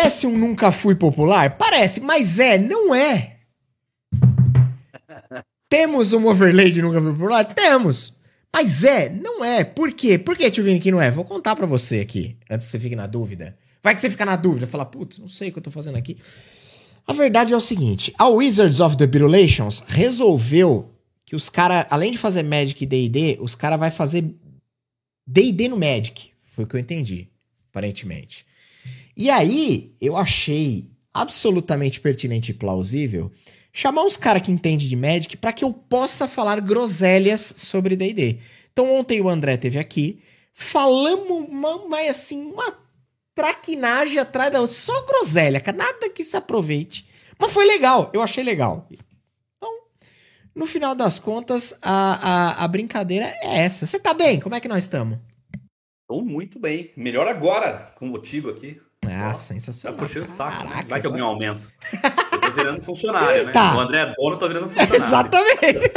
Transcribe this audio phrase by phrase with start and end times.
[0.00, 1.58] Parece um nunca fui popular?
[1.58, 3.36] Parece, mas é, não é.
[5.68, 7.44] Temos um overlay de nunca fui popular?
[7.44, 8.16] Temos.
[8.50, 9.62] Mas é, não é.
[9.62, 10.16] Por quê?
[10.18, 11.10] Por que, tio Vini, que não é?
[11.10, 13.58] Vou contar pra você aqui, antes que você fique na dúvida.
[13.82, 15.98] Vai que você fica na dúvida, fala, putz, não sei o que eu tô fazendo
[15.98, 16.16] aqui.
[17.06, 20.94] A verdade é o seguinte, a Wizards of the Birulations resolveu
[21.26, 24.24] que os caras, além de fazer Magic e D&D, os caras vai fazer
[25.26, 26.30] D&D no Magic.
[26.54, 27.28] Foi o que eu entendi,
[27.68, 28.48] aparentemente.
[29.16, 33.32] E aí, eu achei absolutamente pertinente e plausível
[33.72, 38.38] chamar uns caras que entendem de Magic para que eu possa falar groselhas sobre D&D.
[38.72, 42.78] Então ontem o André teve aqui, falamos uma, assim, uma
[43.34, 47.08] traquinagem atrás da outra, só groselha, cara, nada que se aproveite.
[47.38, 48.86] Mas foi legal, eu achei legal.
[48.90, 49.70] Então,
[50.54, 53.86] no final das contas, a, a, a brincadeira é essa.
[53.86, 54.38] Você tá bem?
[54.38, 55.18] Como é que nós estamos?
[56.02, 56.90] Estou muito bem.
[56.96, 58.78] Melhor agora, com o motivo aqui.
[59.06, 59.98] Ah, sensacional.
[59.98, 60.68] Já puxei o saco.
[60.68, 61.70] Caraca, Vai que eu ganho um aumento.
[62.32, 63.52] Eu tô virando funcionário, né?
[63.52, 63.76] Tá.
[63.76, 64.96] O André é dono, eu tô virando funcionário.
[64.96, 65.90] Exatamente.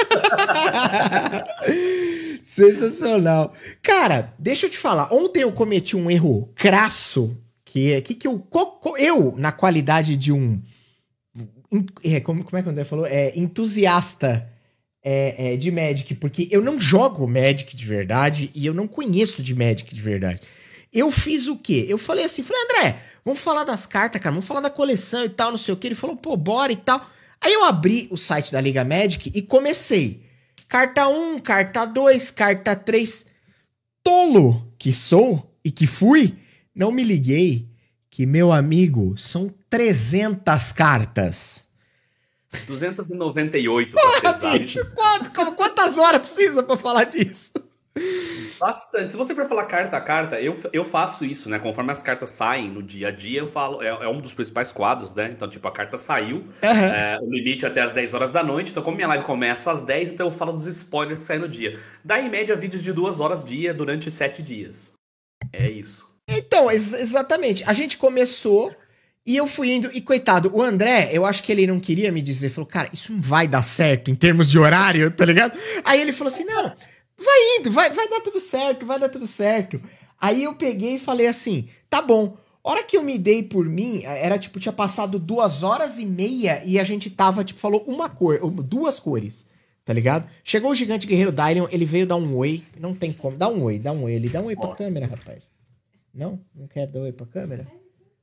[2.43, 3.53] Sensacional.
[3.81, 5.13] Cara, deixa eu te falar.
[5.13, 7.35] Ontem eu cometi um erro crasso.
[7.65, 8.45] Que é que, que eu,
[8.97, 10.61] eu, na qualidade de um.
[12.03, 13.05] É, como, como é que o André falou?
[13.05, 14.47] É, entusiasta
[15.03, 19.41] é, é, de Magic, porque eu não jogo Magic de verdade e eu não conheço
[19.41, 20.39] de Magic de verdade.
[20.93, 21.85] Eu fiz o quê?
[21.89, 25.29] Eu falei assim, falei, André, vamos falar das cartas, cara, vamos falar da coleção e
[25.29, 25.87] tal, não sei o que.
[25.87, 27.09] Ele falou, pô, bora e tal.
[27.41, 30.23] Aí eu abri o site da Liga Magic e comecei.
[30.67, 33.25] Carta 1, carta 2, carta 3.
[34.03, 36.37] Tolo que sou e que fui,
[36.75, 37.67] não me liguei
[38.09, 41.65] que, meu amigo, são 300 cartas.
[42.67, 44.79] 298 pra Porra, bicho,
[45.55, 47.52] quantas horas precisa para falar disso?
[48.59, 49.11] Bastante.
[49.11, 51.59] Se você for falar carta a carta, eu, eu faço isso, né?
[51.59, 53.81] Conforme as cartas saem no dia a dia, eu falo.
[53.81, 55.29] É, é um dos principais quadros, né?
[55.35, 56.37] Então, tipo, a carta saiu.
[56.37, 56.69] Uhum.
[56.69, 58.71] É, o limite é até as 10 horas da noite.
[58.71, 61.49] Então, como minha live começa às 10, então eu falo dos spoilers que saem no
[61.49, 61.79] dia.
[62.03, 64.91] Dá em média vídeos de duas horas dia durante sete dias.
[65.51, 66.07] É isso.
[66.27, 67.63] Então, ex exatamente.
[67.65, 68.73] A gente começou.
[69.25, 72.21] E eu fui indo, e coitado, o André, eu acho que ele não queria me
[72.21, 75.57] dizer, falou, cara, isso não vai dar certo em termos de horário, tá ligado?
[75.85, 76.73] Aí ele falou assim: não,
[77.23, 79.81] Vai indo, vai, vai dar tudo certo, vai dar tudo certo.
[80.19, 82.37] Aí eu peguei e falei assim: tá bom.
[82.65, 86.63] Hora que eu me dei por mim, era tipo, tinha passado duas horas e meia
[86.63, 89.45] e a gente tava, tipo, falou uma cor, duas cores,
[89.83, 90.29] tá ligado?
[90.45, 92.63] Chegou o gigante guerreiro Dylion, ele veio dar um oi.
[92.79, 93.35] Não tem como.
[93.35, 94.13] Dá um oi, dá um oi.
[94.13, 95.51] Ele dá um oi pra câmera, rapaz.
[96.13, 96.39] Não?
[96.55, 97.67] Não quer dar um oi pra câmera?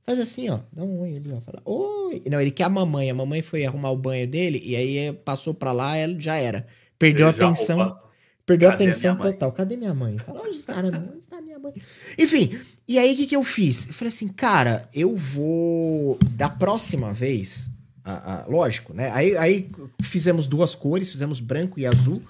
[0.07, 0.61] Faz assim, ó.
[0.73, 1.41] Dá um oi ali, ó.
[1.43, 2.23] Fala, oi.
[2.31, 3.11] Não, ele quer a mamãe.
[3.11, 6.67] A mamãe foi arrumar o banho dele e aí passou pra lá, ela já era.
[6.99, 7.79] Perdeu a atenção.
[7.79, 8.10] Opa.
[8.51, 9.53] Perdeu a atenção total.
[9.53, 10.19] Cadê minha mãe?
[10.19, 10.79] Fala, onde está?
[10.79, 11.73] Onde está minha mãe?
[12.19, 13.87] Enfim, e aí o que, que eu fiz?
[13.87, 16.19] Eu falei assim, cara, eu vou.
[16.33, 17.71] Da próxima vez.
[18.03, 19.09] A, a, lógico, né?
[19.13, 19.71] Aí, aí
[20.03, 22.23] fizemos duas cores, fizemos branco e azul.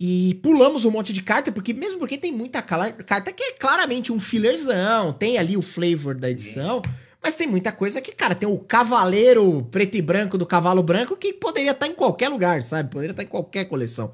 [0.00, 4.10] E pulamos um monte de carta, porque mesmo porque tem muita carta que é claramente
[4.10, 6.82] um fillerzão, tem ali o flavor da edição,
[7.22, 11.14] mas tem muita coisa que, cara, tem o cavaleiro preto e branco do cavalo branco
[11.14, 12.90] que poderia estar em qualquer lugar, sabe?
[12.90, 14.12] Poderia estar em qualquer coleção.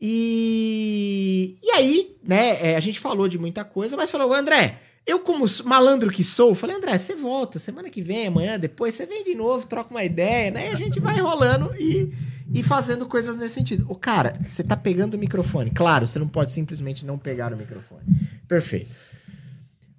[0.00, 5.20] E, e aí, né, é, a gente falou de muita coisa, mas falou, André, eu
[5.20, 9.24] como malandro que sou, falei, André, você volta semana que vem, amanhã, depois, você vem
[9.24, 10.68] de novo, troca uma ideia, né?
[10.68, 12.12] E a gente vai rolando e,
[12.54, 13.86] e fazendo coisas nesse sentido.
[13.88, 15.70] O cara, você tá pegando o microfone.
[15.70, 18.02] Claro, você não pode simplesmente não pegar o microfone.
[18.46, 18.94] Perfeito.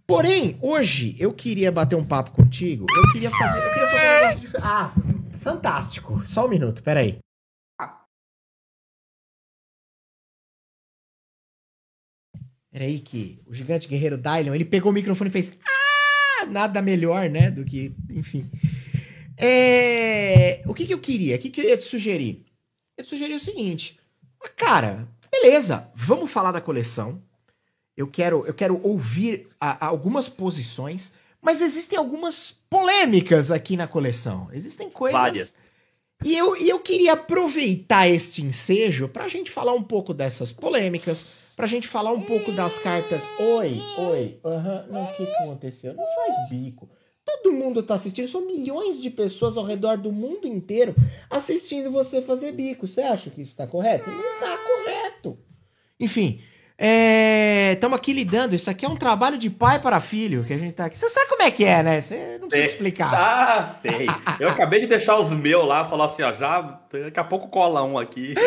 [0.05, 2.85] Porém, hoje eu queria bater um papo contigo.
[2.89, 3.59] Eu queria fazer.
[3.59, 4.57] Eu queria fazer diferente.
[4.63, 4.91] Ah,
[5.41, 6.21] fantástico.
[6.25, 7.19] Só um minuto, peraí.
[12.71, 15.53] Peraí que o gigante guerreiro Dylion, ele pegou o microfone e fez...
[15.65, 16.45] Ah!
[16.45, 17.51] Nada melhor, né?
[17.51, 17.91] Do que...
[18.09, 18.49] Enfim.
[19.37, 20.61] É...
[20.65, 21.35] O que, que eu queria?
[21.35, 22.45] O que, que eu ia te sugerir?
[22.97, 23.99] Eu te sugeri o seguinte.
[24.55, 25.89] Cara, beleza.
[25.95, 27.21] Vamos falar da coleção.
[27.97, 31.11] Eu quero, eu quero ouvir a, a algumas posições.
[31.41, 34.49] Mas existem algumas polêmicas aqui na coleção.
[34.53, 35.19] Existem coisas...
[35.19, 35.53] Várias.
[36.23, 40.51] E eu, e eu queria aproveitar este ensejo para a gente falar um pouco dessas
[40.51, 41.25] polêmicas,
[41.59, 43.21] pra gente falar um pouco das cartas.
[43.37, 44.93] Oi, oi, aham, uhum.
[44.93, 45.93] não, o que, que aconteceu?
[45.93, 46.89] Não faz bico.
[47.25, 50.95] Todo mundo tá assistindo, são milhões de pessoas ao redor do mundo inteiro
[51.29, 52.87] assistindo você fazer bico.
[52.87, 54.09] Você acha que isso tá correto?
[54.09, 55.37] Não tá correto.
[55.99, 56.41] Enfim,
[56.81, 58.55] Estamos é, aqui lidando.
[58.55, 60.97] Isso aqui é um trabalho de pai para filho que a gente tá aqui.
[60.97, 61.99] Você sabe como é que é, né?
[61.99, 63.13] Você não precisa explicar.
[63.13, 64.07] Ah, sei.
[64.39, 67.83] Eu acabei de deixar os meus lá, falar assim, ó, já daqui a pouco cola
[67.83, 68.33] um aqui.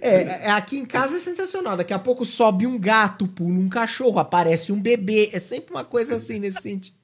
[0.00, 1.76] É, é, aqui em casa é sensacional.
[1.76, 5.30] Daqui a pouco sobe um gato, pula um cachorro, aparece um bebê.
[5.32, 6.96] É sempre uma coisa assim nesse sentido.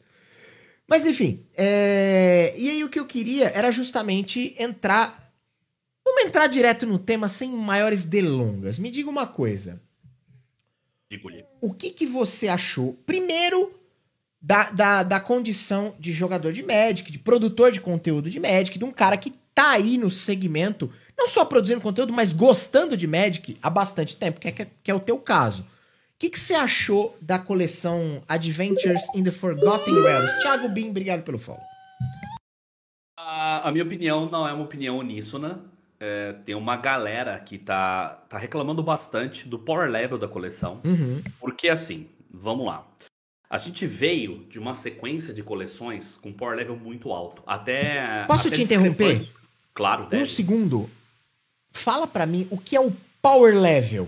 [0.88, 2.54] Mas enfim, é...
[2.56, 5.32] e aí o que eu queria era justamente entrar.
[6.04, 8.78] Vamos entrar direto no tema sem maiores delongas.
[8.78, 9.80] Me diga uma coisa.
[11.60, 12.94] O que, que você achou?
[13.06, 13.74] Primeiro,
[14.40, 18.84] da, da, da condição de jogador de Magic, de produtor de conteúdo de Magic, de
[18.84, 23.56] um cara que tá aí no segmento, não só produzindo conteúdo, mas gostando de Magic
[23.62, 25.62] há bastante tempo, que é, que é o teu caso.
[25.62, 25.66] O
[26.18, 30.42] que, que você achou da coleção Adventures in the Forgotten Realms?
[30.42, 31.62] Thiago Bin, obrigado pelo follow.
[33.16, 35.64] A, a minha opinião não é uma opinião uníssona.
[36.06, 40.82] É, tem uma galera que tá, tá reclamando bastante do power level da coleção.
[40.84, 41.22] Uhum.
[41.40, 42.86] Porque assim, vamos lá.
[43.48, 47.42] A gente veio de uma sequência de coleções com power level muito alto.
[47.46, 48.26] Até.
[48.26, 49.26] Posso até te interromper?
[49.72, 50.24] Claro, deve.
[50.24, 50.90] Um segundo.
[51.70, 52.92] Fala para mim o que é o
[53.22, 54.06] power level.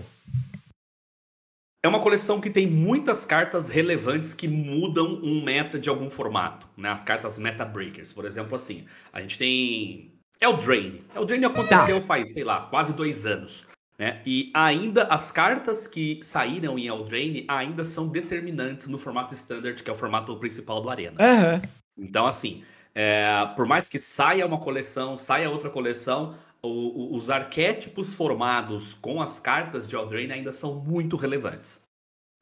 [1.83, 6.67] É uma coleção que tem muitas cartas relevantes que mudam um meta de algum formato,
[6.77, 6.89] né?
[6.89, 11.03] As cartas meta breakers, por exemplo, assim, a gente tem Eldraine.
[11.15, 12.05] Eldraine aconteceu tá.
[12.05, 13.65] faz, sei lá, quase dois anos.
[13.97, 14.21] Né?
[14.25, 19.89] E ainda as cartas que saíram em Eldraine ainda são determinantes no formato standard, que
[19.89, 21.17] é o formato principal do Arena.
[21.19, 21.61] Uhum.
[21.97, 22.63] Então, assim,
[22.93, 28.93] é, por mais que saia uma coleção, saia outra coleção, o, o, os arquétipos formados
[28.93, 31.81] com as cartas de Eldraine ainda são muito relevantes.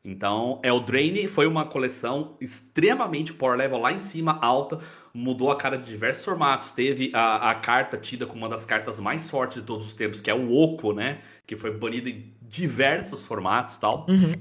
[0.03, 4.79] Então, Eldraine foi uma coleção extremamente power level lá em cima, alta,
[5.15, 6.71] mudou a cara de diversos formatos.
[6.71, 10.19] Teve a, a carta tida como uma das cartas mais fortes de todos os tempos,
[10.19, 11.21] que é o Oco, né?
[11.47, 14.05] Que foi banida em diversos formatos tal.
[14.09, 14.33] Uhum.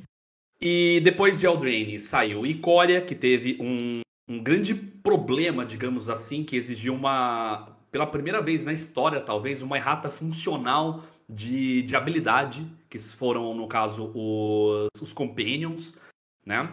[0.60, 6.56] E depois de Eldraine saiu Icória, que teve um, um grande problema, digamos assim, que
[6.56, 7.68] exigiu uma.
[7.92, 13.68] Pela primeira vez na história, talvez, uma errata funcional de, de habilidade, que foram, no
[13.68, 15.94] caso, os, os Companions,
[16.44, 16.68] né?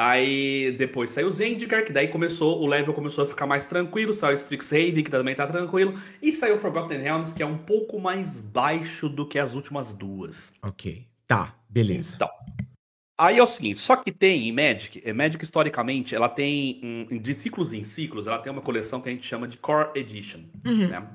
[0.00, 4.14] Aí depois saiu o Zendikar, que daí começou, o level começou a ficar mais tranquilo,
[4.14, 5.92] saiu o Strixhaven, que também tá tranquilo,
[6.22, 9.92] e saiu o Forgotten Realms, que é um pouco mais baixo do que as últimas
[9.92, 10.54] duas.
[10.62, 12.14] Ok, tá, beleza.
[12.16, 12.30] Então,
[13.18, 17.18] aí é o seguinte, só que tem em Magic, é, Magic historicamente, ela tem, um,
[17.18, 20.40] de ciclos em ciclos, ela tem uma coleção que a gente chama de Core Edition,
[20.64, 20.88] uhum.
[20.88, 21.06] né?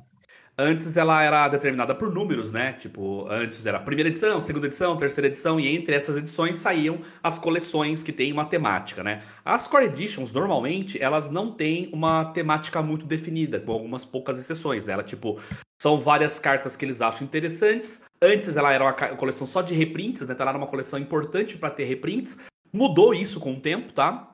[0.57, 2.72] Antes ela era determinada por números, né?
[2.74, 7.38] Tipo, antes era primeira edição, segunda edição, terceira edição, e entre essas edições saíam as
[7.38, 9.19] coleções que têm uma temática, né?
[9.44, 14.86] As Core Editions, normalmente, elas não têm uma temática muito definida, com algumas poucas exceções
[14.86, 15.04] dela.
[15.04, 15.40] Tipo,
[15.81, 18.01] são várias cartas que eles acham interessantes.
[18.22, 20.34] Antes ela era uma coleção só de reprints, né?
[20.34, 22.38] Então ela era uma coleção importante para ter reprints.
[22.72, 24.31] Mudou isso com o tempo, tá?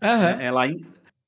[0.00, 0.40] Uhum.
[0.40, 0.62] Ela,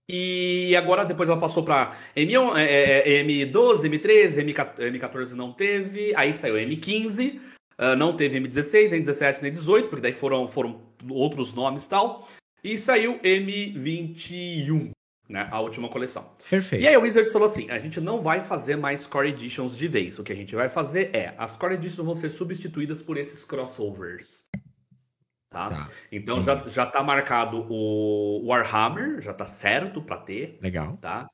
[0.09, 4.45] e agora depois ela passou para M1, é, é, M12, M13,
[4.79, 7.41] M14 não teve, aí saiu M15,
[7.79, 10.81] uh, não teve M16, nem 17, nem 18, porque daí foram, foram
[11.11, 12.29] outros nomes e tal.
[12.63, 14.91] E saiu M21,
[15.29, 15.49] né?
[15.51, 16.31] A última coleção.
[16.49, 16.83] Perfeito.
[16.83, 19.87] E aí o Wizards falou assim: a gente não vai fazer mais Core Editions de
[19.87, 20.19] vez.
[20.19, 23.45] O que a gente vai fazer é, as Core Editions vão ser substituídas por esses
[23.45, 24.45] crossovers.
[25.57, 25.71] Tá?
[25.71, 25.91] tá.
[26.13, 30.59] Então já, já tá marcado o Warhammer, já tá certo para ter.
[30.61, 30.99] Legal.
[30.99, 31.27] Tá?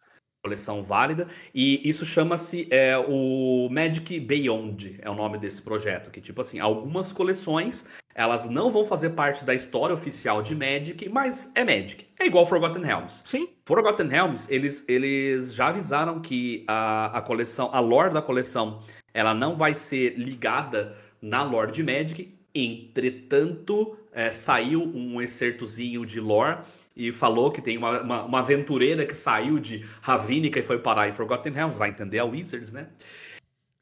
[0.45, 1.27] Coleção válida.
[1.53, 6.09] E isso chama-se é, o Magic Beyond, é o nome desse projeto.
[6.09, 11.09] Que, tipo assim, algumas coleções elas não vão fazer parte da história oficial de Magic,
[11.09, 12.07] mas é Magic.
[12.21, 13.23] É igual Forgotten Realms.
[13.25, 13.49] Sim.
[13.65, 18.81] Forgotten Realms, eles, eles já avisaram que a, a coleção, a lore da coleção,
[19.13, 22.39] ela não vai ser ligada na lore de Magic.
[22.55, 26.59] Entretanto, é, saiu um excertozinho de lore
[26.95, 31.09] e falou que tem uma, uma, uma, aventureira que saiu de Ravnica e foi parar
[31.09, 32.89] em Forgotten Realms, vai entender a Wizards, né?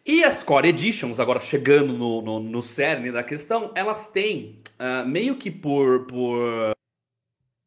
[0.07, 5.07] E as Core Editions, agora chegando no, no, no cerne da questão, elas têm uh,
[5.07, 6.73] meio que por, por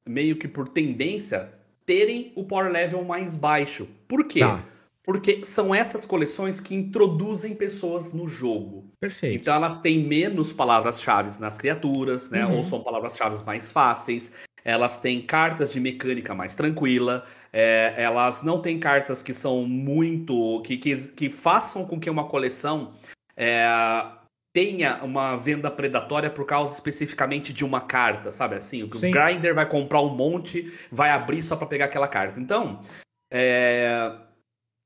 [0.07, 1.53] meio que por tendência
[1.85, 3.87] terem o power level mais baixo.
[4.07, 4.39] Por quê?
[4.39, 4.65] Tá.
[5.03, 8.89] Porque são essas coleções que introduzem pessoas no jogo.
[9.01, 9.41] Perfeito.
[9.41, 12.45] Então elas têm menos palavras-chave nas criaturas, né?
[12.45, 12.57] Uhum.
[12.57, 14.31] Ou são palavras-chave mais fáceis.
[14.63, 17.25] Elas têm cartas de mecânica mais tranquila.
[17.51, 20.61] É, elas não têm cartas que são muito.
[20.61, 22.93] que, que, que façam com que uma coleção
[23.35, 23.67] é,
[24.53, 28.83] tenha uma venda predatória por causa especificamente de uma carta, sabe assim?
[28.83, 29.11] O Sim.
[29.11, 32.39] grinder vai comprar um monte, vai abrir só para pegar aquela carta.
[32.39, 32.79] Então.
[33.35, 34.15] É,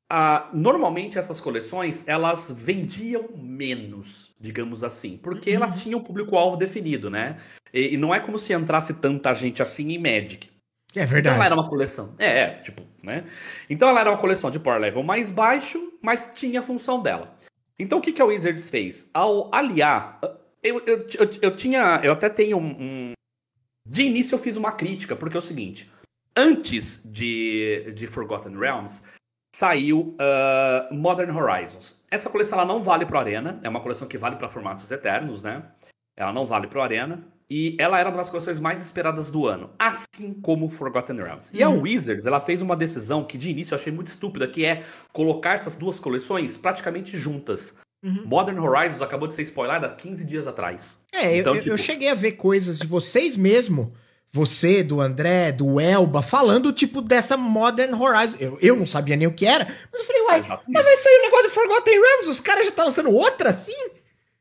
[0.10, 5.58] ah, normalmente essas coleções elas vendiam menos, digamos assim, porque uhum.
[5.58, 7.42] elas tinham o público-alvo definido, né?
[7.74, 10.50] E, e, não é como se entrasse tanta gente assim em Magic.
[10.96, 11.20] É verdade.
[11.20, 12.16] Então ela era uma coleção.
[12.18, 13.26] É, é, tipo, né?
[13.70, 17.36] Então ela era uma coleção de power level mais baixo, mas tinha a função dela.
[17.78, 19.10] Então o que, que a Wizards fez?
[19.14, 20.20] Ao aliar.
[20.64, 22.00] Eu, eu, eu, eu tinha.
[22.02, 23.12] Eu até tenho um, um.
[23.86, 25.92] De início eu fiz uma crítica, porque é o seguinte.
[26.36, 29.02] antes de, de Forgotten Realms,
[29.54, 31.96] saiu uh, Modern Horizons.
[32.10, 35.42] Essa coleção ela não vale para Arena, é uma coleção que vale para formatos eternos,
[35.42, 35.64] né?
[36.16, 37.24] Ela não vale para Arena.
[37.50, 41.52] E ela era uma das coleções mais esperadas do ano, assim como Forgotten Realms.
[41.54, 41.84] E a uhum.
[41.84, 45.54] Wizards, ela fez uma decisão que de início eu achei muito estúpida, que é colocar
[45.54, 47.74] essas duas coleções praticamente juntas.
[48.04, 48.26] Uhum.
[48.26, 51.00] Modern Horizons acabou de ser spoilada 15 dias atrás.
[51.14, 51.74] É, então, eu, tipo...
[51.74, 53.94] eu cheguei a ver coisas de vocês mesmo
[54.32, 58.38] você, do André, do Elba, falando, tipo, dessa Modern Horizon.
[58.40, 61.20] Eu, eu não sabia nem o que era, mas eu falei, uai, mas vai sair
[61.20, 63.90] o negócio do Forgotten Realms, os caras já estão lançando outra assim?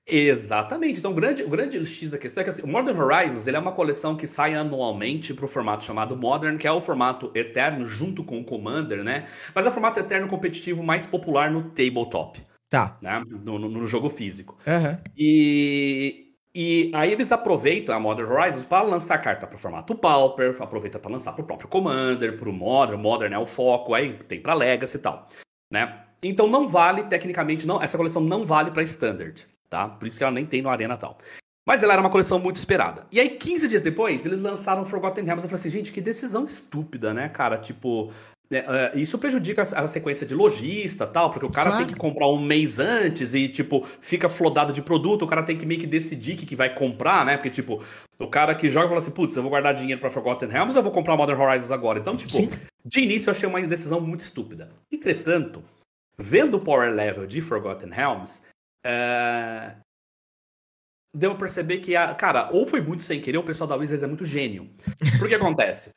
[0.09, 1.01] Exatamente.
[1.01, 3.57] Então, o grande, o grande X da questão é que assim, o Modern Horizons ele
[3.57, 7.33] é uma coleção que sai anualmente para o formato chamado Modern, que é o formato
[7.35, 9.27] eterno junto com o Commander, né?
[9.53, 12.41] Mas é o formato eterno competitivo mais popular no tabletop.
[12.71, 12.99] Tá.
[13.03, 13.21] Né?
[13.45, 14.57] No, no, no jogo físico.
[14.65, 14.99] Uhum.
[15.17, 16.26] E,
[16.57, 20.99] e aí eles aproveitam a Modern Horizons para lançar carta para o formato Pauper, aproveita
[20.99, 24.41] para lançar para o próprio Commander, para o Modern, Modern é o foco, aí tem
[24.41, 25.29] para Legacy e tal,
[25.71, 26.03] né?
[26.23, 29.89] Então não vale, tecnicamente, não, essa coleção não vale para Standard tá?
[29.89, 31.17] Por isso que ela nem tem no Arena tal.
[31.67, 33.07] Mas ela era uma coleção muito esperada.
[33.11, 35.45] E aí, 15 dias depois, eles lançaram Forgotten Realms.
[35.45, 37.59] Eu falei assim, gente, que decisão estúpida, né, cara?
[37.59, 38.13] Tipo,
[38.95, 41.85] isso prejudica a, sequência de lojista tal, porque o cara claro.
[41.85, 45.59] tem que comprar um mês antes e, tipo, fica flodado de produto, o cara tem
[45.59, 47.37] que meio que decidir o que, que vai comprar, né?
[47.37, 47.83] Porque, tipo,
[48.19, 50.79] o cara que joga fala assim, putz, eu vou guardar dinheiro pra Forgotten Realms ou
[50.79, 51.99] eu vou comprar Modern Horizons agora?
[51.99, 52.49] Então, tipo, Sim.
[52.85, 54.71] de início eu achei uma decisão muito estúpida.
[54.93, 55.63] Entretanto,
[56.17, 58.43] vendo o power level de Forgotten Realms,
[58.85, 59.75] é,
[61.13, 63.77] deu a perceber que, a, cara, ou foi muito sem querer, ou o pessoal da
[63.77, 64.71] Wizards é muito gênio.
[65.19, 65.91] Por que acontece?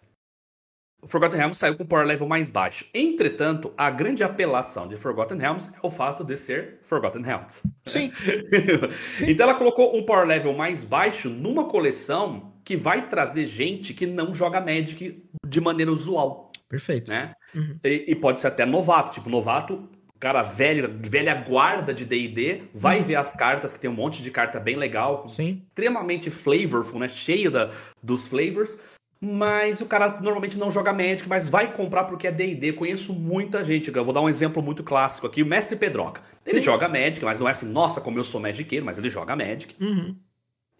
[1.05, 2.85] Forgotten Realms saiu com power level mais baixo.
[2.93, 7.63] Entretanto, a grande apelação de Forgotten Realms é o fato de ser Forgotten Realms.
[7.85, 8.11] Sim.
[9.13, 9.31] Sim.
[9.31, 14.05] Então ela colocou um power level mais baixo numa coleção que vai trazer gente que
[14.05, 16.51] não joga Magic de maneira usual.
[16.67, 17.09] Perfeito.
[17.09, 17.33] Né?
[17.55, 17.79] Uhum.
[17.83, 19.11] E, e, pode ser até novato.
[19.11, 19.89] Tipo, novato
[20.19, 23.05] cara velho, velha guarda de D&D, vai uhum.
[23.05, 25.63] ver as cartas, que tem um monte de carta bem legal, Sim.
[25.69, 27.07] extremamente flavorful, né?
[27.07, 27.71] Cheio da,
[28.03, 28.77] dos flavors.
[29.21, 32.73] Mas o cara normalmente não joga Magic, mas vai comprar porque é D&D.
[32.73, 33.93] Conheço muita gente.
[33.93, 35.43] Eu vou dar um exemplo muito clássico aqui.
[35.43, 36.21] O Mestre Pedroca.
[36.45, 39.35] Ele joga Magic, mas não é assim, nossa, como eu sou Magiqueiro, mas ele joga
[39.35, 39.75] Magic.
[39.83, 40.15] Uhum.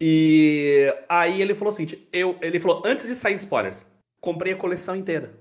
[0.00, 3.84] E aí ele falou assim, eu, ele falou, antes de sair spoilers,
[4.20, 5.34] comprei a coleção inteira.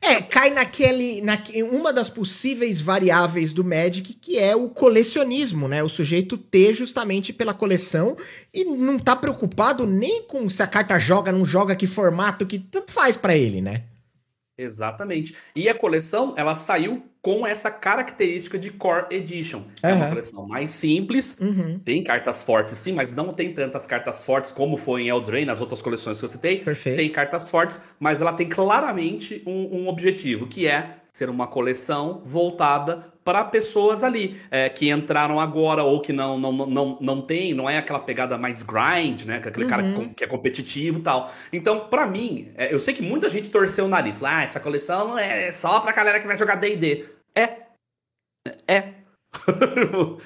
[0.00, 1.20] É, cai naquele.
[1.20, 1.38] Na,
[1.70, 5.82] uma das possíveis variáveis do Magic, que é o colecionismo, né?
[5.82, 8.16] O sujeito ter justamente pela coleção
[8.52, 12.58] e não tá preocupado nem com se a carta joga, não joga, que formato, que
[12.58, 13.84] tanto faz para ele, né?
[14.58, 15.36] Exatamente.
[15.54, 19.62] E a coleção, ela saiu com essa característica de Core Edition.
[19.82, 21.78] É uma coleção mais simples, uhum.
[21.78, 25.60] tem cartas fortes sim, mas não tem tantas cartas fortes como foi em Eldraine, nas
[25.60, 26.58] outras coleções que eu citei.
[26.58, 26.96] Perfeito.
[26.96, 32.22] Tem cartas fortes, mas ela tem claramente um, um objetivo, que é ser uma coleção
[32.24, 37.52] voltada para pessoas ali é, que entraram agora ou que não, não, não, não tem,
[37.52, 39.36] não é aquela pegada mais grind, né?
[39.44, 39.70] Aquele uhum.
[39.70, 41.32] cara que, que, é competitivo e tal.
[41.52, 44.22] Então, para mim, é, eu sei que muita gente torceu o nariz.
[44.22, 47.04] Ah, essa coleção é só pra galera que vai jogar D&D.
[47.34, 47.66] É.
[48.66, 48.97] É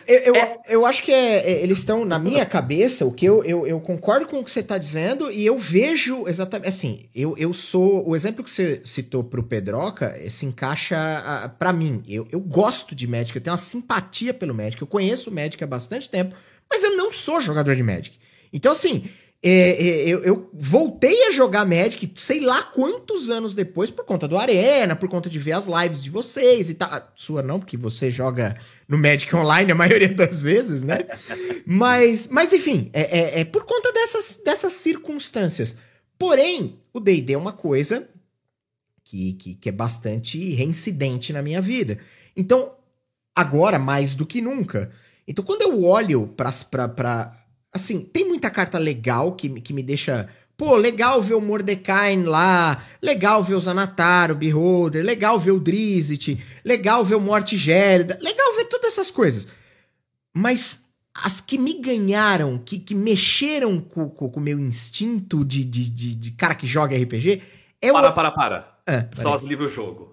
[0.06, 0.60] eu, eu, é.
[0.68, 3.80] eu, acho que é, é eles estão, na minha cabeça, o que eu, eu, eu,
[3.80, 6.68] concordo com o que você está dizendo e eu vejo exatamente.
[6.68, 8.08] Assim, eu, eu sou.
[8.08, 10.96] O exemplo que você citou pro Pedroca se encaixa
[11.58, 12.02] para mim.
[12.08, 15.62] Eu, eu gosto de Magic, eu tenho uma simpatia pelo Magic, eu conheço o Magic
[15.62, 16.34] há bastante tempo,
[16.70, 18.16] mas eu não sou jogador de Magic.
[18.52, 19.08] Então, assim,
[19.44, 24.28] é, é, eu, eu, voltei a jogar Magic, sei lá quantos anos depois, por conta
[24.28, 26.88] do Arena, por conta de ver as lives de vocês e tal.
[26.92, 28.56] Ah, sua não, porque você joga
[28.86, 31.00] no Magic Online a maioria das vezes, né?
[31.66, 35.76] mas, mas enfim, é, é, é por conta dessas, dessas circunstâncias.
[36.16, 38.08] Porém, o D&D é uma coisa
[39.02, 41.98] que, que, que é bastante reincidente na minha vida.
[42.36, 42.76] Então,
[43.34, 44.92] agora mais do que nunca.
[45.26, 46.52] Então, quando eu olho para
[47.72, 50.28] Assim, tem muita carta legal que, que me deixa.
[50.56, 55.58] Pô, legal ver o Mordecai lá, legal ver o Zanatar, o Beholder, legal ver o
[55.58, 59.48] Drizzt, legal ver o Morte Gélida, legal ver todas essas coisas.
[60.34, 66.14] Mas as que me ganharam, que, que mexeram com o meu instinto de, de, de,
[66.14, 67.42] de, cara que joga RPG,
[67.80, 68.12] é para, o.
[68.12, 68.78] Para, para, para.
[68.86, 70.11] Ah, Só os livros-jogo.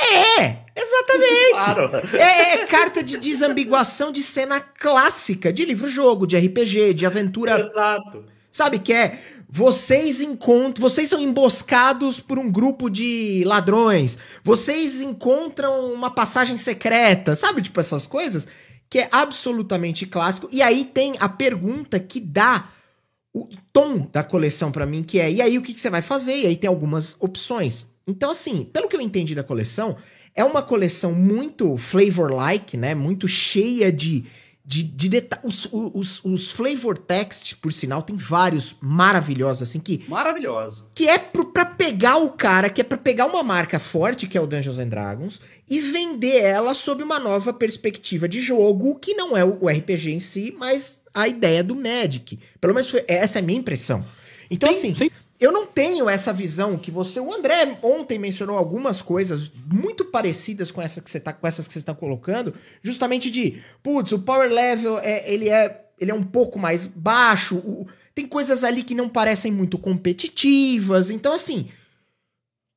[0.00, 1.64] É, exatamente.
[1.64, 2.16] Claro.
[2.16, 7.60] É, é, carta de desambiguação de cena clássica, de livro-jogo, de RPG, de aventura.
[7.60, 8.24] Exato.
[8.50, 9.18] Sabe que é
[9.52, 14.16] vocês encontram, vocês são emboscados por um grupo de ladrões.
[14.44, 18.46] Vocês encontram uma passagem secreta, sabe, tipo essas coisas
[18.88, 20.48] que é absolutamente clássico.
[20.50, 22.68] E aí tem a pergunta que dá
[23.32, 26.02] o tom da coleção para mim, que é, e aí o que, que você vai
[26.02, 26.36] fazer?
[26.36, 27.86] E aí tem algumas opções.
[28.06, 29.96] Então, assim, pelo que eu entendi da coleção,
[30.34, 32.94] é uma coleção muito flavor-like, né?
[32.94, 34.24] Muito cheia de,
[34.64, 35.44] de, de detalhes.
[35.44, 40.04] Os, os, os, flavor text, por sinal, tem vários maravilhosos, assim, que.
[40.08, 40.86] Maravilhoso.
[40.94, 44.38] Que é pro, pra pegar o cara, que é pra pegar uma marca forte, que
[44.38, 49.14] é o Dungeons and Dragons, e vender ela sob uma nova perspectiva de jogo, que
[49.14, 52.38] não é o RPG em si, mas a ideia do Magic.
[52.60, 54.04] Pelo menos foi, essa é a minha impressão.
[54.50, 55.10] Então, sim, assim, sim.
[55.40, 57.18] Eu não tenho essa visão que você.
[57.18, 61.66] O André ontem mencionou algumas coisas muito parecidas com, essa que você tá, com essas
[61.66, 66.14] que você está colocando, justamente de, putz, o power level é, ele é, ele é
[66.14, 67.56] um pouco mais baixo.
[67.56, 71.08] O, tem coisas ali que não parecem muito competitivas.
[71.08, 71.70] Então, assim,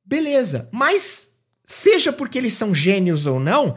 [0.02, 0.66] beleza.
[0.72, 1.32] Mas,
[1.66, 3.76] seja porque eles são gênios ou não,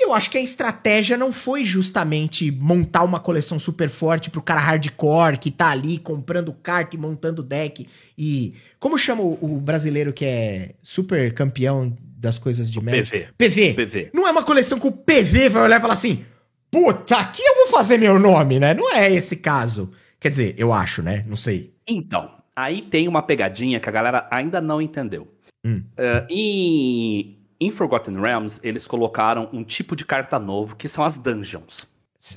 [0.00, 4.60] eu acho que a estratégia não foi justamente montar uma coleção super forte pro cara
[4.60, 7.86] hardcore que tá ali comprando carta e montando deck
[8.16, 13.10] e como chama o, brasileiro que é super campeão das coisas de Magic?
[13.10, 13.28] PV.
[13.36, 13.74] PV.
[13.74, 14.10] PV.
[14.14, 16.24] Não é uma coleção que o PV vai olhar e falar assim:
[16.70, 18.74] "Puta, aqui eu vou fazer meu nome", né?
[18.74, 19.90] Não é esse caso.
[20.20, 21.24] Quer dizer, eu acho, né?
[21.28, 21.74] Não sei.
[21.86, 25.28] Então, aí tem uma pegadinha que a galera ainda não entendeu.
[25.64, 25.82] Hum.
[25.98, 31.16] Uh, em em Forgotten Realms, eles colocaram um tipo de carta novo, que são as
[31.16, 31.86] dungeons.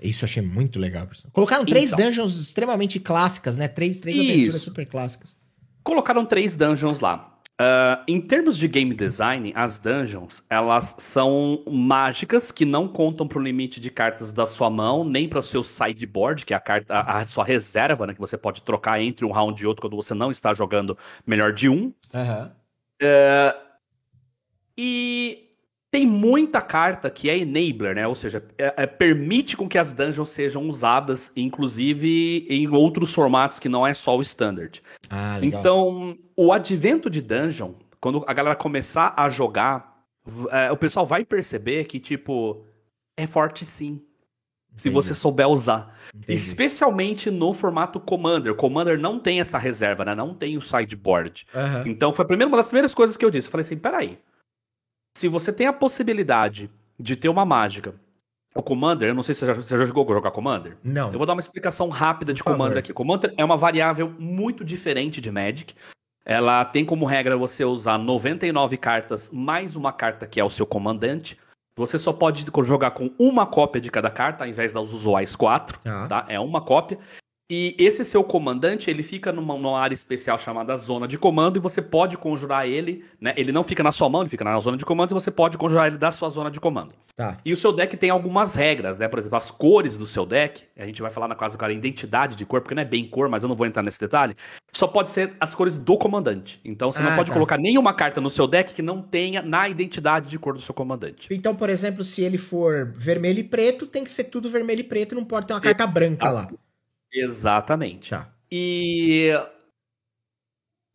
[0.04, 1.08] Isso eu achei muito legal.
[1.32, 3.68] Colocaram três então, dungeons extremamente clássicas, né?
[3.68, 5.36] Três, três aventuras super clássicas.
[5.82, 7.38] Colocaram três dungeons lá.
[7.60, 13.42] Uh, em termos de game design, as dungeons, elas são mágicas que não contam pro
[13.42, 16.94] limite de cartas da sua mão, nem para o seu sideboard, que é a, carta,
[16.94, 18.14] a, a, sua reserva, né?
[18.14, 21.52] Que você pode trocar entre um round e outro quando você não está jogando melhor
[21.52, 21.92] de um.
[22.14, 22.46] Uhum.
[23.02, 23.67] Uh,
[24.78, 25.48] e
[25.90, 28.08] tem muita carta que é enabler, né?
[28.08, 33.58] Ou seja, é, é, permite com que as dungeons sejam usadas, inclusive em outros formatos
[33.58, 34.82] que não é só o standard.
[35.10, 35.60] Ah, legal.
[35.60, 40.04] Então, o advento de dungeon, quando a galera começar a jogar,
[40.52, 42.66] é, o pessoal vai perceber que, tipo,
[43.16, 44.02] é forte sim.
[44.70, 44.82] Entendi.
[44.82, 45.98] Se você souber usar.
[46.14, 46.34] Entendi.
[46.34, 48.54] Especialmente no formato Commander.
[48.54, 50.14] Commander não tem essa reserva, né?
[50.14, 51.48] Não tem o sideboard.
[51.56, 51.92] Uhum.
[51.92, 53.48] Então, foi a primeira, uma das primeiras coisas que eu disse.
[53.48, 54.20] Eu falei assim, peraí
[55.18, 57.96] se você tem a possibilidade de ter uma mágica,
[58.54, 60.78] o Commander, eu não sei se você já, você já jogou jogar Commander.
[60.84, 61.12] Não.
[61.12, 62.94] Eu vou dar uma explicação rápida de Commander aqui.
[62.94, 65.74] Commander é uma variável muito diferente de Magic.
[66.24, 70.68] Ela tem como regra você usar 99 cartas mais uma carta que é o seu
[70.68, 71.36] comandante.
[71.76, 75.80] Você só pode jogar com uma cópia de cada carta, ao invés das usuais quatro,
[75.84, 76.06] ah.
[76.08, 76.26] tá?
[76.30, 77.00] É uma cópia.
[77.50, 81.62] E esse seu comandante, ele fica numa, numa, área especial chamada zona de comando e
[81.62, 83.34] você pode conjurar ele, né?
[83.38, 85.58] Ele não fica na sua mão, ele fica na zona de comando e você pode
[85.58, 86.94] conjurar ele da sua zona de comando.
[87.16, 87.38] Tá.
[87.46, 89.08] E o seu deck tem algumas regras, né?
[89.08, 91.72] Por exemplo, as cores do seu deck, a gente vai falar na casa do cara
[91.72, 94.36] identidade de cor, porque não é bem cor, mas eu não vou entrar nesse detalhe.
[94.74, 96.60] Só pode ser as cores do comandante.
[96.66, 97.34] Então você ah, não pode tá.
[97.34, 100.74] colocar nenhuma carta no seu deck que não tenha na identidade de cor do seu
[100.74, 101.30] comandante.
[101.32, 104.84] Então, por exemplo, se ele for vermelho e preto, tem que ser tudo vermelho e
[104.84, 106.50] preto, não pode ter uma carta branca lá.
[107.20, 108.12] Exatamente.
[108.12, 108.34] Tá.
[108.52, 109.32] E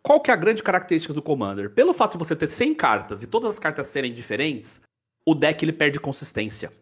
[0.02, 1.70] qual que é a grande característica do Commander?
[1.70, 4.80] Pelo fato de você ter 100 cartas e todas as cartas serem diferentes,
[5.24, 6.72] o deck ele perde consistência.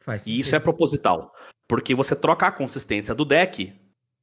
[0.00, 1.34] Faz e isso é proposital.
[1.68, 3.72] Porque você troca a consistência do deck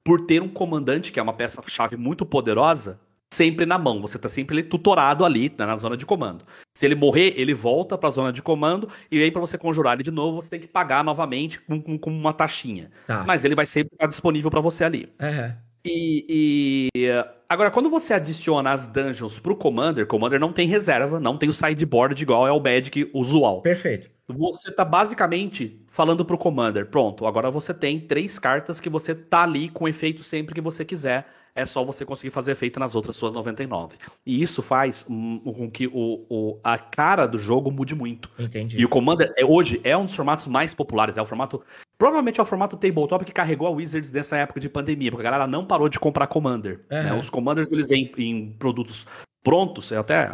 [0.04, 3.00] por ter um comandante, que é uma peça-chave muito poderosa,
[3.34, 4.02] sempre na mão.
[4.02, 6.46] Você tá sempre tutorado ali né, na zona de comando.
[6.76, 9.94] Se ele morrer, ele volta para a zona de comando e aí para você conjurar
[9.94, 12.90] ele de novo, você tem que pagar novamente com, com, com uma taxinha.
[13.08, 13.24] Tá.
[13.26, 15.08] Mas ele vai sempre estar disponível para você ali.
[15.22, 15.54] Uhum.
[15.86, 17.08] E, e,
[17.48, 21.54] agora quando você adiciona as dungeons pro Commander, Commander não tem reserva, não tem o
[21.54, 23.62] sideboard igual é o Magic usual.
[23.62, 24.10] Perfeito.
[24.28, 29.44] Você tá basicamente falando pro Commander, pronto, agora você tem três cartas que você tá
[29.44, 33.16] ali com efeito sempre que você quiser é só você conseguir fazer efeito nas outras
[33.16, 33.98] suas 99.
[34.26, 38.30] E isso faz com que o, o, a cara do jogo mude muito.
[38.38, 38.78] Entendi.
[38.78, 41.62] E o Commander é, hoje é um dos formatos mais populares, é o formato.
[41.98, 45.30] Provavelmente é o formato tabletop que carregou a Wizards nessa época de pandemia, porque a
[45.32, 46.86] galera não parou de comprar Commander.
[46.92, 47.04] Uhum.
[47.04, 47.14] Né?
[47.14, 49.06] Os Commanders eles vêm em produtos
[49.44, 50.34] prontos, é até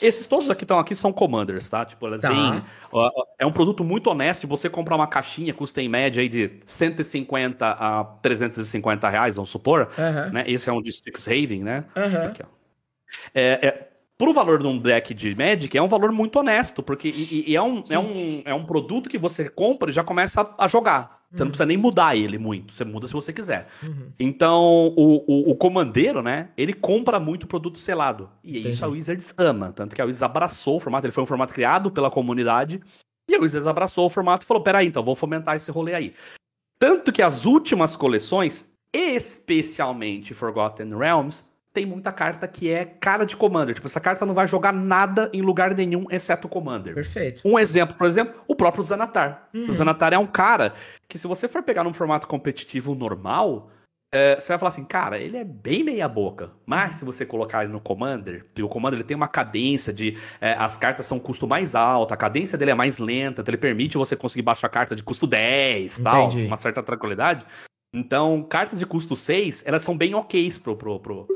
[0.00, 1.84] esses todos aqui estão aqui são commanders, tá?
[1.84, 2.28] Tipo, elas tá.
[2.28, 2.62] Vêm,
[3.38, 4.46] é um produto muito honesto.
[4.48, 9.90] Você comprar uma caixinha custa em média aí de 150 a 350 reais, vamos supor.
[10.32, 10.44] Né?
[10.46, 11.84] Esse é um de Strixhaven, né?
[12.26, 12.42] Aqui,
[13.34, 13.91] é, é,
[14.22, 17.56] pro valor de um deck de Magic, é um valor muito honesto, porque e, e
[17.56, 20.68] é, um, é, um, é um produto que você compra e já começa a, a
[20.68, 21.22] jogar.
[21.28, 21.46] Você uhum.
[21.46, 23.66] não precisa nem mudar ele muito, você muda se você quiser.
[23.82, 24.12] Uhum.
[24.20, 24.62] Então,
[24.96, 28.30] o, o, o, comandeiro, né, ele compra muito produto selado.
[28.44, 28.68] E Entendi.
[28.68, 29.72] isso a Wizards ama.
[29.74, 32.80] Tanto que a Wizards abraçou o formato, ele foi um formato criado pela comunidade.
[33.28, 36.14] E a Wizards abraçou o formato e falou: peraí, então vou fomentar esse rolê aí.
[36.78, 43.36] Tanto que as últimas coleções especialmente Forgotten Realms, tem muita carta que é cara de
[43.36, 43.74] Commander.
[43.74, 46.94] Tipo, essa carta não vai jogar nada em lugar nenhum, exceto o Commander.
[46.94, 47.42] Perfeito.
[47.44, 49.48] Um exemplo, por exemplo, o próprio Zanatar.
[49.54, 49.70] Uhum.
[49.70, 50.74] O Zanatar é um cara
[51.08, 53.70] que, se você for pegar num formato competitivo normal,
[54.14, 56.50] é, você vai falar assim, cara, ele é bem meia boca.
[56.66, 60.18] Mas se você colocar ele no Commander, o Commander ele tem uma cadência de.
[60.38, 63.56] É, as cartas são custo mais alto, a cadência dele é mais lenta, então ele
[63.56, 67.46] permite você conseguir baixar a carta de custo 10 tal, uma certa tranquilidade.
[67.94, 71.28] Então, cartas de custo 6, elas são bem ok pro, pro, pro,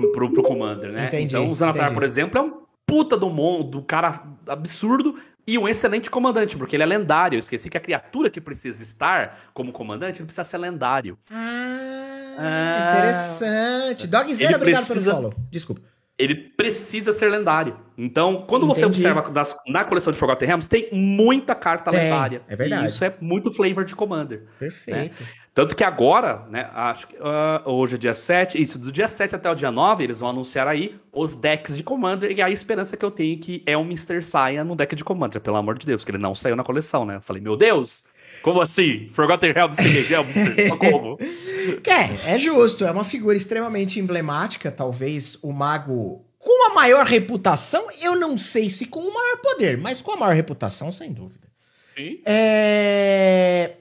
[0.00, 1.06] pro, pro, pro Commander, né?
[1.06, 1.94] Entendi, então o Zanatar, entendi.
[1.94, 6.76] por exemplo, é um puta do mundo, do cara absurdo e um excelente comandante, porque
[6.76, 7.36] ele é lendário.
[7.36, 11.18] Eu esqueci que a criatura que precisa estar como comandante, ele precisa ser lendário.
[11.30, 14.06] Ah, ah interessante.
[14.06, 15.10] Dogzera, obrigado precisa...
[15.10, 15.34] pelo follow.
[15.50, 15.82] Desculpa.
[16.16, 17.76] Ele precisa ser lendário.
[17.98, 18.80] Então, quando Entendi.
[18.80, 22.42] você observa das, na coleção de Forgotten Realms, tem muita carta tem, lendária.
[22.48, 22.84] É verdade.
[22.84, 24.40] E isso é muito flavor de Commander.
[24.40, 24.46] Né?
[24.58, 25.22] Perfeito.
[25.22, 25.28] Né?
[25.54, 29.36] Tanto que agora, né, acho que uh, hoje é dia 7, isso, do dia 7
[29.36, 32.96] até o dia 9, eles vão anunciar aí os decks de Commander, e a esperança
[32.96, 34.20] que eu tenho é que é o Mr.
[34.20, 37.06] Saia no deck de Commander, pelo amor de Deus, que ele não saiu na coleção,
[37.06, 37.16] né?
[37.16, 38.02] Eu falei, meu Deus,
[38.42, 39.08] como assim?
[39.12, 40.34] Forgotten Realms Realms,
[40.78, 41.18] como?
[41.86, 47.86] É, é justo, é uma figura extremamente emblemática, talvez o mago com a maior reputação,
[48.02, 51.48] eu não sei se com o maior poder, mas com a maior reputação, sem dúvida.
[51.96, 52.20] Sim.
[52.26, 53.76] É...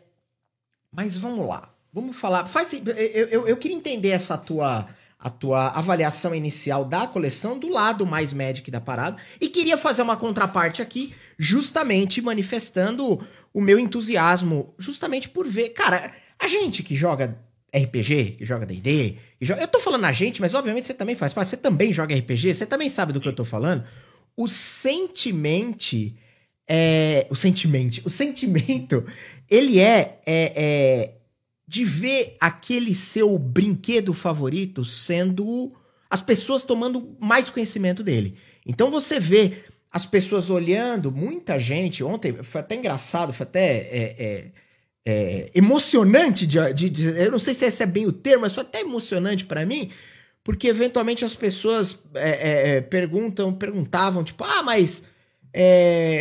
[0.89, 1.69] Mas vamos lá.
[1.91, 2.48] Vamos falar.
[2.48, 4.88] Faz, eu, eu, eu queria entender essa tua,
[5.19, 9.17] a tua avaliação inicial da coleção do lado mais Magic da parada.
[9.41, 13.19] E queria fazer uma contraparte aqui, justamente manifestando
[13.54, 15.69] o meu entusiasmo, justamente por ver.
[15.69, 17.38] Cara, a gente que joga
[17.76, 19.62] RPG, que joga DD, joga...
[19.62, 22.54] eu tô falando a gente, mas obviamente você também faz parte, você também joga RPG,
[22.54, 23.84] você também sabe do que eu tô falando.
[24.38, 26.14] O sentimento.
[26.68, 28.02] É, o sentimento.
[28.06, 29.06] O sentimento
[29.50, 31.12] ele é, é, é
[31.68, 35.74] de ver aquele seu brinquedo favorito sendo
[36.10, 38.38] as pessoas tomando mais conhecimento dele.
[38.66, 42.04] Então você vê as pessoas olhando, muita gente.
[42.04, 44.52] Ontem foi até engraçado, foi até é,
[45.06, 48.42] é, é, emocionante de, de, de, Eu não sei se esse é bem o termo,
[48.42, 49.92] mas foi até emocionante para mim,
[50.44, 55.04] porque eventualmente as pessoas é, é, é, perguntam, perguntavam, tipo, ah, mas.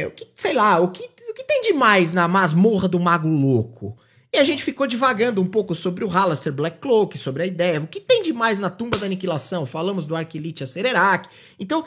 [0.07, 3.29] o que, sei lá, o que o que tem de mais na masmorra do Mago
[3.29, 3.97] Louco?
[4.33, 7.81] E a gente ficou divagando um pouco sobre o Halaster Black Cloak, sobre a ideia.
[7.81, 9.67] O que tem de mais na tumba da aniquilação?
[9.67, 11.29] Falamos do Arquilite Acererac.
[11.59, 11.85] Então,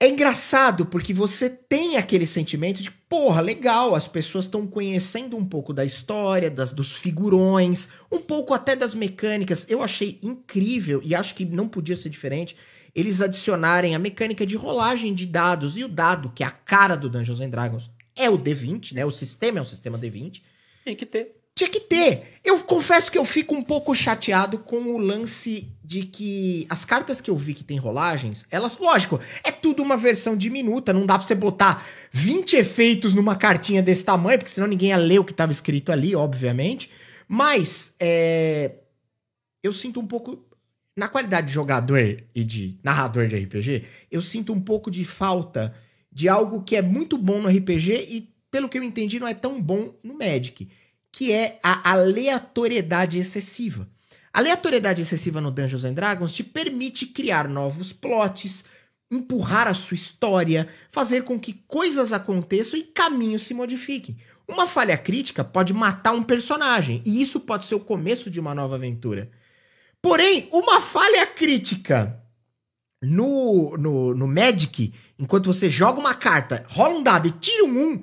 [0.00, 5.44] é engraçado porque você tem aquele sentimento de, porra, legal, as pessoas estão conhecendo um
[5.44, 9.68] pouco da história, das, dos figurões, um pouco até das mecânicas.
[9.68, 12.56] Eu achei incrível e acho que não podia ser diferente
[12.94, 16.96] eles adicionarem a mecânica de rolagem de dados e o dado, que é a cara
[16.96, 19.04] do Dungeons and Dragons, é o D20, né?
[19.04, 20.40] O sistema é um sistema D20.
[20.82, 21.41] Tem que ter.
[21.54, 22.38] Tinha que ter.
[22.44, 27.20] Eu confesso que eu fico um pouco chateado com o lance de que as cartas
[27.20, 31.18] que eu vi que tem rolagens, elas, lógico, é tudo uma versão diminuta, não dá
[31.18, 35.24] pra você botar 20 efeitos numa cartinha desse tamanho, porque senão ninguém ia ler o
[35.24, 36.90] que tava escrito ali, obviamente.
[37.28, 38.72] Mas, é.
[39.62, 40.44] Eu sinto um pouco.
[40.94, 41.98] Na qualidade de jogador
[42.34, 45.74] e de narrador de RPG, eu sinto um pouco de falta
[46.12, 49.32] de algo que é muito bom no RPG e, pelo que eu entendi, não é
[49.32, 50.68] tão bom no Magic,
[51.12, 53.86] que é a aleatoriedade excessiva.
[54.32, 58.64] A aleatoriedade excessiva no Dungeons and Dragons te permite criar novos plots,
[59.10, 64.16] empurrar a sua história, fazer com que coisas aconteçam e caminhos se modifiquem.
[64.48, 68.54] Uma falha crítica pode matar um personagem, e isso pode ser o começo de uma
[68.54, 69.30] nova aventura.
[70.00, 72.18] Porém, uma falha crítica
[73.02, 77.92] no, no, no Magic, enquanto você joga uma carta, rola um dado e tira um
[77.92, 78.02] 1,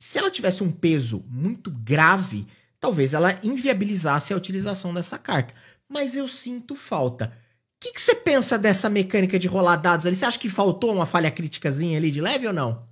[0.00, 2.46] se ela tivesse um peso muito grave,
[2.80, 5.54] talvez ela inviabilizasse a utilização dessa carta.
[5.88, 7.36] Mas eu sinto falta.
[7.82, 10.16] O que, você pensa dessa mecânica de rolar dados ali?
[10.16, 12.86] Você acha que faltou uma falha críticazinha ali de leve ou não?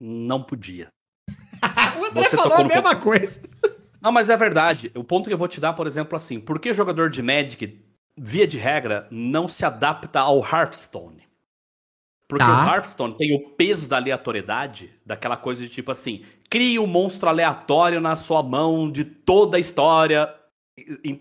[0.00, 0.88] Não podia.
[1.98, 3.40] o André você falou a mesma coisa.
[4.00, 4.90] Não, mas é verdade.
[4.94, 7.86] O ponto que eu vou te dar, por exemplo, assim, por que jogador de Magic
[8.18, 11.25] via de regra, não se adapta ao Hearthstone.
[12.28, 12.64] Porque tá.
[12.64, 17.28] o Hearthstone tem o peso da aleatoriedade, daquela coisa de tipo assim, crie um monstro
[17.28, 20.34] aleatório na sua mão de toda a história.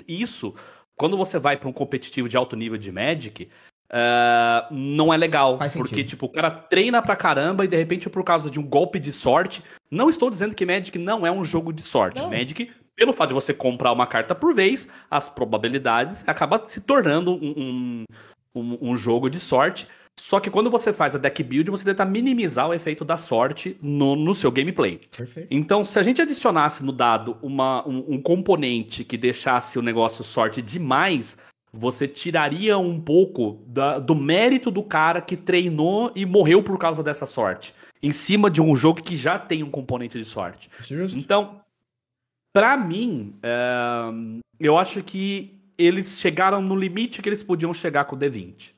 [0.07, 0.55] Isso,
[0.95, 3.47] quando você vai para um competitivo de alto nível de Magic,
[3.91, 5.57] uh, não é legal.
[5.59, 6.09] Faz porque, sentido.
[6.09, 9.11] tipo, o cara treina pra caramba e de repente, por causa de um golpe de
[9.11, 9.63] sorte.
[9.91, 12.19] Não estou dizendo que Magic não é um jogo de sorte.
[12.19, 12.31] Não.
[12.31, 17.33] Magic pelo fato de você comprar uma carta por vez, as probabilidades acaba se tornando
[17.33, 18.05] um, um,
[18.55, 19.87] um, um jogo de sorte.
[20.19, 23.77] Só que quando você faz a deck build, você tenta minimizar o efeito da sorte
[23.81, 24.99] no, no seu gameplay.
[25.15, 25.47] Perfeito.
[25.51, 30.23] Então, se a gente adicionasse no dado uma, um, um componente que deixasse o negócio
[30.23, 31.37] sorte demais,
[31.71, 37.03] você tiraria um pouco da, do mérito do cara que treinou e morreu por causa
[37.03, 37.75] dessa sorte.
[38.01, 40.69] Em cima de um jogo que já tem um componente de sorte.
[40.81, 41.17] Justo.
[41.17, 41.61] Então,
[42.53, 44.09] para mim, é,
[44.59, 48.74] eu acho que eles chegaram no limite que eles podiam chegar com o D20.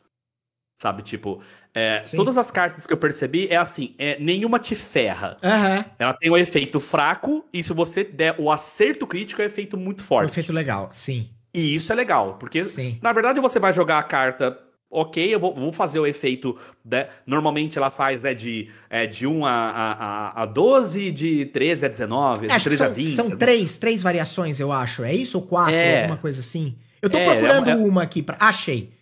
[0.77, 1.41] Sabe, tipo,
[1.73, 5.35] é, todas as cartas que eu percebi é assim, é, nenhuma te ferra.
[5.41, 5.91] Uhum.
[5.97, 9.75] Ela tem um efeito fraco, e se você der o acerto crítico, é um efeito
[9.75, 10.27] muito forte.
[10.27, 11.31] Um efeito legal, sim.
[11.51, 12.99] E isso é legal, porque sim.
[13.01, 14.55] na verdade você vai jogar a carta
[14.87, 16.55] ok, eu vou, vou, fazer o efeito.
[16.85, 21.87] De, normalmente ela faz né, de, é, de 1 a, a, a 12, de 13
[21.87, 23.05] a 19, acho de 13 são, a 20.
[23.15, 25.03] São três, três variações, eu acho.
[25.03, 25.73] É isso ou quatro?
[25.73, 26.01] É.
[26.01, 26.77] Alguma coisa assim?
[27.01, 28.21] Eu tô é, procurando é uma, uma aqui.
[28.21, 28.37] Pra...
[28.39, 28.96] Achei.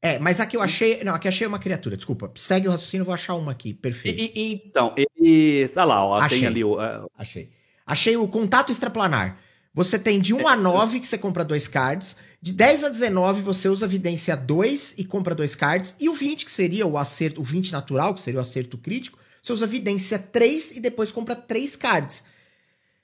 [0.00, 1.02] É, mas aqui eu achei.
[1.02, 2.30] Não, aqui achei uma criatura, desculpa.
[2.36, 3.74] Segue o raciocínio, vou achar uma aqui.
[3.74, 4.18] Perfeito.
[4.18, 5.76] E, e, então, eles.
[5.76, 6.74] Olha lá, ó, achei, tem ali o.
[6.74, 7.10] Uh...
[7.16, 7.50] Achei.
[7.84, 9.38] Achei o contato extraplanar.
[9.74, 12.16] Você tem de 1 a 9 que você compra dois cards.
[12.40, 15.94] De 10 a 19 você usa vidência 2 e compra dois cards.
[15.98, 19.18] E o 20, que seria o acerto, o 20 natural, que seria o acerto crítico,
[19.42, 22.24] você usa vidência 3 e depois compra três cards.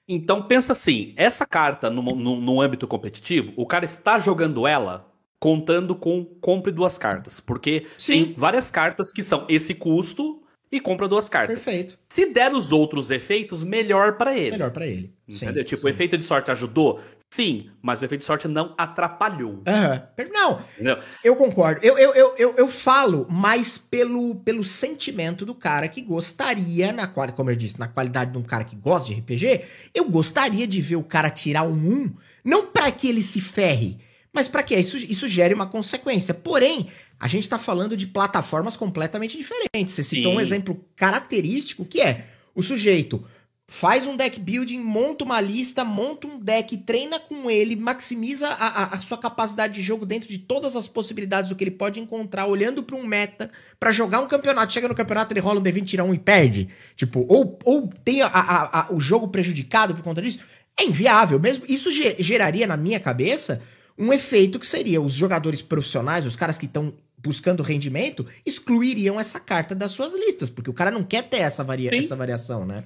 [0.07, 5.13] Então pensa assim, essa carta no, no, no âmbito competitivo, o cara está jogando ela
[5.44, 7.38] contando com compre duas cartas.
[7.38, 8.12] Porque Sim.
[8.12, 11.62] tem várias cartas que são esse custo e compra duas cartas.
[11.62, 11.98] Perfeito.
[12.09, 14.52] Se der os outros efeitos, melhor para ele.
[14.52, 15.12] Melhor para ele.
[15.28, 15.62] Entendeu?
[15.62, 15.87] Sim, tipo, sim.
[15.87, 16.98] o efeito de sorte ajudou?
[17.28, 19.57] Sim, mas o efeito de sorte não atrapalhou.
[19.57, 20.30] Uhum.
[20.33, 20.98] Não, Entendeu?
[21.22, 21.78] eu concordo.
[21.83, 27.07] Eu, eu, eu, eu, eu falo mais pelo, pelo sentimento do cara que gostaria, na
[27.07, 29.61] qual, como eu disse, na qualidade de um cara que gosta de RPG,
[29.94, 34.00] eu gostaria de ver o cara tirar um 1, não para que ele se ferre,
[34.35, 36.35] mas para que isso, isso gere uma consequência.
[36.35, 39.94] Porém, a gente está falando de plataformas completamente diferentes.
[39.94, 40.37] Você citou Sim.
[40.37, 43.25] um exemplo característico que é o sujeito
[43.66, 48.66] faz um deck building, monta uma lista, monta um deck, treina com ele, maximiza a,
[48.66, 51.99] a, a sua capacidade de jogo dentro de todas as possibilidades do que ele pode
[51.99, 54.73] encontrar, olhando para um meta, para jogar um campeonato.
[54.73, 56.68] Chega no campeonato, ele rola um D20, tira um e perde.
[56.94, 60.40] Tipo, ou, ou tem a, o jogo prejudicado por conta disso.
[60.79, 61.64] É inviável mesmo.
[61.68, 63.62] Isso geraria na minha cabeça
[63.98, 69.40] um efeito que seria os jogadores profissionais, os caras que estão buscando rendimento, excluiriam essa
[69.40, 72.85] carta das suas listas, porque o cara não quer ter essa, varia essa variação, né?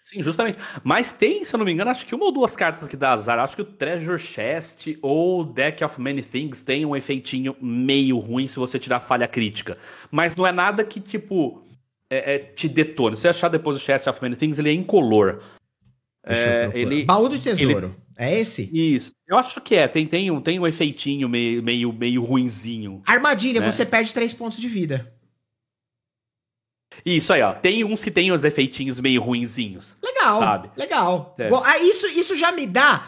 [0.00, 0.58] Sim, justamente.
[0.82, 3.12] Mas tem, se eu não me engano, acho que uma ou duas cartas que dá
[3.12, 3.38] azar.
[3.38, 8.48] Acho que o Treasure Chest ou Deck of Many Things tem um efeitinho meio ruim
[8.48, 9.76] se você tirar falha crítica.
[10.10, 11.62] Mas não é nada que, tipo,
[12.08, 13.14] é, é, te detone.
[13.14, 15.42] Se você achar depois o Chest of Many Things, ele é incolor.
[16.24, 17.88] É, ele, Baú do Tesouro.
[17.88, 18.68] Ele, é esse?
[18.70, 19.14] Isso.
[19.26, 19.88] Eu acho que é.
[19.88, 23.00] Tem, tem, um, tem um efeitinho meio, meio, meio ruinzinho.
[23.06, 23.70] Armadilha, né?
[23.70, 25.10] você perde 3 pontos de vida.
[27.02, 27.54] Isso aí, ó.
[27.54, 29.96] Tem uns que tem os efeitinhos meio ruinzinhos.
[30.04, 30.38] Legal.
[30.38, 30.70] Sabe?
[30.76, 31.34] Legal.
[31.38, 31.48] É.
[31.48, 33.06] Bom, ah, isso, isso já me dá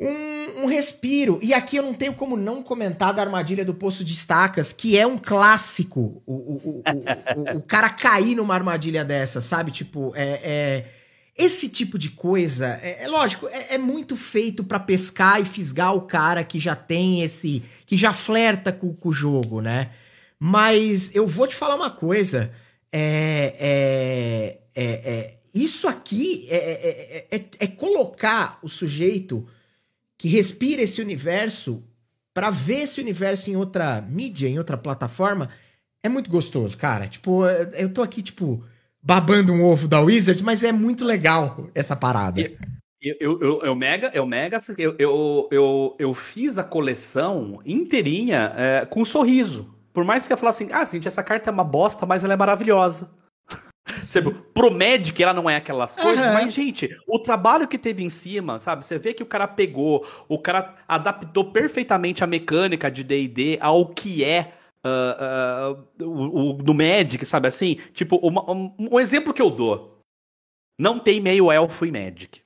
[0.00, 1.38] um, um, respiro.
[1.40, 4.98] E aqui eu não tenho como não comentar da armadilha do Poço de Estacas, que
[4.98, 6.20] é um clássico.
[6.26, 9.70] O, o, o, o, o cara cair numa armadilha dessa, sabe?
[9.70, 11.03] Tipo, é, é
[11.36, 15.94] esse tipo de coisa, é, é lógico, é, é, muito feito para pescar e fisgar
[15.94, 17.62] o cara que já tem esse.
[17.86, 19.90] que já flerta com, com o jogo, né?
[20.38, 22.52] Mas eu vou te falar uma coisa.
[22.92, 29.46] É, é, é, é isso aqui é, é, é, colocar o sujeito
[30.16, 31.82] que respira esse universo
[32.32, 35.50] para ver esse universo em outra mídia, em outra plataforma.
[36.02, 37.08] É muito gostoso, cara.
[37.08, 38.64] Tipo, eu tô aqui, tipo
[39.04, 42.40] babando um ovo da Wizard, mas é muito legal essa parada.
[42.40, 48.52] Eu, eu, eu, eu mega, eu mega, eu, eu, eu, eu fiz a coleção inteirinha
[48.56, 49.74] é, com um sorriso.
[49.92, 52.32] Por mais que eu falasse assim, ah, gente, essa carta é uma bosta, mas ela
[52.32, 53.10] é maravilhosa.
[53.98, 56.32] Sabe, pro Magic ela não é aquelas coisas, uhum.
[56.32, 58.82] mas, gente, o trabalho que teve em cima, sabe?
[58.82, 63.86] Você vê que o cara pegou, o cara adaptou perfeitamente a mecânica de DD ao
[63.86, 67.76] que é uh, uh, o, o, do Magic, sabe assim?
[67.92, 70.00] Tipo, uma, um, um, exemplo que eu dou.
[70.78, 72.42] Não tem meio elfo em Magic.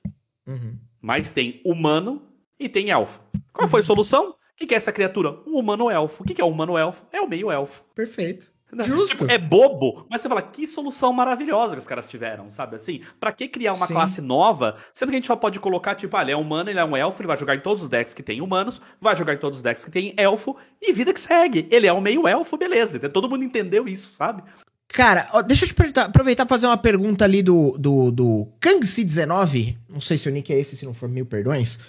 [0.47, 0.77] Uhum.
[1.01, 2.21] Mas tem humano
[2.59, 3.21] e tem elfo.
[3.53, 4.31] Qual foi a solução?
[4.31, 5.41] O que, que é essa criatura?
[5.47, 6.23] Um humano elfo.
[6.23, 7.05] O que, que é um humano elfo?
[7.11, 7.83] É o meio elfo.
[7.95, 8.51] Perfeito.
[8.83, 9.17] Justo.
[9.17, 13.01] Tipo, é bobo, mas você fala, que solução maravilhosa que os caras tiveram, sabe assim?
[13.19, 13.93] Pra que criar uma Sim.
[13.93, 16.79] classe nova, sendo que a gente só pode colocar, tipo, ah, ele é humano, ele
[16.79, 19.33] é um elfo, ele vai jogar em todos os decks que tem humanos, vai jogar
[19.33, 21.67] em todos os decks que tem elfo, e vida que segue.
[21.71, 22.99] Ele é um meio elfo, beleza.
[23.09, 24.43] Todo mundo entendeu isso, sabe?
[24.87, 29.77] Cara, ó, deixa eu te aproveitar e fazer uma pergunta ali do, do, do Kangsi19.
[29.87, 31.79] Não sei se o nick é esse, se não for mil perdões.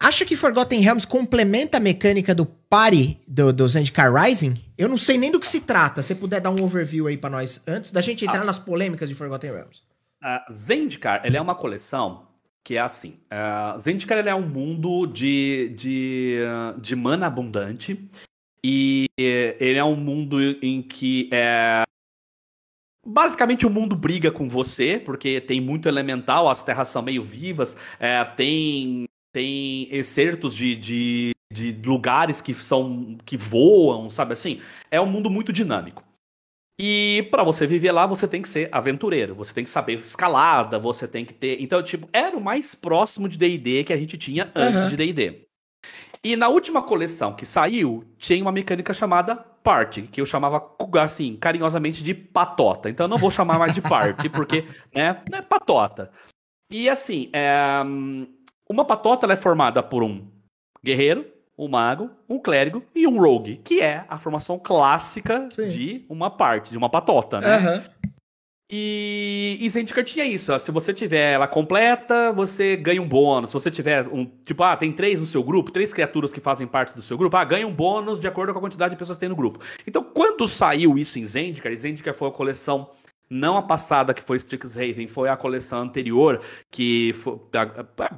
[0.00, 4.54] Acha que Forgotten Realms complementa a mecânica do party do, do Zendikar Rising?
[4.76, 6.02] Eu não sei nem do que se trata.
[6.02, 8.44] Se puder dar um overview aí para nós antes da gente entrar ah.
[8.44, 9.82] nas polêmicas de Forgotten Realms.
[10.22, 12.28] Uh, Zendikar, ele é uma coleção
[12.62, 13.18] que é assim.
[13.26, 16.38] Uh, Zendikar ele é um mundo de, de,
[16.80, 18.08] de mana abundante
[18.64, 21.82] e ele é um mundo em que é
[23.10, 27.74] Basicamente o mundo briga com você, porque tem muito elemental, as terras são meio vivas,
[27.98, 29.08] é, tem
[29.38, 34.60] tem excertos de, de, de lugares que são que voam, sabe assim?
[34.90, 36.02] É um mundo muito dinâmico.
[36.76, 40.76] E para você viver lá, você tem que ser aventureiro, você tem que saber escalada,
[40.76, 41.62] você tem que ter.
[41.62, 44.88] Então, tipo, era o mais próximo de DD que a gente tinha antes uhum.
[44.88, 45.46] de DD.
[46.24, 51.36] E na última coleção que saiu, tinha uma mecânica chamada Party, que eu chamava, assim,
[51.36, 52.90] carinhosamente de patota.
[52.90, 56.10] Então eu não vou chamar mais de Party, porque, né, é patota.
[56.70, 57.82] E assim, é,
[58.68, 60.26] uma patota é formada por um
[60.84, 61.26] guerreiro,
[61.56, 65.68] um mago, um clérigo e um rogue, que é a formação clássica Sim.
[65.68, 67.56] de uma parte, de uma patota, né?
[67.56, 67.82] Uhum.
[68.70, 70.52] E, e Zendikar tinha isso.
[70.52, 73.48] Ó, se você tiver ela completa, você ganha um bônus.
[73.48, 74.26] Se você tiver um.
[74.44, 77.34] Tipo, ah, tem três no seu grupo, três criaturas que fazem parte do seu grupo,
[77.36, 79.58] ah, ganha um bônus de acordo com a quantidade de pessoas que tem no grupo.
[79.86, 82.90] Então, quando saiu isso em Zendikar, Zendikar foi a coleção
[83.30, 87.38] não a passada que foi Strixhaven, foi a coleção anterior, que foi,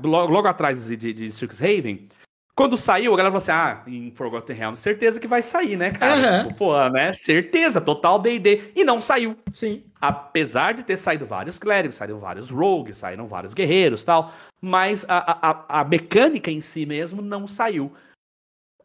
[0.04, 2.08] logo, logo atrás de, de Strixhaven.
[2.54, 5.92] Quando saiu, a galera falou assim: ah, em Forgotten Realms, certeza que vai sair, né,
[5.92, 6.44] cara?
[6.44, 6.50] Uhum.
[6.50, 7.12] Pô, né?
[7.12, 8.72] Certeza, total DD.
[8.76, 9.36] E não saiu.
[9.52, 9.84] Sim.
[9.98, 14.34] Apesar de ter saído vários clérigos, saíram vários rogues, saíram vários guerreiros tal.
[14.60, 17.92] Mas a, a, a mecânica em si mesmo não saiu.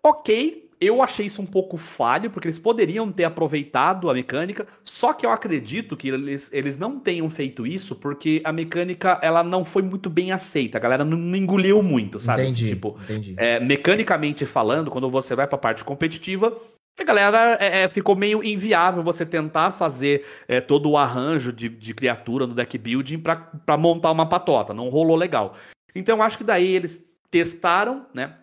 [0.01, 5.13] Ok, eu achei isso um pouco falho, porque eles poderiam ter aproveitado a mecânica, só
[5.13, 9.65] que eu acredito que eles, eles não tenham feito isso porque a mecânica ela não
[9.65, 12.43] foi muito bem aceita, a galera não, engoliu muito, sabe?
[12.43, 13.35] Entendi, tipo, entendi.
[13.37, 16.55] É, mecanicamente falando, quando você vai pra parte competitiva,
[16.99, 21.67] a galera é, é, ficou meio inviável você tentar fazer é, todo o arranjo de,
[21.67, 25.55] de criatura no deck building para montar uma patota, não rolou legal.
[25.93, 28.33] Então eu acho que daí eles testaram, né?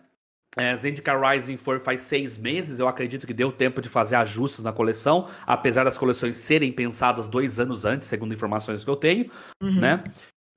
[0.57, 4.63] É, Zendikar Rising for faz seis meses, eu acredito que deu tempo de fazer ajustes
[4.63, 9.29] na coleção, apesar das coleções serem pensadas dois anos antes, segundo informações que eu tenho,
[9.61, 9.79] uhum.
[9.79, 10.03] né?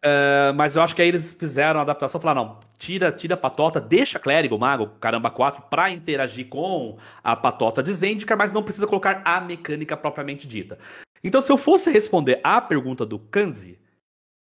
[0.05, 3.39] Uh, mas eu acho que aí eles fizeram a adaptação, falaram, não, tira, tira a
[3.39, 8.63] patota, deixa clérigo, mago, caramba 4, pra interagir com a patota de Zendikar, mas não
[8.63, 10.79] precisa colocar a mecânica propriamente dita.
[11.25, 13.79] Então, se eu fosse responder à pergunta do Kanzi,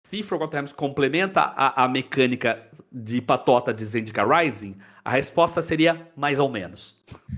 [0.04, 2.62] se Forgotten Realms complementa a, a mecânica
[2.92, 6.96] de patota de Zendikar Rising, a resposta seria mais ou menos.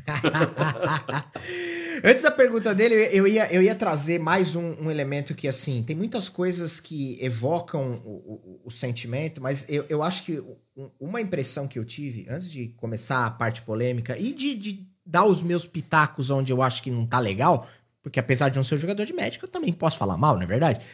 [2.04, 5.84] Antes da pergunta dele, eu ia, eu ia trazer mais um, um elemento que, assim,
[5.84, 10.44] tem muitas coisas que evocam o, o, o sentimento, mas eu, eu acho que
[11.00, 15.26] uma impressão que eu tive, antes de começar a parte polêmica e de, de dar
[15.26, 17.68] os meus pitacos onde eu acho que não tá legal,
[18.02, 20.44] porque apesar de não ser um jogador de médico, eu também posso falar mal, não
[20.44, 20.86] é verdade?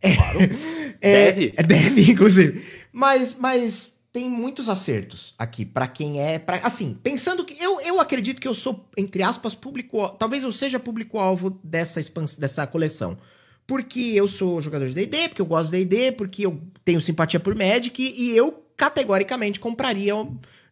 [0.00, 0.38] Claro.
[1.00, 1.54] É, deve.
[1.56, 2.64] É, deve, inclusive.
[2.92, 6.40] Mas, mas tem muitos acertos aqui para quem é.
[6.40, 7.56] Pra, assim, pensando que.
[7.62, 10.08] Eu, eu acredito que eu sou, entre aspas, público.
[10.18, 13.16] Talvez eu seja público-alvo dessa, expansão, dessa coleção.
[13.64, 17.38] Porque eu sou jogador de DD, porque eu gosto de DD, porque eu tenho simpatia
[17.38, 20.14] por Magic e eu categoricamente compraria.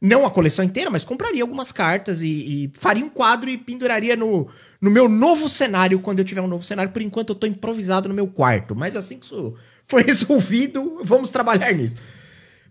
[0.01, 2.27] Não a coleção inteira, mas compraria algumas cartas e,
[2.65, 4.49] e faria um quadro e penduraria no,
[4.81, 6.93] no meu novo cenário quando eu tiver um novo cenário.
[6.93, 8.75] Por enquanto eu tô improvisado no meu quarto.
[8.75, 9.55] Mas assim que isso
[9.87, 11.97] for resolvido, vamos trabalhar nisso.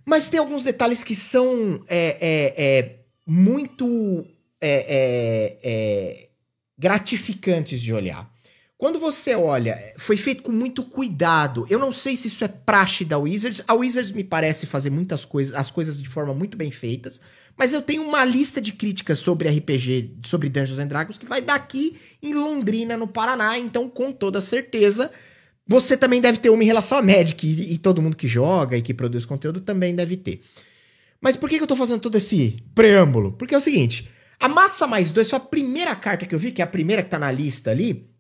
[0.06, 4.26] Mas tem alguns detalhes que são é, é, é muito
[4.62, 6.30] é, é, é,
[6.78, 8.30] gratificantes de olhar.
[8.78, 11.66] Quando você olha, foi feito com muito cuidado.
[11.70, 13.62] Eu não sei se isso é praxe da Wizards.
[13.66, 17.22] A Wizards me parece fazer muitas coisas, as coisas de forma muito bem feitas.
[17.58, 21.42] Mas eu tenho uma lista de críticas sobre RPG, sobre Dungeons and Dragons, que vai
[21.42, 23.58] daqui em Londrina, no Paraná.
[23.58, 25.10] Então, com toda certeza,
[25.66, 28.78] você também deve ter uma em relação a Magic, e, e, todo mundo que joga
[28.78, 30.42] e que produz conteúdo também deve ter.
[31.22, 33.32] Mas por que, que eu tô fazendo todo esse preâmbulo?
[33.32, 36.52] Porque é o seguinte: a massa mais dois foi a primeira carta que eu vi,
[36.52, 38.14] que é a primeira que tá na lista ali.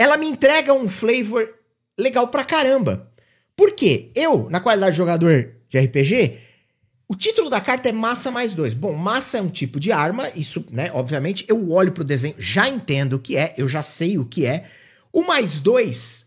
[0.00, 1.46] Ela me entrega um flavor
[1.98, 3.12] legal pra caramba.
[3.54, 4.10] Por quê?
[4.14, 6.38] Eu, na qualidade de jogador de RPG,
[7.06, 8.72] o título da carta é massa mais dois.
[8.72, 10.90] Bom, massa é um tipo de arma, isso, né?
[10.94, 14.46] Obviamente, eu olho pro desenho, já entendo o que é, eu já sei o que
[14.46, 14.64] é.
[15.12, 16.24] O mais dois,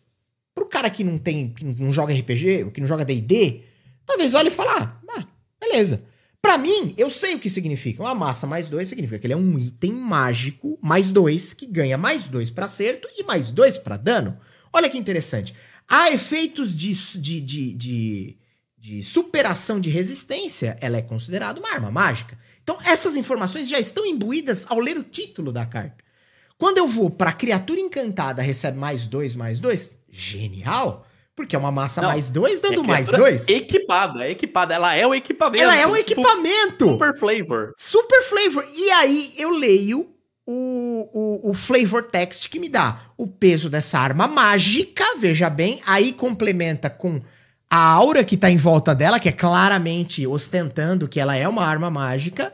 [0.53, 3.63] pro cara que não tem, que não joga RPG, que não joga D&D,
[4.05, 5.27] talvez olhe e fale, ah, ah,
[5.59, 6.03] beleza.
[6.43, 8.03] Pra mim, eu sei o que significa.
[8.03, 11.97] Uma massa mais dois significa que ele é um item mágico mais dois que ganha
[11.97, 14.37] mais dois para acerto e mais dois para dano.
[14.73, 15.55] Olha que interessante.
[15.87, 18.37] Há efeitos de, de, de, de,
[18.77, 22.37] de superação de resistência, ela é considerada uma arma mágica.
[22.61, 26.03] Então, essas informações já estão imbuídas ao ler o título da carta.
[26.57, 31.07] Quando eu vou para criatura encantada, recebe mais dois, mais dois, genial.
[31.35, 33.47] Porque é uma massa Não, mais dois dando é mais dois.
[33.47, 34.75] Equipada, equipada.
[34.75, 35.63] Ela é o equipamento.
[35.63, 36.85] Ela é um tipo, equipamento.
[36.91, 37.73] Super flavor.
[37.77, 38.67] Super flavor.
[38.75, 40.13] E aí eu leio
[40.45, 45.81] o, o, o, flavor text que me dá o peso dessa arma mágica, veja bem,
[45.85, 47.21] aí complementa com
[47.69, 51.65] a aura que tá em volta dela, que é claramente ostentando que ela é uma
[51.65, 52.53] arma mágica,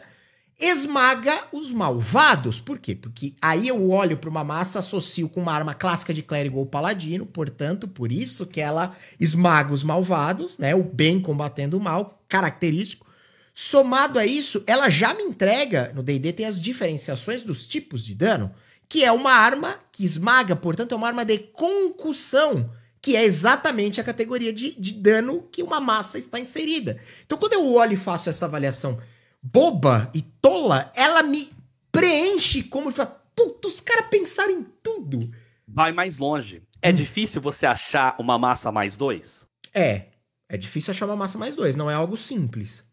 [0.60, 2.60] esmaga os malvados.
[2.60, 2.94] Por quê?
[2.94, 6.66] Porque aí eu olho para uma massa, associo com uma arma clássica de clérigo ou
[6.66, 10.76] paladino, portanto, por isso que ela esmaga os malvados, né?
[10.76, 13.08] O bem combatendo o mal, característico.
[13.54, 18.14] Somado a isso, ela já me entrega, no D&D tem as diferenciações dos tipos de
[18.16, 18.54] dano,
[18.88, 24.00] que é uma arma que esmaga, portanto, é uma arma de concussão, que é exatamente
[24.00, 26.98] a categoria de, de dano que uma massa está inserida.
[27.26, 29.00] Então, quando eu olho e faço essa avaliação
[29.42, 31.50] boba e tola, ela me
[31.92, 35.32] preenche como fala, puta, os caras pensaram em tudo.
[35.68, 36.64] Vai mais longe.
[36.82, 36.94] É hum.
[36.94, 39.48] difícil você achar uma massa mais dois?
[39.74, 40.08] É.
[40.48, 42.90] É difícil achar uma massa mais dois, não é algo simples.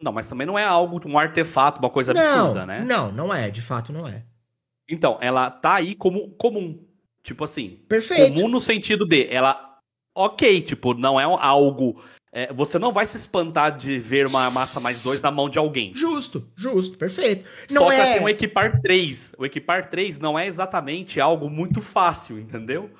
[0.00, 2.80] Não, mas também não é algo, um artefato, uma coisa não, absurda, né?
[2.80, 4.24] Não, não é, de fato não é.
[4.88, 6.84] Então, ela tá aí como comum.
[7.22, 7.80] Tipo assim.
[7.88, 8.34] Perfeito.
[8.34, 9.78] Comum no sentido de ela.
[10.14, 12.02] Ok, tipo, não é algo
[12.34, 15.58] é, você não vai se espantar de ver uma massa mais 2 na mão de
[15.58, 15.92] alguém.
[15.94, 17.44] Justo, justo, perfeito.
[17.70, 17.96] Não Só é...
[17.96, 19.34] que tem o Equipar 3.
[19.36, 22.90] O Equipar 3 não é exatamente algo muito fácil, entendeu?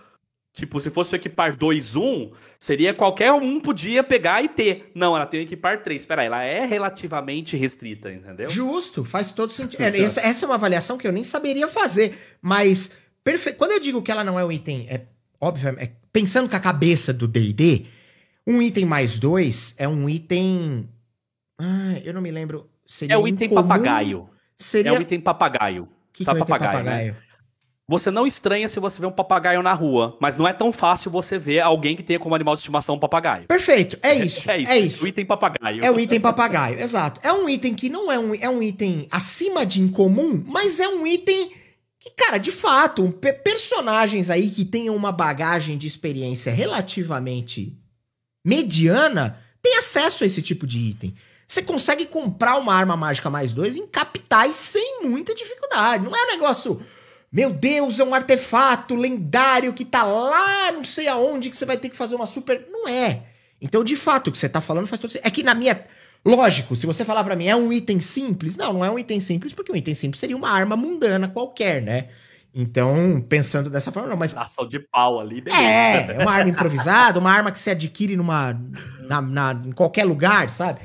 [0.53, 4.93] Tipo, se fosse o Equipar 2, 1, seria qualquer um podia pegar e ter.
[4.95, 6.05] Não, ela tem o Equipar 3.
[6.05, 8.51] Peraí, ela é relativamente restrita, entendeu?
[8.51, 9.83] Justo, faz todo sentido.
[9.83, 12.37] É, essa, essa, é uma avaliação que eu nem saberia fazer.
[12.43, 12.91] Mas,
[13.25, 13.55] perfe...
[13.55, 15.07] quando eu digo que ela não é um item, é
[15.41, 17.87] óbvio, é, pensando com a cabeça do DD
[18.47, 20.89] um item mais dois é um item.
[21.59, 22.69] Ah, eu não me lembro.
[22.87, 23.69] Seria é o item incomum?
[23.69, 24.29] papagaio.
[24.57, 24.93] Seria...
[24.93, 25.89] É o item papagaio.
[26.13, 27.13] Que que é papagaio, papagaio?
[27.13, 27.17] Né?
[27.89, 31.11] Você não estranha se você vê um papagaio na rua, mas não é tão fácil
[31.11, 33.47] você ver alguém que tenha como animal de estimação um papagaio.
[33.47, 34.51] Perfeito, é isso.
[34.51, 34.73] É, é isso.
[34.73, 35.05] É isso.
[35.05, 35.85] O item papagaio.
[35.85, 37.21] É o item papagaio, exato.
[37.23, 40.89] É um item que não é um, é um item acima de incomum, mas é
[40.89, 41.51] um item
[41.99, 43.13] que, cara, de fato,
[43.45, 47.77] personagens aí que tenham uma bagagem de experiência relativamente
[48.45, 51.15] mediana tem acesso a esse tipo de item.
[51.47, 56.05] Você consegue comprar uma arma mágica mais dois em capitais sem muita dificuldade.
[56.05, 56.83] Não é um negócio.
[57.31, 61.77] Meu Deus, é um artefato lendário que tá lá, não sei aonde, que você vai
[61.77, 62.67] ter que fazer uma super.
[62.71, 63.25] Não é.
[63.61, 65.27] Então, de fato, o que você tá falando faz todo sentido.
[65.27, 65.79] É que na minha.
[66.25, 68.57] Lógico, se você falar para mim, é um item simples?
[68.57, 71.83] Não, não é um item simples, porque um item simples seria uma arma mundana qualquer,
[71.83, 72.09] né?
[72.55, 74.37] Então, pensando dessa forma, não, mas.
[74.37, 75.63] Ação de pau ali, beleza.
[75.63, 78.53] É, é uma arma improvisada, uma arma que se adquire numa.
[79.09, 80.81] Na, na, em qualquer lugar, sabe?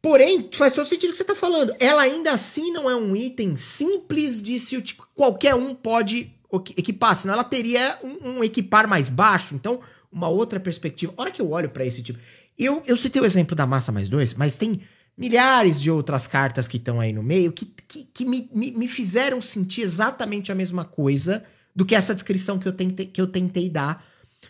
[0.00, 1.74] Porém, faz todo sentido o que você tá falando.
[1.78, 4.82] Ela ainda assim não é um item simples de se
[5.14, 6.32] qualquer um pode
[6.76, 9.54] equipar, senão ela teria um, um equipar mais baixo.
[9.54, 9.80] Então,
[10.10, 11.14] uma outra perspectiva.
[11.16, 12.18] A hora que eu olho para esse tipo.
[12.58, 14.82] Eu, eu citei o exemplo da massa mais dois, mas tem
[15.16, 18.88] milhares de outras cartas que estão aí no meio que, que, que me, me, me,
[18.88, 21.44] fizeram sentir exatamente a mesma coisa
[21.74, 24.04] do que essa descrição que eu tentei, que eu tentei dar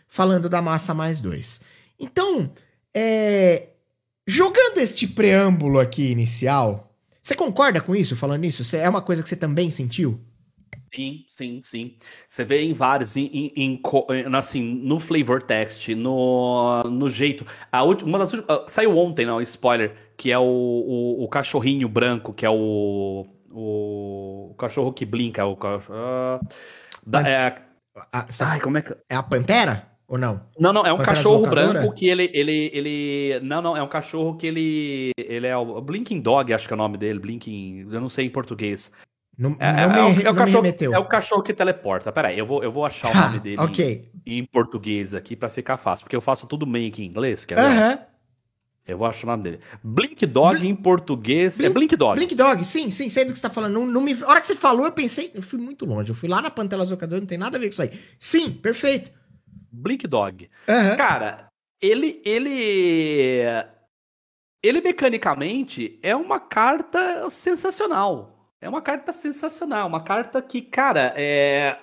[0.08, 1.60] falando da massa mais dois.
[1.98, 2.52] Então,
[2.94, 3.68] é,
[4.26, 6.92] jogando este preâmbulo aqui inicial,
[7.22, 8.76] você concorda com isso, falando isso?
[8.76, 10.20] É uma coisa que você também sentiu?
[10.94, 11.96] Sim, sim, sim.
[12.28, 13.80] Você vê em vários, em, em, em,
[14.34, 17.46] assim, no flavor text, no, no jeito.
[17.70, 21.89] A última, uma das últimas, saiu ontem, não, spoiler, que é o, o, o cachorrinho
[21.89, 25.99] branco, que é o, o, o cachorro que blinka, o cachorro.
[25.99, 26.47] Uh,
[27.05, 27.59] da, é,
[28.12, 28.97] a, ai, como é que.
[29.11, 29.89] É a pantera?
[30.07, 30.41] Ou não?
[30.57, 33.41] Não, não, é um Pantera cachorro branco que ele, ele, ele.
[33.41, 35.11] Não, não, é um cachorro que ele.
[35.18, 37.89] Ele é o Blinking Dog, acho que é o nome dele, Blinking.
[37.91, 38.93] Eu não sei em português.
[39.37, 42.12] Não, é, não, me, é, o, é, o cachorro, é o cachorro que teleporta.
[42.12, 44.09] Peraí, eu vou, eu vou achar o nome dele okay.
[44.25, 47.45] em, em, português aqui para ficar fácil, porque eu faço tudo meio aqui em inglês,
[47.45, 48.11] quer ver?
[48.87, 49.61] Eu vou achar o nome dele.
[49.83, 51.55] Blink Dog Bl em português.
[51.55, 52.16] É Blink, é Blink Dog.
[52.16, 53.74] Blink Dog, sim, sim, sei do que você tá falando.
[53.74, 54.12] Não, não me...
[54.22, 55.30] A hora que você falou, eu pensei.
[55.35, 56.11] Eu fui muito longe.
[56.11, 57.91] Eu fui lá na Pantela Zocador, não tem nada a ver com isso aí.
[58.18, 59.11] Sim, perfeito.
[59.70, 60.51] Blink Dog.
[60.68, 60.97] Uhum.
[60.97, 61.49] Cara,
[61.80, 62.20] ele.
[62.24, 63.43] Ele.
[64.64, 68.33] Ele mecanicamente é uma carta sensacional.
[68.61, 71.76] É uma carta sensacional, uma carta que, cara, é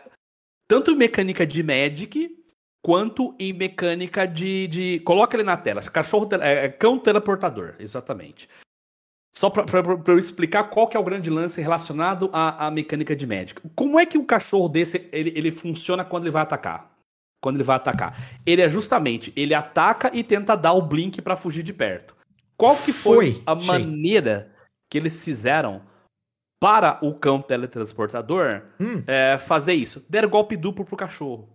[0.65, 2.38] tanto mecânica de Magic
[2.81, 4.99] quanto em mecânica de, de...
[5.01, 8.49] coloca ele na tela, cachorro é, é, cão teleportador, exatamente.
[9.35, 9.65] Só para
[10.07, 13.61] eu explicar qual que é o grande lance relacionado à, à mecânica de Magic.
[13.75, 16.89] Como é que um cachorro desse ele, ele funciona quando ele vai atacar?
[17.41, 18.15] quando ele vai atacar.
[18.45, 22.15] Ele é justamente, ele ataca e tenta dar o blink para fugir de perto.
[22.57, 24.51] Qual que foi, foi a maneira
[24.89, 25.81] que eles fizeram
[26.59, 29.01] para o cão teletransportador hum.
[29.07, 30.05] é, fazer isso?
[30.09, 31.47] Der golpe duplo pro cachorro.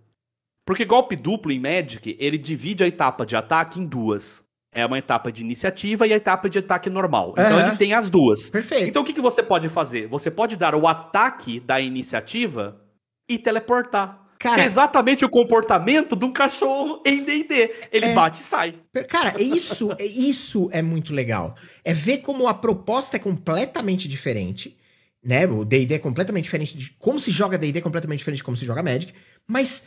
[0.64, 4.42] Porque golpe duplo em Magic, ele divide a etapa de ataque em duas.
[4.72, 7.32] É uma etapa de iniciativa e a etapa de ataque normal.
[7.38, 8.50] Então ele tem as duas.
[8.50, 8.88] Perfeito.
[8.88, 10.08] Então o que, que você pode fazer?
[10.08, 12.80] Você pode dar o ataque da iniciativa
[13.28, 14.24] e teleportar.
[14.36, 17.72] Cara, é exatamente o comportamento de um cachorro em D&D.
[17.90, 18.74] Ele é, bate e sai.
[19.08, 21.54] Cara, isso, isso é muito legal.
[21.82, 24.76] É ver como a proposta é completamente diferente,
[25.24, 25.46] né?
[25.46, 28.56] O D&D é completamente diferente de como se joga D&D é completamente diferente de como
[28.56, 29.14] se joga Magic,
[29.46, 29.84] mas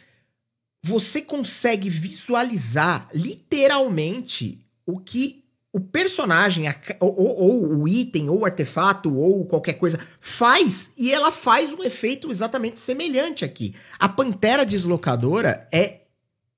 [0.88, 6.66] você consegue visualizar literalmente o que o personagem,
[7.00, 11.74] ou, ou, ou, o item, ou o artefato, ou qualquer coisa, faz, e ela faz
[11.74, 13.76] um efeito exatamente semelhante aqui.
[14.00, 16.04] A Pantera Deslocadora é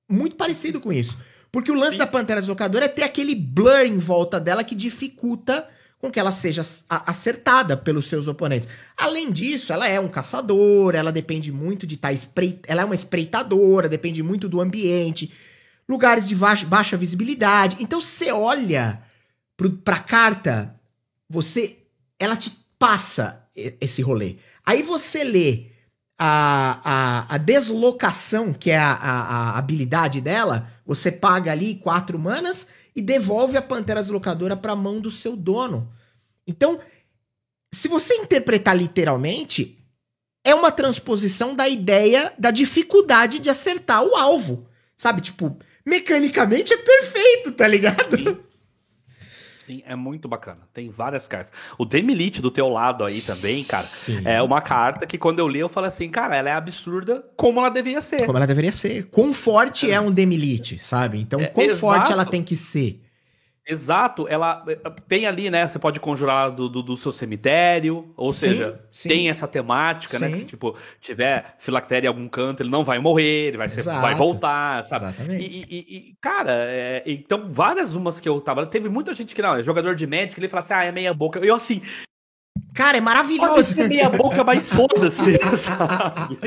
[0.07, 1.17] muito parecido com isso.
[1.51, 1.99] Porque o lance Sim.
[1.99, 5.67] da Pantera Deslocadora é ter aquele blur em volta dela que dificulta
[5.99, 8.69] com que ela seja acertada pelos seus oponentes.
[8.97, 12.95] Além disso, ela é um caçador, ela depende muito de estar tá ela é uma
[12.95, 15.31] espreitadora, depende muito do ambiente
[15.89, 17.77] lugares de baixa, baixa visibilidade.
[17.79, 19.01] Então você olha
[19.83, 20.79] para a carta,
[21.27, 21.79] você
[22.19, 24.37] ela te passa esse rolê.
[24.63, 25.71] Aí você lê
[26.17, 32.19] a, a, a deslocação, que é a, a, a, habilidade dela, você paga ali quatro
[32.19, 32.67] manas
[32.99, 35.89] e devolve a Pantera Deslocadora para a mão do seu dono.
[36.45, 36.81] Então,
[37.73, 39.77] se você interpretar literalmente,
[40.43, 44.67] é uma transposição da ideia da dificuldade de acertar o alvo.
[44.97, 48.43] Sabe, tipo, mecanicamente é perfeito, tá ligado?
[49.69, 49.83] Sim.
[49.85, 50.61] É muito bacana.
[50.73, 51.53] Tem várias cartas.
[51.77, 54.23] O Demilite do teu lado aí também, cara, Sim.
[54.25, 57.59] é uma carta que quando eu li eu falei assim, cara, ela é absurda como
[57.59, 58.25] ela devia ser.
[58.25, 59.03] Como ela deveria ser.
[59.11, 61.21] Quão forte é, é um Demilite, sabe?
[61.21, 61.79] Então, é, quão exato.
[61.81, 62.99] forte ela tem que ser.
[63.69, 65.67] Exato, ela eh, tem ali, né?
[65.67, 69.07] Você pode conjurar do, do, do seu cemitério, ou sim, seja, sim.
[69.07, 70.23] tem essa temática, sim.
[70.23, 70.31] né?
[70.31, 73.83] Que se tipo, tiver filactéria em algum canto, ele não vai morrer, ele vai, ser,
[73.83, 75.05] vai voltar, sabe?
[75.05, 75.43] Exatamente.
[75.43, 78.65] E, e, e cara, é, então várias umas que eu tava.
[78.65, 81.13] Teve muita gente que não, é jogador de médico, ele fala assim, ah, é meia
[81.13, 81.37] boca.
[81.37, 81.83] Eu assim.
[82.73, 83.53] Cara, é maravilhoso.
[83.53, 86.39] Pode ser meia boca, mas foda-se, sabe?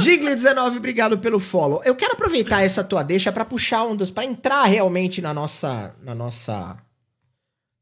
[0.00, 1.82] Diglio19, obrigado pelo follow.
[1.84, 4.10] Eu quero aproveitar essa tua deixa para puxar um dos.
[4.10, 5.94] para entrar realmente na nossa.
[6.02, 6.78] na nossa.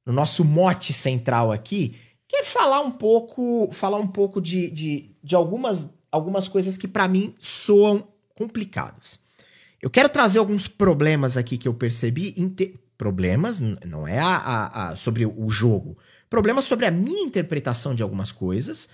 [0.04, 1.96] no nosso mote central aqui,
[2.26, 3.70] que é falar um pouco.
[3.72, 9.20] falar um pouco de, de, de algumas, algumas coisas que para mim soam complicadas.
[9.80, 12.34] Eu quero trazer alguns problemas aqui que eu percebi.
[12.96, 15.96] Problemas, não é a, a, a, sobre o jogo.
[16.28, 18.88] Problemas sobre a minha interpretação de algumas coisas.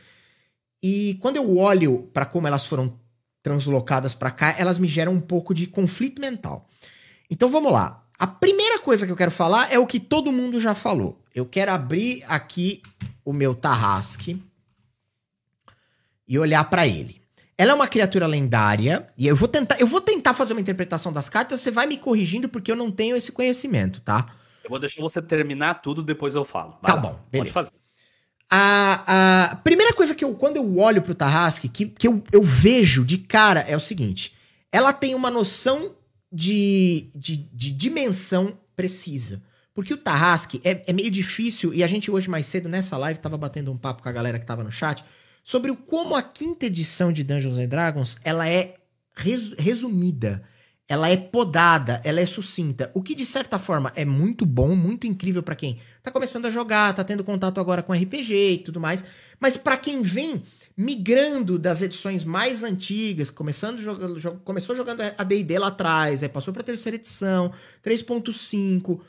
[0.83, 3.01] E quando eu olho para como elas foram
[3.45, 6.67] translocadas para cá, elas me geram um pouco de conflito mental.
[7.31, 8.03] Então vamos lá.
[8.19, 11.23] A primeira coisa que eu quero falar é o que todo mundo já falou.
[11.35, 12.81] Eu quero abrir aqui
[13.23, 14.43] o meu Tarrasque
[16.27, 17.21] e olhar para ele.
[17.59, 21.13] Ela é uma criatura lendária e eu vou tentar, eu vou tentar fazer uma interpretação
[21.13, 24.35] das cartas, você vai me corrigindo porque eu não tenho esse conhecimento, tá?
[24.65, 26.79] Eu vou deixar você terminar tudo, depois eu falo.
[26.81, 27.71] Vai tá lá, bom, beleza.
[28.57, 32.41] A, a primeira coisa que eu, quando eu olho pro Tarrasque, que, que eu, eu
[32.41, 34.33] vejo de cara é o seguinte:
[34.71, 35.97] ela tem uma noção
[36.33, 39.43] de, de, de dimensão precisa.
[39.75, 43.19] Porque o Tarrasque é, é, meio difícil, e a gente hoje mais cedo nessa live
[43.19, 45.05] tava batendo um papo com a galera que tava no chat,
[45.43, 48.77] sobre o como a quinta edição de Dungeons and Dragons ela é
[49.17, 50.45] res, resumida
[50.89, 55.07] ela é podada, ela é sucinta, o que de certa forma é muito bom, muito
[55.07, 58.81] incrível para quem tá começando a jogar, tá tendo contato agora com RPG e tudo
[58.81, 59.05] mais,
[59.41, 60.43] mas para quem vem
[60.77, 66.53] migrando das edições mais antigas, começando jogando, começou jogando a D&D lá atrás, aí passou
[66.53, 69.01] para terceira edição, 3.5,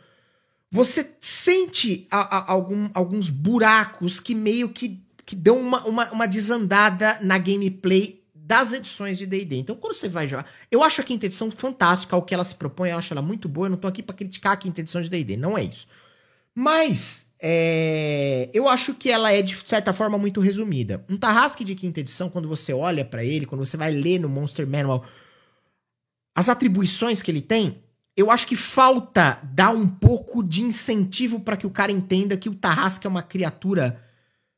[0.72, 6.28] você sente a, a, algum, alguns buracos que meio que, que dão uma, uma, uma
[6.28, 9.58] desandada na gameplay das edições de D&D.
[9.58, 10.46] Então, quando você vai jogar...
[10.70, 13.50] Eu acho a quinta edição fantástica, o que ela se propõe, eu acho ela muito
[13.50, 15.88] boa, eu não tô aqui para criticar a quinta edição de D&D, não é isso.
[16.54, 21.04] Mas, é, eu acho que ela é, de certa forma, muito resumida.
[21.10, 24.30] Um Tarrasque de quinta edição, quando você olha para ele, quando você vai ler no
[24.30, 25.04] Monster Manual
[26.36, 27.82] as atribuições que ele tem,
[28.16, 32.50] eu acho que falta dar um pouco de incentivo para que o cara entenda que
[32.50, 34.05] o Tarrasque é uma criatura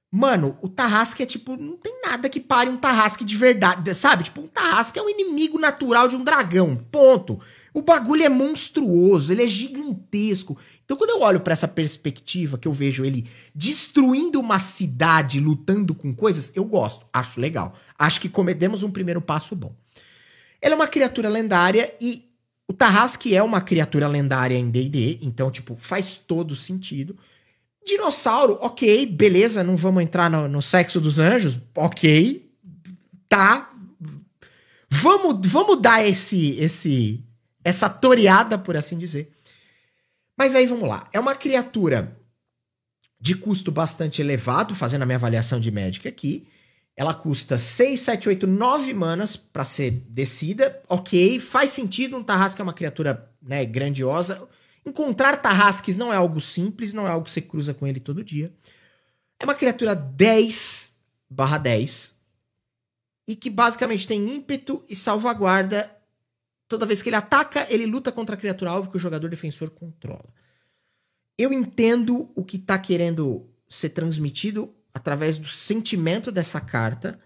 [0.09, 4.23] Mano, o Tarrasque é tipo, não tem nada que pare um Tarrasque de verdade, sabe?
[4.23, 7.39] Tipo, um Tarrasque é um inimigo natural de um dragão, ponto.
[7.73, 10.57] O bagulho é monstruoso, ele é gigantesco.
[10.83, 15.93] Então, quando eu olho para essa perspectiva, que eu vejo ele destruindo uma cidade, lutando
[15.93, 17.75] com coisas, eu gosto, acho legal.
[17.99, 19.75] Acho que cometemos um primeiro passo bom.
[20.61, 22.27] Ela é uma criatura lendária e
[22.67, 27.17] o Tarrasque é uma criatura lendária em D&D, então, tipo, faz todo sentido.
[27.87, 32.51] Dinossauro, ok, beleza, não vamos entrar no, no sexo dos anjos, ok,
[33.29, 33.71] tá.
[34.89, 37.23] Vamos, vamos dar esse, esse,
[37.63, 39.31] essa toreada, por assim dizer.
[40.37, 41.07] Mas aí vamos lá.
[41.13, 42.17] É uma criatura
[43.19, 46.47] de custo bastante elevado, fazendo a minha avaliação de Magic aqui.
[46.95, 50.81] Ela custa 6, 7, 8, 9 manas para ser descida.
[50.89, 52.17] Ok, faz sentido.
[52.17, 54.47] Um Tarrasque é uma criatura né, grandiosa.
[54.87, 58.23] Encontrar Tarrasques não é algo simples, não é algo que você cruza com ele todo
[58.23, 58.53] dia.
[59.39, 60.95] É uma criatura 10
[61.29, 62.17] barra 10
[63.27, 65.97] e que basicamente tem ímpeto e salvaguarda
[66.67, 69.69] Toda vez que ele ataca, ele luta contra a criatura alvo que o jogador defensor
[69.69, 70.27] controla.
[71.37, 77.19] Eu entendo o que está querendo ser transmitido através do sentimento dessa carta,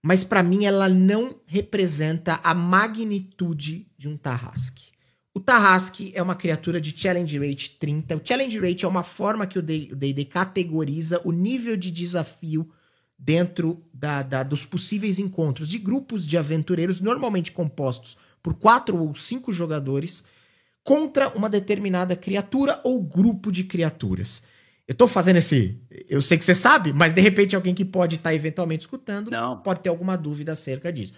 [0.00, 4.91] mas para mim ela não representa a magnitude de um Tarrasque.
[5.34, 8.16] O Tarrasque é uma criatura de Challenge Rate 30.
[8.16, 12.70] O Challenge Rate é uma forma que o D&D categoriza o nível de desafio
[13.18, 19.14] dentro da, da, dos possíveis encontros de grupos de aventureiros, normalmente compostos por quatro ou
[19.14, 20.24] cinco jogadores
[20.82, 24.42] contra uma determinada criatura ou grupo de criaturas.
[24.86, 25.80] Eu tô fazendo esse.
[26.08, 29.30] Eu sei que você sabe, mas de repente alguém que pode estar tá eventualmente escutando
[29.30, 29.56] Não.
[29.58, 31.12] pode ter alguma dúvida acerca disso.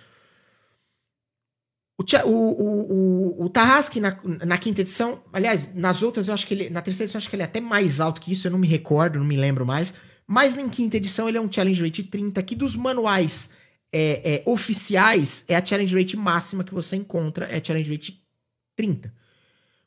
[1.97, 6.55] O, o, o, o Tarrasque na, na quinta edição, aliás, nas outras eu acho que
[6.55, 6.71] ele.
[6.71, 8.59] Na terceira edição eu acho que ele é até mais alto que isso, eu não
[8.59, 9.95] me recordo, não me lembro mais.
[10.27, 13.51] Mas na quinta edição ele é um Challenge Rate 30, que dos manuais
[13.93, 18.27] é, é, oficiais é a challenge rate máxima que você encontra, é a challenge rate
[18.75, 19.15] 30.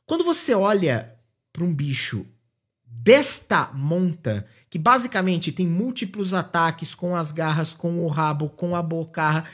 [0.05, 1.13] Quando você olha
[1.51, 2.25] para um bicho
[2.85, 8.81] desta monta, que basicamente tem múltiplos ataques com as garras, com o rabo, com a
[8.81, 9.45] bocarra,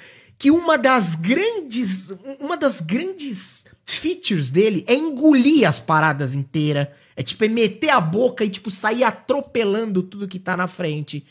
[0.43, 7.23] que uma das grandes, uma das grandes features dele é engolir as paradas inteiras, é
[7.23, 11.25] tipo é meter a boca e tipo sair atropelando tudo que tá na frente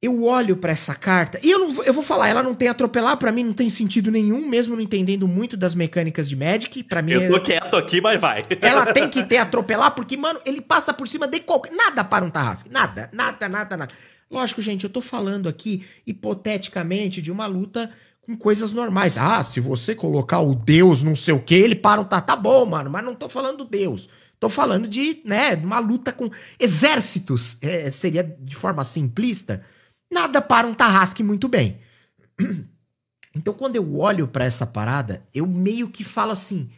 [0.00, 3.16] eu olho para essa carta e eu, não, eu vou falar, ela não tem atropelar,
[3.16, 7.02] para mim não tem sentido nenhum, mesmo não entendendo muito das mecânicas de Magic, para
[7.02, 7.12] mim...
[7.12, 8.46] Eu tô quieto aqui, mas vai.
[8.60, 11.72] Ela tem que ter atropelar, porque, mano, ele passa por cima de qualquer...
[11.74, 13.94] Nada para um Tarrasque, nada, nada, nada, nada.
[14.30, 19.16] Lógico, gente, eu tô falando aqui, hipoteticamente, de uma luta com coisas normais.
[19.16, 22.04] Ah, se você colocar o Deus não sei o que, ele para um...
[22.04, 24.08] Tá, tá bom, mano, mas não tô falando do Deus.
[24.38, 29.64] Tô falando de, né, uma luta com exércitos, é, seria de forma simplista
[30.10, 31.80] nada para um Tarrasque muito bem.
[33.34, 36.68] Então, quando eu olho para essa parada, eu meio que falo assim: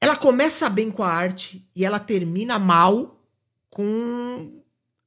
[0.00, 3.22] ela começa bem com a arte e ela termina mal
[3.70, 4.63] com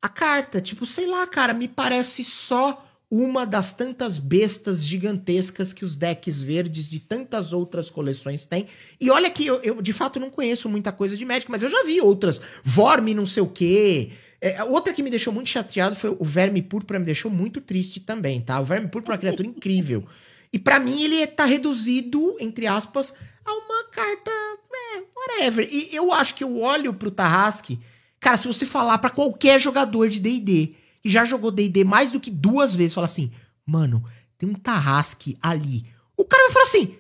[0.08, 0.60] a carta.
[0.60, 6.42] Tipo, sei lá, cara, me parece só uma das tantas bestas gigantescas que os decks
[6.42, 8.68] verdes de tantas outras coleções têm.
[9.00, 11.70] E olha que eu, eu de fato não conheço muita coisa de Magic, mas eu
[11.70, 12.42] já vi outras.
[12.64, 14.12] Vorme não sei o quê.
[14.42, 18.02] É, outra que me deixou muito chateado foi o Verme Púrpura, me deixou muito triste
[18.02, 18.60] também, tá?
[18.60, 20.06] O Verme Púrpura é uma criatura incrível.
[20.52, 23.14] E para mim ele tá reduzido, entre aspas,
[23.46, 25.68] a uma carta, é, whatever.
[25.72, 27.80] E eu acho que eu olho pro Tarrasque,
[28.28, 32.20] cara, se você falar para qualquer jogador de D&D, que já jogou D&D mais do
[32.20, 33.32] que duas vezes, fala assim,
[33.66, 34.04] mano,
[34.38, 35.86] tem um Tarrasque ali.
[36.18, 36.98] O cara vai falar assim,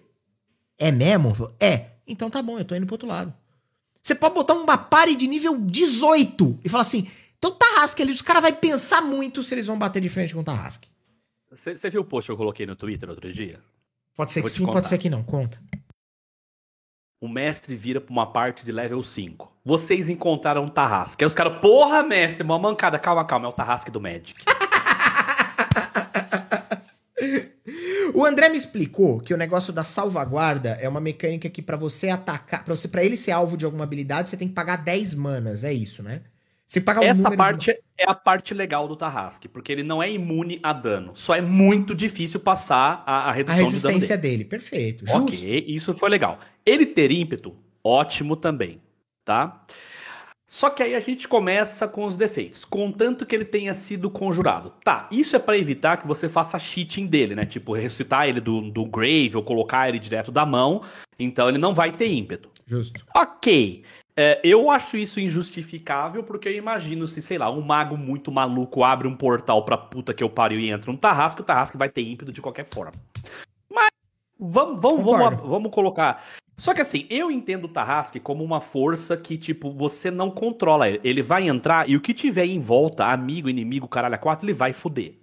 [0.77, 1.35] é mesmo?
[1.59, 1.87] É.
[2.07, 3.33] Então tá bom, eu tô indo pro outro lado.
[4.01, 8.21] Você pode botar uma pare de nível 18 e falar assim, então Tarrasque ali, os
[8.21, 10.87] caras vão pensar muito se eles vão bater de frente com o Tarrasque.
[11.51, 13.59] Você viu o post que eu coloquei no Twitter outro dia?
[14.15, 15.23] Pode ser que sim, pode ser que não.
[15.23, 15.61] Conta.
[17.19, 19.51] O mestre vira pra uma parte de level 5.
[19.65, 21.23] Vocês encontraram um Tarrasque.
[21.23, 22.99] Aí os caras, porra, mestre, uma mancada.
[22.99, 24.45] Calma, calma, é o Tarrasque do Magic.
[28.13, 32.09] o André me explicou que o negócio da salvaguarda é uma mecânica que para você
[32.09, 35.15] atacar, para você para ele ser alvo de alguma habilidade, você tem que pagar 10
[35.15, 36.21] manas, é isso, né?
[36.67, 37.79] Se pagar Essa parte de...
[37.97, 41.13] é a parte legal do Tarrasque, porque ele não é imune a dano.
[41.15, 44.37] Só é muito difícil passar a, a redução a resistência de dano dele.
[44.37, 44.45] dele.
[44.49, 45.05] Perfeito.
[45.07, 45.71] Ok, justo.
[45.71, 46.39] isso foi legal.
[46.65, 48.81] Ele ter ímpeto, ótimo também,
[49.23, 49.63] tá?
[50.45, 52.65] Só que aí a gente começa com os defeitos.
[52.65, 54.73] Contanto que ele tenha sido conjurado.
[54.83, 57.45] Tá, isso é para evitar que você faça cheating dele, né?
[57.45, 60.83] Tipo, ressuscitar ele do, do grave ou colocar ele direto da mão.
[61.17, 62.49] Então ele não vai ter ímpeto.
[62.65, 63.01] Justo.
[63.15, 63.83] Ok.
[64.19, 68.83] É, eu acho isso injustificável, porque eu imagino se, sei lá, um mago muito maluco
[68.83, 71.87] abre um portal pra puta que eu pariu e entra um tarrasco, o tarrasco vai
[71.87, 72.93] ter ímpeto de qualquer forma.
[73.71, 73.89] Mas
[74.39, 76.25] vamos, vamos, vamos, vamos colocar.
[76.57, 80.89] Só que assim, eu entendo o Tarrasque como uma força que, tipo, você não controla
[80.89, 80.99] ele.
[81.03, 84.53] Ele vai entrar e o que tiver em volta, amigo, inimigo, caralho, a quatro, ele
[84.53, 85.13] vai foder.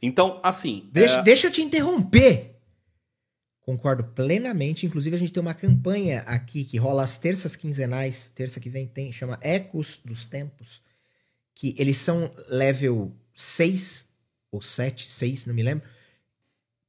[0.00, 0.88] Então, assim.
[0.90, 1.22] Deixa, é...
[1.22, 2.57] deixa eu te interromper.
[3.68, 4.86] Concordo plenamente.
[4.86, 8.30] Inclusive, a gente tem uma campanha aqui que rola às terças quinzenais.
[8.34, 10.80] Terça que vem tem, chama Ecos dos Tempos.
[11.54, 14.08] Que eles são level 6
[14.50, 15.86] ou 7, 6, não me lembro.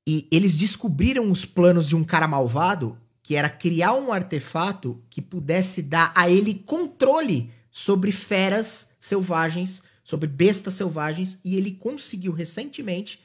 [0.08, 5.22] E eles descobriram os planos de um cara malvado que era criar um artefato que
[5.22, 13.20] pudesse dar a ele controle sobre feras selvagens, sobre bestas selvagens, e ele conseguiu recentemente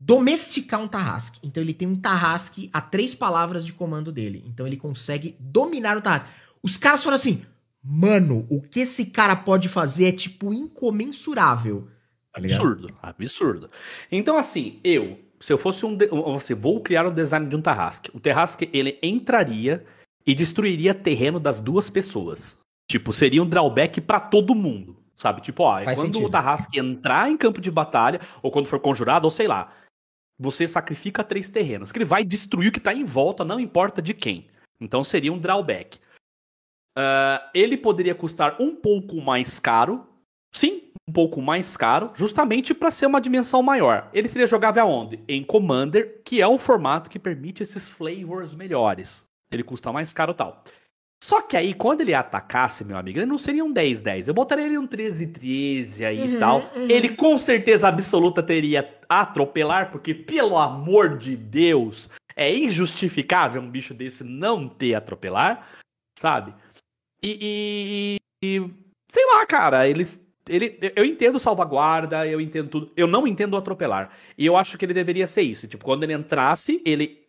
[0.00, 1.38] domesticar um Tarrasque.
[1.42, 4.42] Então ele tem um Tarrasque a três palavras de comando dele.
[4.46, 6.30] Então ele consegue dominar o Tarrasque.
[6.62, 7.42] Os caras foram assim,
[7.82, 11.88] mano, o que esse cara pode fazer é tipo incomensurável.
[12.32, 13.68] Tá absurdo, absurdo.
[14.10, 15.96] Então assim, eu se eu fosse um.
[16.36, 18.10] Assim, vou criar o um design de um Tarrasque.
[18.14, 19.84] O Tarrasque, ele entraria
[20.26, 22.56] e destruiria terreno das duas pessoas.
[22.88, 24.98] Tipo, seria um drawback para todo mundo.
[25.16, 25.40] Sabe?
[25.40, 26.26] Tipo, ó, Faz quando sentido.
[26.26, 29.72] o Tarrasque entrar em campo de batalha, ou quando for conjurado, ou sei lá,
[30.40, 31.92] você sacrifica três terrenos.
[31.92, 34.48] Que ele vai destruir o que tá em volta, não importa de quem.
[34.80, 35.98] Então seria um drawback.
[36.98, 40.06] Uh, ele poderia custar um pouco mais caro.
[40.52, 44.08] Sim, um pouco mais caro, justamente para ser uma dimensão maior.
[44.12, 45.22] Ele seria jogável aonde?
[45.28, 49.24] Em Commander, que é o formato que permite esses flavors melhores.
[49.52, 50.64] Ele custa mais caro tal.
[51.22, 54.28] Só que aí, quando ele atacasse, meu amigo, ele não seria um 10-10.
[54.28, 56.58] Eu botaria ele um 13-13 aí uhum, e tal.
[56.74, 56.88] Uhum.
[56.88, 63.92] Ele com certeza absoluta teria atropelar, porque, pelo amor de Deus, é injustificável um bicho
[63.92, 65.68] desse não ter atropelar,
[66.18, 66.54] sabe?
[67.22, 68.70] E, e, e
[69.12, 72.92] sei lá, cara, eles ele, eu entendo salvaguarda, eu entendo tudo.
[72.96, 74.10] Eu não entendo atropelar.
[74.36, 75.68] E eu acho que ele deveria ser isso.
[75.68, 77.19] Tipo, quando ele entrasse, ele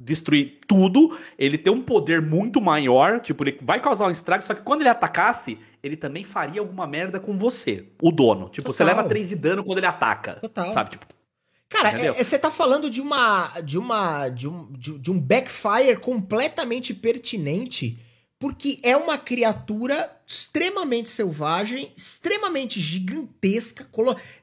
[0.00, 4.54] destruir tudo, ele ter um poder muito maior, tipo, ele vai causar um estrago, só
[4.54, 8.48] que quando ele atacasse, ele também faria alguma merda com você, o dono.
[8.48, 8.74] Tipo, Total.
[8.74, 10.34] você leva 3 de dano quando ele ataca.
[10.40, 10.72] Total.
[10.72, 10.90] Sabe?
[10.90, 11.06] Tipo,
[11.68, 13.60] Cara, é, você tá falando de uma.
[13.62, 14.28] de uma.
[14.28, 17.96] de um, de, de um backfire completamente pertinente
[18.40, 23.86] porque é uma criatura extremamente selvagem, extremamente gigantesca.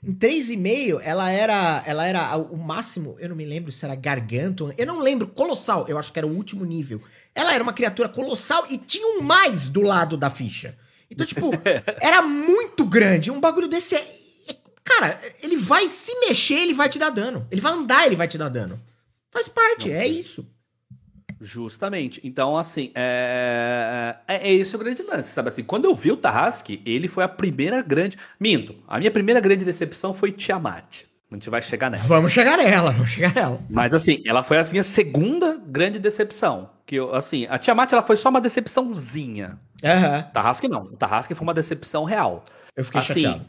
[0.04, 4.72] Em 3,5 ela era, ela era o máximo, eu não me lembro se era garganto,
[4.78, 7.02] eu não lembro, colossal, eu acho que era o último nível.
[7.34, 10.78] Ela era uma criatura colossal e tinha um mais do lado da ficha.
[11.10, 11.50] Então, tipo,
[12.00, 13.32] era muito grande.
[13.32, 14.00] Um bagulho desse é,
[14.48, 17.48] é, Cara, ele vai se mexer, ele vai te dar dano.
[17.50, 18.80] Ele vai andar, ele vai te dar dano.
[19.32, 20.48] Faz parte, é isso.
[21.40, 22.20] Justamente.
[22.24, 24.16] Então, assim, é...
[24.28, 25.64] é, é esse o grande lance, sabe assim?
[25.64, 28.18] Quando eu vi o Tarrasque, ele foi a primeira grande.
[28.40, 31.04] Minto, a minha primeira grande decepção foi Tiamat.
[31.30, 32.06] A gente vai chegar nela.
[32.06, 33.60] Vamos chegar nela, vamos chegar nela.
[33.70, 36.68] Mas assim, ela foi assim a segunda grande decepção.
[36.86, 39.60] Que eu, assim, a Tiamat ela foi só uma decepçãozinha.
[39.84, 40.32] Uhum.
[40.32, 40.84] Tarrasque não.
[40.84, 42.46] O Tarrasque foi uma decepção real.
[42.76, 43.46] Eu fiquei assim, chateado.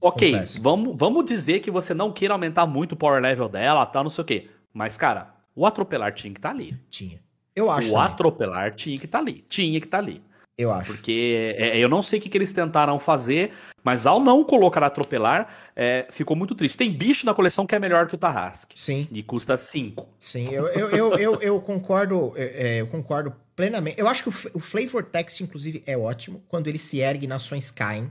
[0.00, 4.02] Ok, vamos, vamos dizer que você não queira aumentar muito o power level dela, tal,
[4.02, 4.50] não sei o quê.
[4.72, 6.78] Mas, cara, o atropelar tinha que estar tá ali.
[6.88, 7.20] Tinha.
[7.54, 7.88] Eu acho.
[7.88, 8.06] O também.
[8.06, 9.44] atropelar tinha que estar tá ali.
[9.48, 10.22] Tinha que estar tá ali.
[10.60, 10.92] Eu acho.
[10.92, 13.50] Porque é, eu não sei o que, que, eles tentaram fazer,
[13.82, 16.76] mas ao não colocar atropelar, é, ficou muito triste.
[16.76, 18.78] Tem bicho na coleção que é melhor que o Tarrasque.
[18.78, 19.08] Sim.
[19.10, 20.06] E custa 5.
[20.18, 22.34] Sim, eu, eu, eu, eu, eu concordo.
[22.36, 23.98] É, é, eu concordo plenamente.
[23.98, 26.42] Eu acho que o, o Flavor Text, inclusive, é ótimo.
[26.46, 28.10] Quando ele se ergue, nações caem.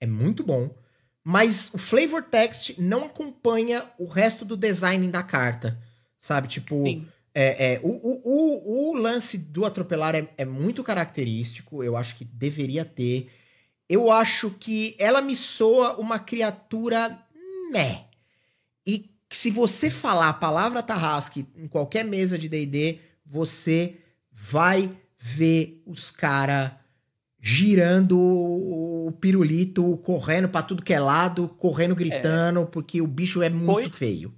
[0.00, 0.70] É muito bom.
[1.24, 5.76] Mas o Flavor Text não acompanha o resto do design da carta.
[6.28, 6.46] Sabe?
[6.46, 6.84] Tipo,
[7.34, 11.82] é, é, o, o, o, lance do atropelar é, é, muito característico.
[11.82, 13.30] Eu acho que deveria ter.
[13.88, 17.18] Eu acho que ela me soa uma criatura.
[17.72, 18.04] né.
[18.86, 23.96] E se você falar a palavra Tarrasque em qualquer mesa de DD, você
[24.30, 26.72] vai ver os caras
[27.40, 32.66] girando o pirulito, correndo para tudo que é lado, correndo, gritando, é.
[32.66, 33.98] porque o bicho é muito Foi.
[33.98, 34.37] feio.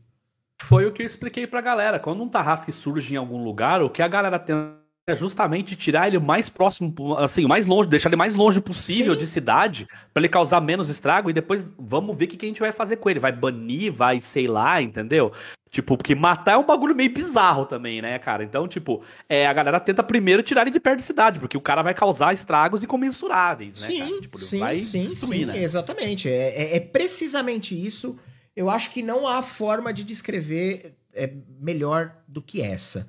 [0.62, 1.98] Foi o que eu expliquei pra galera.
[1.98, 6.06] Quando um Tarrasque surge em algum lugar, o que a galera tenta é justamente tirar
[6.06, 9.20] ele mais próximo, assim, mais longe, deixar ele mais longe possível Sim.
[9.20, 12.48] de cidade, para ele causar menos estrago, e depois vamos ver o que, que a
[12.48, 13.18] gente vai fazer com ele.
[13.18, 15.32] Vai banir, vai, sei lá, entendeu?
[15.70, 18.42] Tipo, porque matar é um bagulho meio bizarro também, né, cara?
[18.44, 21.60] Então, tipo, é, a galera tenta primeiro tirar ele de perto de cidade, porque o
[21.60, 23.86] cara vai causar estragos incomensuráveis, né?
[23.86, 24.20] Sim, cara?
[24.20, 25.62] Tipo, sim, vai sim, destruir, sim, né?
[25.62, 26.28] exatamente.
[26.28, 28.18] É, é, é precisamente isso
[28.60, 33.08] eu acho que não há forma de descrever é, melhor do que essa.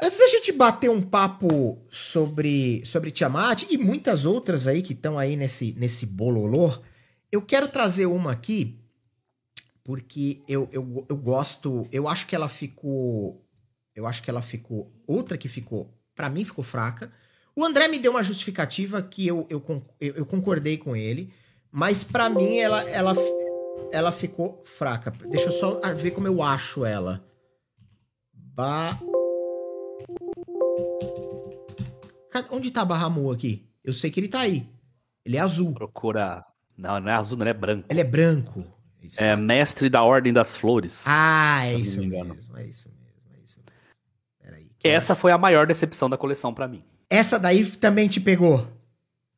[0.00, 5.18] Antes da gente bater um papo sobre, sobre Tiamat e muitas outras aí que estão
[5.18, 6.70] aí nesse, nesse bololô,
[7.32, 8.78] eu quero trazer uma aqui,
[9.82, 11.88] porque eu, eu, eu gosto.
[11.90, 13.42] Eu acho que ela ficou.
[13.96, 14.92] Eu acho que ela ficou.
[15.06, 17.10] Outra que ficou, para mim, ficou fraca.
[17.56, 19.64] O André me deu uma justificativa que eu, eu,
[19.98, 21.32] eu, concordei com ele,
[21.72, 23.14] mas para mim ela, ela
[23.92, 25.12] ela ficou fraca.
[25.28, 27.24] Deixa eu só ver como eu acho ela.
[28.32, 28.98] Ba...
[32.50, 33.66] Onde tá Bahamu aqui?
[33.84, 34.68] Eu sei que ele tá aí.
[35.24, 35.72] Ele é azul.
[35.74, 36.44] Procura.
[36.76, 37.84] Não, não é azul, não é branco.
[37.88, 38.64] Ele é branco.
[39.02, 39.22] Isso.
[39.22, 41.02] É mestre da Ordem das Flores.
[41.06, 43.72] Ah, é isso mesmo, é isso mesmo, é isso mesmo.
[44.40, 46.84] Peraí, Essa foi a maior decepção da coleção para mim.
[47.10, 48.68] Essa daí também te pegou?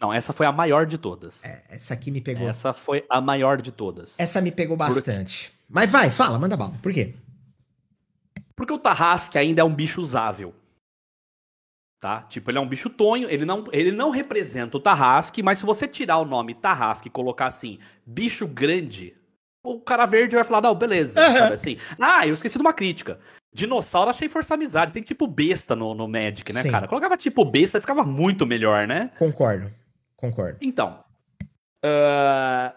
[0.00, 1.44] Não, essa foi a maior de todas.
[1.44, 2.48] É, essa aqui me pegou.
[2.48, 4.18] Essa foi a maior de todas.
[4.18, 5.50] Essa me pegou bastante.
[5.50, 5.74] Por...
[5.74, 6.72] Mas vai, fala, manda bala.
[6.80, 7.14] Por quê?
[8.56, 10.54] Porque o Tarrasque ainda é um bicho usável.
[12.00, 12.22] Tá?
[12.22, 15.66] Tipo, ele é um bicho tonho, ele não, ele não representa o Tarrasque, mas se
[15.66, 19.14] você tirar o nome Tarrasque e colocar assim, bicho grande,
[19.62, 21.36] o cara verde vai falar, não, beleza, uhum.
[21.36, 21.76] sabe assim?
[22.00, 23.18] Ah, eu esqueci de uma crítica.
[23.52, 26.70] Dinossauro achei força amizade, tem tipo besta no, no Magic, né, Sim.
[26.70, 26.88] cara?
[26.88, 29.10] Colocava tipo besta, ficava muito melhor, né?
[29.18, 29.70] Concordo,
[30.20, 30.58] concordo.
[30.60, 31.02] Então,
[31.84, 32.72] uh...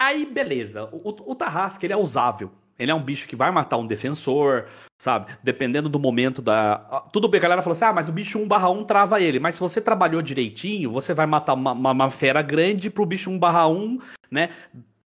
[0.00, 3.78] aí beleza, o, o, Tarrasque, ele é usável, ele é um bicho que vai matar
[3.78, 4.66] um defensor,
[5.00, 5.32] sabe?
[5.42, 6.78] Dependendo do momento da.
[7.12, 9.38] Tudo bem, a galera falou assim: ah, mas o bicho 1/1 trava ele.
[9.38, 13.30] Mas se você trabalhou direitinho, você vai matar uma, uma, uma fera grande pro bicho
[13.30, 14.50] 1/1, né?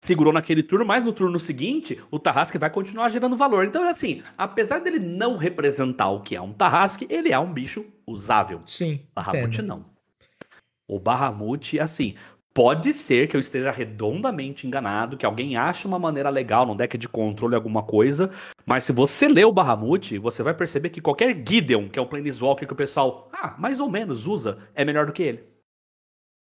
[0.01, 3.67] Segurou naquele turno, mas no turno seguinte, o Tarrasque vai continuar gerando valor.
[3.67, 7.53] Então, é assim, apesar dele não representar o que é um Tarrasque, ele é um
[7.53, 8.63] bicho usável.
[8.67, 9.01] Sim.
[9.15, 9.85] Bahamut não.
[10.91, 12.15] O Bahamut, assim,
[12.53, 16.99] Pode ser que eu esteja redondamente enganado, que alguém ache uma maneira legal no deck
[16.99, 18.29] de controle alguma coisa,
[18.67, 22.07] mas se você ler o Bahamut, você vai perceber que qualquer Gideon, que é um
[22.07, 25.45] Planeswalker que o pessoal, ah, mais ou menos usa, é melhor do que ele.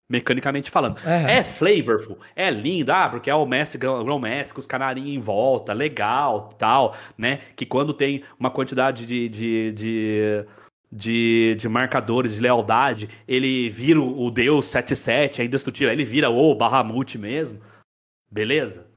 [0.07, 1.01] Mecanicamente falando.
[1.03, 5.09] É, é flavorful, é lindo, ah, porque é o mestre grão mestre com os canarinhos
[5.09, 7.39] em volta, legal, tal, né?
[7.55, 10.45] Que quando tem uma quantidade de, de, de
[10.91, 16.55] de, de marcadores de lealdade, ele vira o Deus 77, é indestrutível, ele vira o
[16.55, 17.61] Bahamut mesmo.
[18.29, 18.87] Beleza?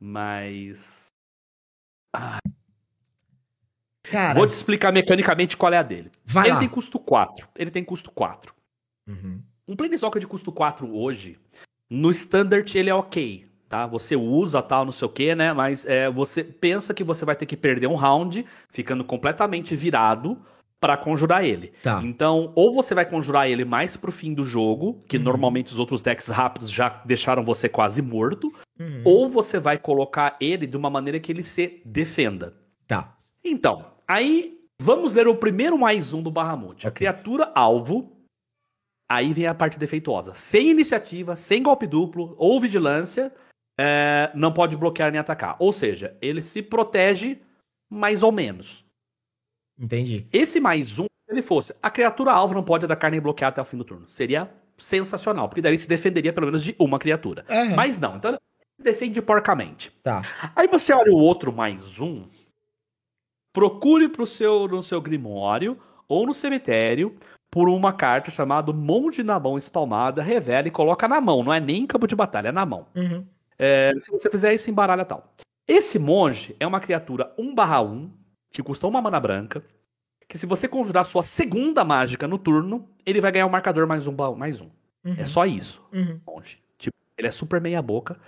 [0.00, 1.08] Mas.
[2.14, 2.38] Ah.
[4.04, 6.10] Cara, Vou te explicar mecanicamente qual é a dele.
[6.34, 6.58] ele lá.
[6.58, 7.46] tem custo 4.
[7.54, 8.54] Ele tem custo 4.
[9.06, 9.42] Uhum.
[9.66, 11.38] Um Planeswalker de custo 4 hoje,
[11.90, 13.46] no Standard ele é ok.
[13.68, 13.86] Tá?
[13.86, 15.52] Você usa tal, não sei o que, né?
[15.52, 20.40] Mas é, você pensa que você vai ter que perder um round, ficando completamente virado
[20.80, 21.72] para conjurar ele.
[21.82, 22.00] Tá.
[22.04, 25.22] Então, ou você vai conjurar ele mais pro fim do jogo, que uhum.
[25.24, 29.02] normalmente os outros decks rápidos já deixaram você quase morto, uhum.
[29.04, 32.54] ou você vai colocar ele de uma maneira que ele se defenda.
[32.86, 33.16] Tá.
[33.44, 36.86] Então, aí vamos ler o primeiro mais um do Bahamut.
[36.86, 36.88] Okay.
[36.88, 38.16] A criatura alvo.
[39.10, 40.34] Aí vem a parte defeituosa.
[40.34, 43.32] Sem iniciativa, sem golpe duplo ou vigilância,
[43.80, 45.56] é, não pode bloquear nem atacar.
[45.58, 47.40] Ou seja, ele se protege
[47.90, 48.84] mais ou menos.
[49.78, 50.26] Entendi.
[50.32, 53.60] Esse mais um, se ele fosse, a criatura alvo não pode atacar nem bloquear até
[53.60, 54.08] o fim do turno.
[54.08, 57.44] Seria sensacional, porque daí ele se defenderia pelo menos de uma criatura.
[57.48, 57.74] Uhum.
[57.74, 58.38] Mas não, então ele
[58.78, 59.92] se defende porcamente.
[60.02, 60.22] Tá.
[60.54, 62.24] Aí você olha o outro mais um,
[63.52, 67.14] procure pro seu, no seu grimório ou no cemitério
[67.50, 71.42] por uma carta chamada Monte na Mão Espalmada, revela e coloca na mão.
[71.42, 72.86] Não é nem em campo de batalha, é na mão.
[72.94, 73.26] Uhum.
[73.58, 75.32] É, se você fizer isso, embaralha tal.
[75.66, 77.54] Esse monge é uma criatura 1
[78.50, 79.62] 1 que custou uma mana branca,
[80.28, 84.06] que se você conjurar sua segunda mágica no turno, ele vai ganhar um marcador mais
[84.06, 84.68] um, mais um.
[85.04, 85.14] Uhum.
[85.16, 85.82] É só isso.
[85.92, 86.20] Uhum.
[86.78, 88.18] Tipo, ele é super meia boca.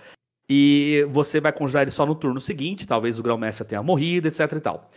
[0.49, 4.51] E você vai conjurar ele só no turno seguinte, talvez o grão-mestre tenha morrido, etc
[4.51, 4.89] e tal.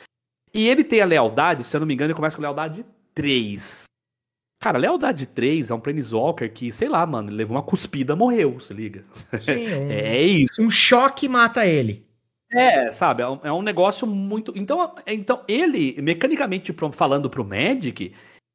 [0.52, 3.84] E ele tem a lealdade, se eu não me engano, ele começa com lealdade 3.
[4.60, 8.58] Cara, lealdade 3 é um Planeswalker que, sei lá, mano, ele levou uma cuspida, morreu,
[8.58, 9.04] se liga.
[9.40, 10.62] Sim, um, é isso.
[10.62, 12.04] Um choque mata ele.
[12.54, 14.52] É, sabe, é um, é um, negócio muito.
[14.54, 18.12] Então, então, ele, mecanicamente falando pro Magic,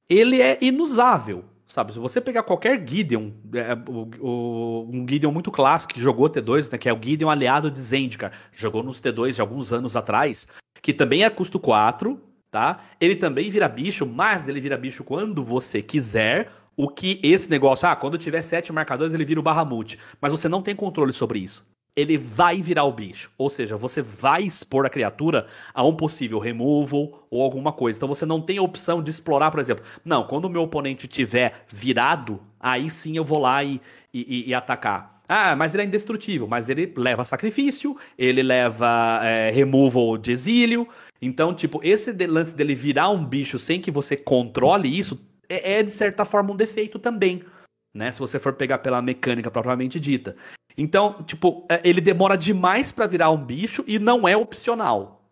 [0.09, 1.43] ele é inusável.
[1.67, 6.27] Sabe, se você pegar qualquer Gideon, é, o, o, um Gideon muito clássico que jogou
[6.27, 9.95] T2, né, que é o Gideon aliado de Zendikar, jogou nos T2 de alguns anos
[9.95, 10.47] atrás,
[10.81, 12.19] que também é custo 4,
[12.49, 12.79] tá?
[12.99, 16.51] Ele também vira bicho, mas ele vira bicho quando você quiser.
[16.75, 19.99] O que esse negócio, ah, quando tiver sete marcadores ele vira o Bahamut.
[20.21, 23.31] Mas você não tem controle sobre isso ele vai virar o bicho.
[23.37, 27.97] Ou seja, você vai expor a criatura a um possível removal ou alguma coisa.
[27.97, 29.83] Então você não tem a opção de explorar, por exemplo.
[30.03, 33.81] Não, quando o meu oponente tiver virado, aí sim eu vou lá e,
[34.13, 35.19] e, e atacar.
[35.27, 36.47] Ah, mas ele é indestrutível.
[36.47, 40.87] Mas ele leva sacrifício, ele leva é, removal de exílio.
[41.21, 45.19] Então, tipo, esse lance dele virar um bicho sem que você controle isso
[45.49, 47.43] é, é de certa forma um defeito também.
[47.91, 50.35] Né, se você for pegar pela mecânica propriamente dita.
[50.79, 55.29] Então, tipo, é, ele demora demais para virar um bicho e não é opcional.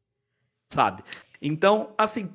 [0.69, 1.01] Sabe?
[1.41, 2.29] Então, assim,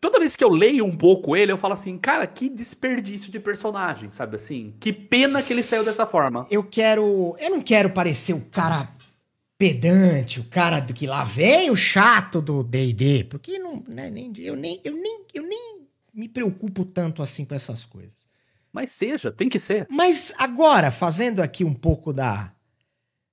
[0.00, 3.38] toda vez que eu leio um pouco ele, eu falo assim, cara, que desperdício de
[3.38, 4.74] personagem, sabe assim?
[4.80, 6.44] Que pena que ele saiu dessa forma.
[6.50, 7.36] Eu quero.
[7.38, 8.88] Eu não quero parecer o cara
[9.56, 14.30] pedante, o cara do que lá vem o chato do D&D, porque não, né, nem,
[14.36, 18.26] eu, nem, eu, nem, eu nem me preocupo tanto assim com essas coisas.
[18.72, 19.86] Mas seja, tem que ser.
[19.88, 22.52] Mas agora, fazendo aqui um pouco da,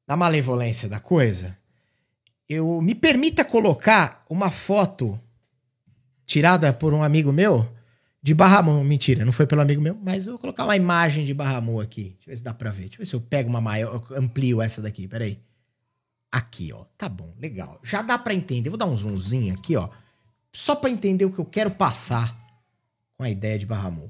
[0.05, 1.57] da malevolência da coisa,
[2.47, 5.19] eu me permita colocar uma foto
[6.25, 7.69] tirada por um amigo meu
[8.21, 8.83] de Barramon.
[8.83, 12.15] Mentira, não foi pelo amigo meu, mas eu vou colocar uma imagem de Barramon aqui.
[12.15, 12.83] Deixa eu ver se dá pra ver.
[12.83, 15.39] Deixa eu ver se eu pego uma maior, amplio essa daqui, peraí.
[16.31, 16.85] Aqui, ó.
[16.97, 17.79] Tá bom, legal.
[17.83, 18.69] Já dá para entender.
[18.69, 19.89] Vou dar um zoomzinho aqui, ó.
[20.51, 22.35] Só para entender o que eu quero passar
[23.15, 24.09] com a ideia de Barramon.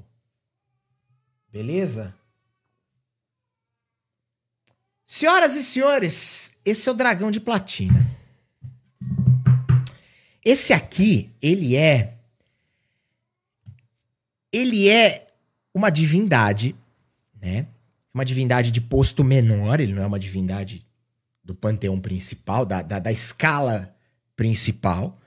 [1.52, 2.14] Beleza?
[5.06, 8.06] Senhoras e senhores, esse é o dragão de platina.
[10.44, 12.14] Esse aqui, ele é
[14.52, 15.26] ele é
[15.74, 16.76] uma divindade,
[17.40, 17.66] né?
[18.12, 20.86] Uma divindade de posto menor, ele não é uma divindade
[21.42, 23.94] do panteão principal, da, da, da escala
[24.36, 25.20] principal.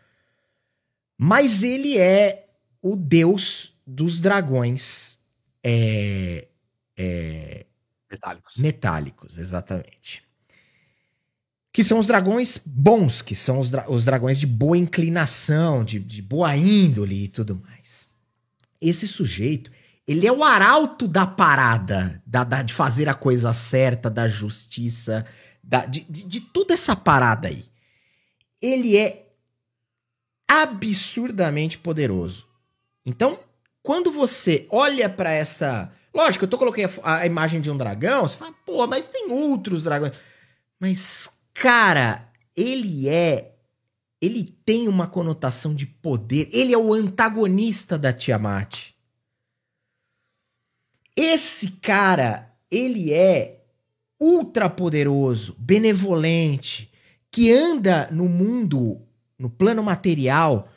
[1.18, 2.48] Mas ele é
[2.82, 5.20] o deus dos dragões
[5.64, 6.48] é,
[6.96, 7.66] é,
[8.10, 8.58] metálicos.
[8.58, 10.24] Metálicos, exatamente.
[11.72, 16.00] Que são os dragões bons, que são os, dra os dragões de boa inclinação, de,
[16.00, 18.10] de boa índole e tudo mais.
[18.82, 19.72] Esse sujeito,
[20.08, 25.26] ele é o arauto da parada, da, da, de fazer a coisa certa, da justiça,
[25.64, 27.66] da, de, de, de toda essa parada aí.
[28.62, 29.28] Ele é
[30.48, 32.48] absurdamente poderoso.
[33.06, 33.40] Então,
[33.84, 35.92] quando você olha para essa.
[36.18, 39.32] Lógico, eu tô coloquei a, a, imagem de um dragão, você fala, pô, mas tem
[39.32, 40.14] outros dragões.
[40.80, 43.54] Mas, cara, ele é.
[44.20, 46.50] Ele tem uma conotação de poder.
[46.52, 48.96] Ele é o antagonista da Tiamat.
[51.16, 53.64] Esse cara, ele é
[54.20, 56.92] ultra poderoso, benevolente,
[57.30, 59.04] que anda no mundo,
[59.38, 60.68] no plano material,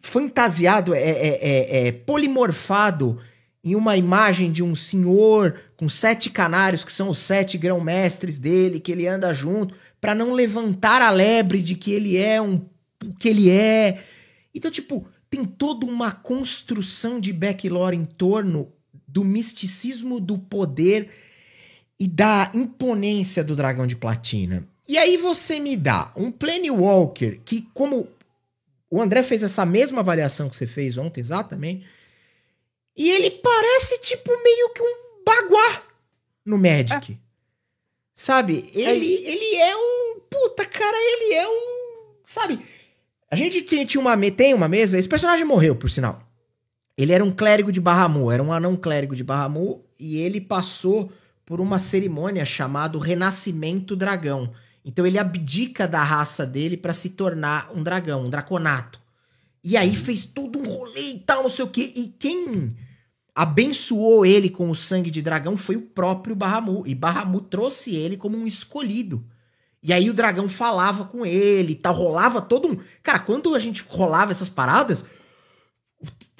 [0.00, 3.20] fantasiado, é, é, é, é polimorfado
[3.64, 8.80] em uma imagem de um senhor com sete canários, que são os sete grão-mestres dele,
[8.80, 12.60] que ele anda junto, para não levantar a lebre de que ele é um
[13.04, 14.02] o que ele é.
[14.54, 18.72] Então, tipo, tem toda uma construção de backlore em torno
[19.08, 21.10] do misticismo do poder
[21.98, 24.66] e da imponência do dragão de platina.
[24.88, 28.08] E aí você me dá um Plane Walker que, como
[28.90, 31.86] o André fez essa mesma avaliação que você fez ontem, exatamente,
[32.96, 35.82] e ele parece tipo meio que um baguá
[36.44, 37.12] no Magic.
[37.12, 37.16] É.
[38.14, 38.70] Sabe?
[38.74, 40.20] Ele, é ele é um.
[40.30, 42.14] Puta, cara, ele é um.
[42.24, 42.60] Sabe?
[43.30, 44.98] A gente tinha uma, tem uma mesa.
[44.98, 46.22] Esse personagem morreu, por sinal.
[46.96, 51.10] Ele era um clérigo de Bahamut, era um anão clérigo de Bahamut, e ele passou
[51.44, 54.52] por uma cerimônia chamada Renascimento Dragão.
[54.84, 59.00] Então ele abdica da raça dele para se tornar um dragão, um draconato.
[59.64, 61.92] E aí fez todo um rolê e tal, não sei o quê.
[61.94, 62.76] E quem
[63.34, 66.90] abençoou ele com o sangue de dragão foi o próprio Bahamut.
[66.90, 69.24] E Bahamut trouxe ele como um escolhido.
[69.82, 72.76] E aí o dragão falava com ele e tal, rolava todo um.
[73.02, 75.04] Cara, quando a gente rolava essas paradas,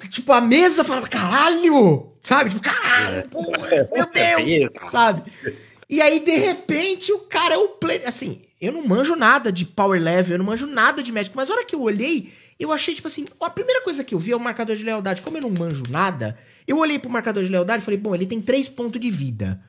[0.09, 2.13] tipo, a mesa falava, caralho!
[2.21, 2.51] Sabe?
[2.51, 3.21] Tipo, caralho, é.
[3.23, 4.71] porra, meu Deus!
[4.89, 5.29] sabe?
[5.89, 8.01] E aí, de repente, o cara é o play.
[8.05, 11.49] Assim, eu não manjo nada de power level, eu não manjo nada de médico, mas
[11.49, 14.31] a hora que eu olhei, eu achei, tipo assim, a primeira coisa que eu vi
[14.31, 15.21] é o marcador de lealdade.
[15.21, 16.37] Como eu não manjo nada,
[16.67, 19.61] eu olhei pro marcador de lealdade e falei, bom, ele tem três pontos de vida.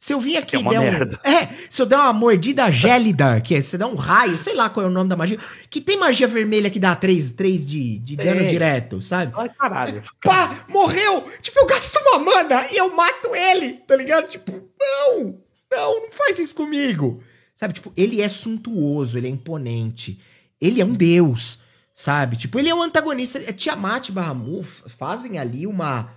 [0.00, 1.30] Se eu vim aqui e é der um.
[1.30, 4.70] É, se eu der uma mordida gélida, que é, você dá um raio, sei lá
[4.70, 5.38] qual é o nome da magia.
[5.68, 9.34] Que tem magia vermelha que dá 3, 3 de, de dano direto, sabe?
[9.36, 10.02] Ai, caralho.
[10.22, 11.30] Pá, morreu!
[11.42, 14.26] Tipo, eu gasto uma mana e eu mato ele, tá ligado?
[14.26, 15.38] Tipo, não,
[15.70, 17.22] não, não faz isso comigo.
[17.54, 20.18] Sabe, tipo, ele é suntuoso, ele é imponente.
[20.58, 21.58] Ele é um deus,
[22.00, 22.36] sabe?
[22.36, 23.38] Tipo, ele é um antagonista.
[23.38, 26.10] É Tiamat e Bahamut fazem ali uma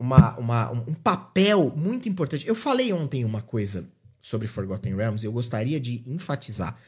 [0.00, 2.46] uma, uma, um papel muito importante.
[2.46, 3.84] Eu falei ontem uma coisa
[4.22, 6.78] sobre Forgotten Realms e eu gostaria de enfatizar.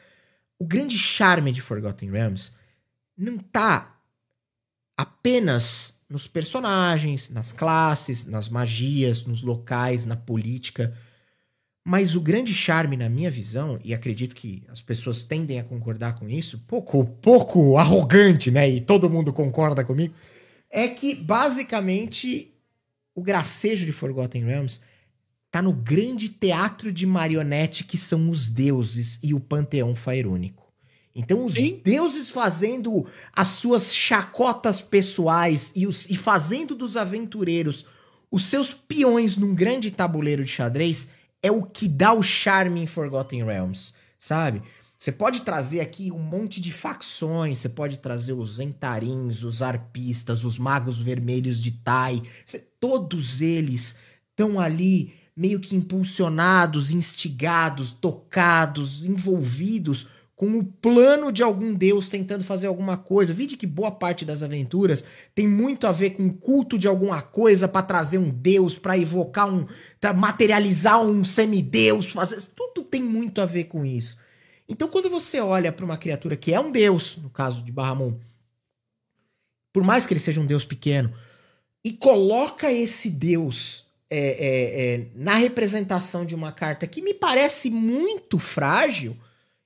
[0.57, 2.53] O grande charme de Forgotten Realms
[3.17, 3.97] não tá
[4.95, 10.97] apenas nos personagens, nas classes, nas magias, nos locais, na política.
[11.83, 16.15] Mas o grande charme, na minha visão, e acredito que as pessoas tendem a concordar
[16.15, 18.69] com isso, pouco, pouco arrogante, né?
[18.69, 20.13] E todo mundo concorda comigo,
[20.69, 22.53] é que basicamente
[23.15, 24.79] o gracejo de Forgotten Realms
[25.49, 30.71] tá no grande teatro de marionete que são os deuses e o panteão faerônico.
[31.13, 31.81] Então, os Sim.
[31.83, 33.05] deuses fazendo
[33.35, 37.85] as suas chacotas pessoais e, os, e fazendo dos aventureiros
[38.31, 41.09] os seus peões num grande tabuleiro de xadrez
[41.41, 44.61] é o que dá o charme em Forgotten Realms, sabe?
[44.97, 50.45] Você pode trazer aqui um monte de facções, você pode trazer os Zentarins, os Arpistas,
[50.45, 52.21] os Magos Vermelhos de Tai,
[52.79, 53.97] todos eles
[54.29, 60.07] estão ali meio que impulsionados, instigados, tocados, envolvidos
[60.41, 63.31] com o plano de algum deus tentando fazer alguma coisa.
[63.31, 67.21] Vide que boa parte das aventuras tem muito a ver com o culto de alguma
[67.21, 69.67] coisa para trazer um deus, para evocar um,
[69.99, 74.17] pra materializar um semideus, fazer tudo tem muito a ver com isso.
[74.67, 78.13] Então quando você olha para uma criatura que é um deus, no caso de Bahamon,
[79.71, 81.13] por mais que ele seja um deus pequeno,
[81.85, 87.69] e coloca esse deus é, é, é, na representação de uma carta que me parece
[87.69, 89.15] muito frágil,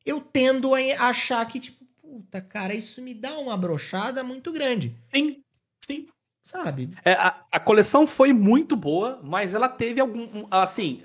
[0.05, 4.95] eu tendo a achar que, tipo, puta, cara, isso me dá uma brochada muito grande.
[5.13, 5.41] Sim,
[5.85, 6.07] sim.
[6.43, 6.91] Sabe?
[7.03, 10.45] É, a, a coleção foi muito boa, mas ela teve algum.
[10.51, 11.01] Assim,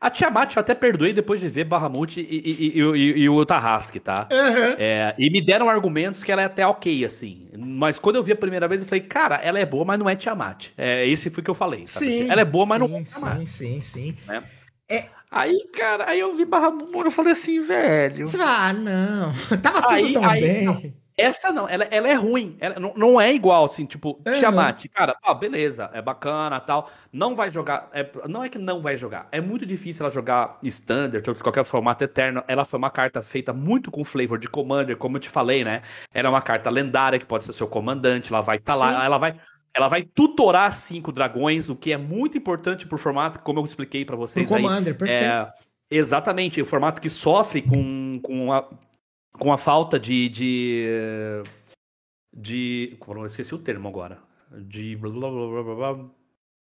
[0.00, 4.00] a Tiamat eu até perdoei depois de ver Bahamut e, e, e, e, o Tarrasque,
[4.00, 4.26] tá?
[4.32, 4.74] Uhum.
[4.78, 7.48] É, e me deram argumentos que ela é até ok, assim.
[7.58, 10.08] Mas quando eu vi a primeira vez, eu falei, cara, ela é boa, mas não
[10.08, 10.68] é Tiamat.
[10.78, 11.86] É, esse foi o que eu falei.
[11.86, 12.06] Sabe?
[12.06, 12.30] Sim.
[12.30, 13.38] Ela é boa, sim, mas não é Tiamat.
[13.38, 14.16] Sim, sim, sim.
[14.28, 14.42] É.
[14.90, 18.24] é Aí, cara, aí eu vi Barra Mumura eu falei assim, velho.
[18.40, 19.32] Ah, não.
[19.62, 20.64] Tava tudo aí, tão aí, bem.
[20.64, 20.82] Não,
[21.16, 22.56] essa não, ela, ela é ruim.
[22.58, 24.32] Ela não, não é igual, assim, tipo, uhum.
[24.32, 24.86] Tiamat.
[24.88, 26.90] Cara, ah, beleza, é bacana tal.
[27.12, 27.88] Não vai jogar.
[27.92, 29.28] É, não é que não vai jogar.
[29.30, 32.42] É muito difícil ela jogar standard ou qualquer formato eterno.
[32.48, 35.82] Ela foi uma carta feita muito com flavor de commander, como eu te falei, né?
[36.12, 38.32] Ela é uma carta lendária que pode ser seu comandante.
[38.32, 39.36] Ela vai estar tá lá, ela vai
[39.74, 44.04] ela vai tutorar cinco dragões, o que é muito importante pro formato, como eu expliquei
[44.04, 44.48] para vocês.
[44.48, 44.98] Pro Commander, aí.
[44.98, 45.24] perfeito.
[45.24, 45.52] É,
[45.90, 48.68] exatamente, o formato que sofre com, com, a,
[49.32, 50.28] com a falta de.
[50.28, 51.42] de,
[52.34, 54.18] de esqueci o termo agora.
[54.52, 54.96] De.
[54.96, 56.10] Blá, blá, blá,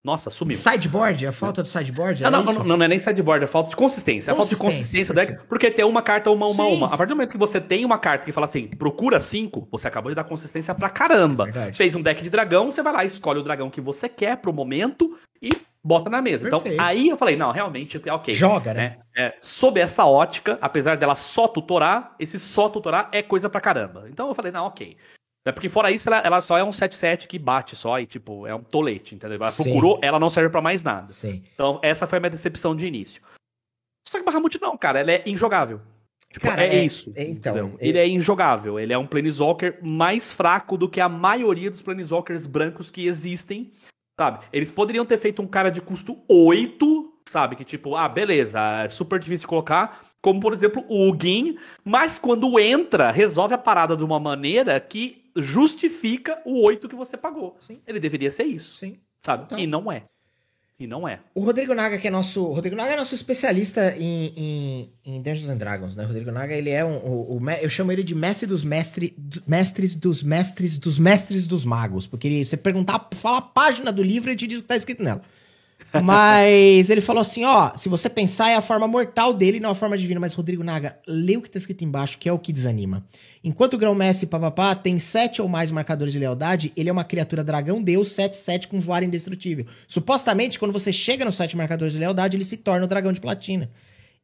[0.04, 0.58] nossa, sumiu.
[0.58, 1.28] Sideboard?
[1.28, 2.24] A falta do sideboard?
[2.24, 4.32] Ah, não, não, não, não, é nem sideboard, é falta de consistência.
[4.32, 6.76] É falta de consistência do deck, porque tem uma carta, uma, uma, Sim.
[6.76, 6.88] uma.
[6.88, 9.88] A partir do momento que você tem uma carta que fala assim, procura cinco, você
[9.88, 11.46] acabou de dar consistência pra caramba.
[11.46, 11.78] Verdade.
[11.78, 14.54] Fez um deck de dragão, você vai lá, escolhe o dragão que você quer pro
[14.54, 15.52] momento e
[15.84, 16.48] bota na mesa.
[16.48, 16.82] Então, Perfeito.
[16.82, 18.34] Então, aí eu falei, não, realmente, é ok.
[18.34, 19.00] Joga, né?
[19.16, 23.60] É, é, sob essa ótica, apesar dela só tutorar, esse só tutorar é coisa pra
[23.60, 24.06] caramba.
[24.10, 24.96] Então eu falei, não, ok.
[25.46, 28.46] É porque fora isso, ela, ela só é um 7-7 que bate só e, tipo,
[28.46, 29.38] é um tolete, entendeu?
[29.38, 29.64] Ela Sim.
[29.64, 31.08] procurou, ela não serve para mais nada.
[31.08, 31.44] Sim.
[31.54, 33.22] Então, essa foi a minha decepção de início.
[34.08, 35.82] Só que Bahamut não, cara, ela é injogável.
[36.32, 37.12] Tipo, cara, é, é, isso.
[37.16, 37.88] É, então, é...
[37.88, 38.80] Ele é injogável.
[38.80, 43.70] Ele é um Planeswalker mais fraco do que a maioria dos Planeswalkers brancos que existem,
[44.20, 44.46] sabe?
[44.54, 47.56] Eles poderiam ter feito um cara de custo 8, sabe?
[47.56, 50.02] Que tipo, ah, beleza, é super difícil de colocar.
[50.22, 55.19] Como, por exemplo, o Ugin, mas quando entra, resolve a parada de uma maneira que
[55.38, 57.58] justifica o 8 que você pagou.
[57.60, 57.78] Sim.
[57.88, 58.78] Ele deveria ser isso.
[58.78, 58.98] Sim.
[59.22, 59.44] Sabe?
[59.46, 59.60] Então.
[59.60, 60.04] E não é.
[60.80, 61.20] E não é.
[61.36, 62.42] O Rodrigo Naga, que é nosso.
[62.42, 66.06] O Rodrigo Naga é nosso especialista em, em, em Dungeons and Dragons, né?
[66.06, 66.96] O Rodrigo Naga, ele é um.
[67.00, 69.14] O, o, eu chamo ele de mestre dos mestre,
[69.46, 72.08] mestres dos mestres dos mestres dos magos.
[72.08, 74.76] Porque ele, você perguntar, fala a página do livro e te diz o que tá
[74.78, 75.22] escrito nela.
[76.02, 79.76] Mas ele falou assim: ó, se você pensar, é a forma mortal dele, não a
[79.76, 80.22] forma divina.
[80.22, 83.04] Mas, Rodrigo Naga, lê o que tá escrito embaixo, que é o que desanima.
[83.44, 87.44] Enquanto o Grão-Mestre Papapá tem sete ou mais marcadores de lealdade, ele é uma criatura
[87.44, 89.66] dragão-deus 7-7 com voar indestrutível.
[89.88, 93.22] Supostamente, quando você chega nos sete marcadores de lealdade, ele se torna o dragão de
[93.22, 93.72] platina.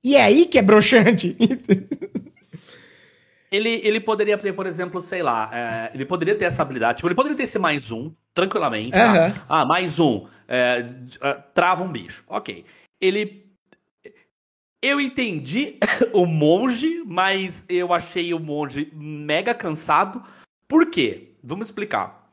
[0.04, 1.38] E é aí que é broxante.
[3.50, 7.08] ele, ele poderia ter, por exemplo, sei lá, é, ele poderia ter essa habilidade, tipo,
[7.08, 8.90] ele poderia ter esse mais um, tranquilamente.
[8.90, 8.92] Uhum.
[8.92, 9.46] Tá?
[9.48, 10.86] Ah, mais um, é,
[11.54, 12.24] trava um bicho.
[12.28, 12.66] Ok.
[13.00, 13.45] Ele
[14.86, 15.78] eu entendi
[16.14, 20.22] o monge, mas eu achei o monge mega cansado.
[20.68, 21.32] Por quê?
[21.44, 22.26] Vamos explicar.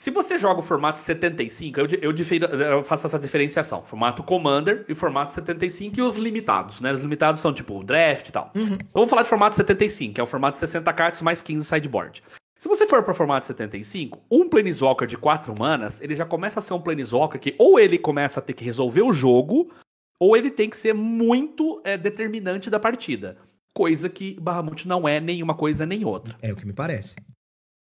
[0.00, 2.14] Se você joga o formato 75, eu, eu,
[2.60, 3.82] eu, faço essa diferenciação.
[3.84, 6.92] Formato Commander e formato 75 e os limitados, né?
[6.92, 8.50] Os limitados são tipo o draft e tal.
[8.56, 8.76] Uhum.
[8.92, 12.22] Vamos falar de formato 75, que é o formato 60 cartas mais 15 sideboard.
[12.58, 16.58] Se você for para o formato 75, um Planeswalker de 4 manas, ele já começa
[16.58, 19.70] a ser um Planeswalker que ou ele começa a ter que resolver o jogo,
[20.18, 23.36] ou ele tem que ser muito é, determinante da partida.
[23.72, 26.36] Coisa que Bahamut não é nenhuma coisa nem outra.
[26.40, 27.16] É o que me parece.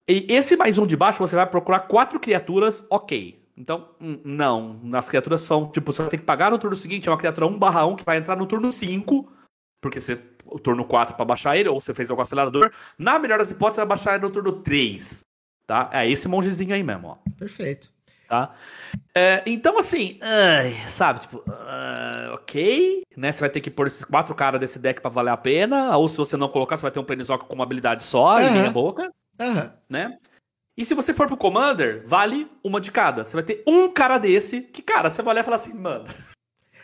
[0.09, 3.45] E esse mais um de baixo, você vai procurar quatro criaturas, ok.
[3.57, 4.81] Então, hum, não.
[4.95, 7.47] As criaturas são, tipo, você vai ter que pagar no turno seguinte, é uma criatura
[7.47, 9.33] 1 barra 1 que vai entrar no turno 5,
[9.81, 12.73] porque você, o turno 4 para baixar ele, ou você fez algum acelerador.
[12.99, 15.21] Na melhor das hipóteses, você vai baixar ele no turno 3.
[15.67, 15.91] Tá?
[15.93, 17.17] É esse mongezinho aí mesmo, ó.
[17.37, 17.93] Perfeito.
[18.29, 18.55] Tá?
[19.15, 20.19] É, então, assim,
[20.89, 23.31] sabe, tipo, uh, ok, né?
[23.31, 26.09] Você vai ter que pôr esses quatro caras desse deck pra valer a pena, ou
[26.09, 28.41] se você não colocar, você vai ter um Planeswalker com uma habilidade só, uhum.
[28.41, 29.71] em meia boca, uhum.
[29.89, 30.19] né?
[30.77, 33.25] E se você for pro Commander, vale uma de cada.
[33.25, 36.05] Você vai ter um cara desse que, cara, você vai olhar e falar assim, mano.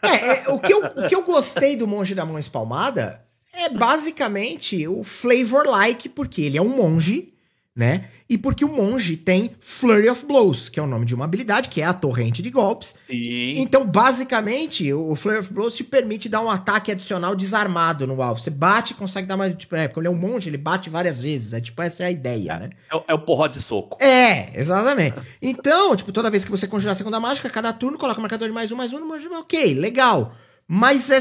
[0.00, 3.68] É, é o, que eu, o que eu gostei do Monge da Mão Espalmada é
[3.68, 7.34] basicamente o flavor like, porque ele é um monge,
[7.76, 8.08] né?
[8.32, 11.68] E porque o monge tem Flurry of Blows, que é o nome de uma habilidade,
[11.68, 12.94] que é a torrente de golpes.
[13.06, 13.58] Sim.
[13.58, 18.40] Então, basicamente, o Flurry of Blows te permite dar um ataque adicional desarmado no alvo.
[18.40, 19.54] Você bate e consegue dar mais.
[19.54, 21.52] Tipo, é, porque ele é um monge, ele bate várias vezes.
[21.52, 22.70] É tipo, essa é a ideia, né?
[22.90, 24.02] É, é o porró de soco.
[24.02, 25.16] É, exatamente.
[25.42, 28.48] Então, tipo, toda vez que você conjurar a segunda mágica, cada turno coloca o marcador
[28.48, 29.28] de mais um, mais um no monge.
[29.28, 30.34] Ok, legal.
[30.66, 31.20] Mas é.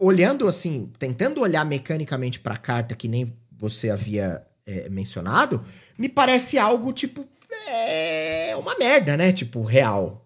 [0.00, 5.64] Olhando assim, tentando olhar mecanicamente pra carta que nem você havia é, mencionado
[5.98, 7.26] me parece algo, tipo,
[7.66, 9.32] é uma merda, né?
[9.32, 10.24] Tipo, real.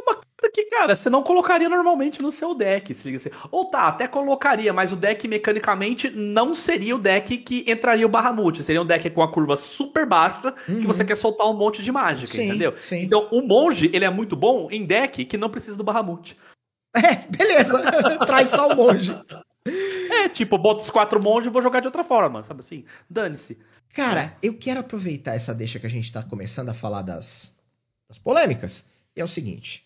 [0.00, 3.30] Uma coisa que, cara, você não colocaria normalmente no seu deck, se liga assim.
[3.50, 8.08] Ou tá, até colocaria, mas o deck mecanicamente não seria o deck que entraria o
[8.08, 8.62] Bahamut.
[8.62, 10.80] Seria um deck com a curva super baixa uhum.
[10.80, 12.74] que você quer soltar um monte de mágica, sim, entendeu?
[12.76, 13.02] Sim.
[13.02, 16.36] Então, o monge, ele é muito bom em deck que não precisa do Bahamut.
[16.94, 17.80] É, beleza.
[18.26, 19.18] Traz só o monge.
[19.66, 22.84] É, tipo, boto os quatro monges e vou jogar de outra forma, sabe assim?
[23.08, 23.58] Dane-se.
[23.92, 27.56] Cara, eu quero aproveitar essa deixa que a gente tá começando a falar das,
[28.08, 28.84] das polêmicas.
[29.14, 29.84] E é o seguinte.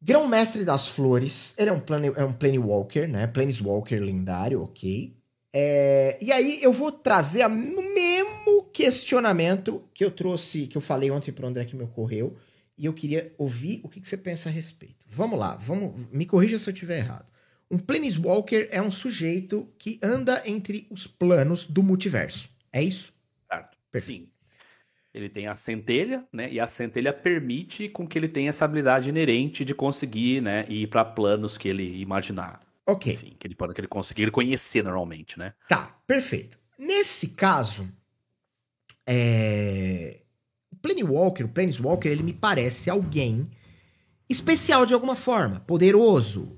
[0.00, 3.26] Grão-mestre das flores, ele é um, plane, é um Planewalker, né?
[3.26, 5.12] Planeswalker lendário, ok.
[5.52, 11.10] É, e aí eu vou trazer o mesmo questionamento que eu trouxe, que eu falei
[11.10, 12.36] ontem pro André que me ocorreu.
[12.76, 15.04] E eu queria ouvir o que, que você pensa a respeito.
[15.10, 17.26] Vamos lá, vamos, me corrija se eu estiver errado.
[17.70, 22.48] Um Planeswalker é um sujeito que anda entre os planos do multiverso.
[22.72, 23.12] É isso?
[23.50, 23.76] Certo.
[23.90, 24.22] Perfeito.
[24.22, 24.30] Sim.
[25.12, 26.50] Ele tem a centelha, né?
[26.50, 30.86] E a centelha permite com que ele tenha essa habilidade inerente de conseguir, né, ir
[30.86, 32.60] para planos que ele imaginar.
[32.86, 33.12] Ok.
[33.12, 35.52] Enfim, que ele pode que ele conseguir conhecer normalmente, né?
[35.68, 36.58] Tá, perfeito.
[36.78, 37.88] Nesse caso,
[39.06, 40.22] é...
[40.70, 43.50] o Planewalker, o Planeswalker, ele me parece alguém
[44.28, 46.57] especial de alguma forma, poderoso,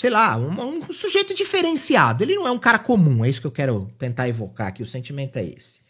[0.00, 2.24] sei lá, um, um, sujeito diferenciado.
[2.24, 4.82] Ele não é um cara comum, é isso que eu quero tentar evocar aqui.
[4.82, 5.82] O sentimento é esse.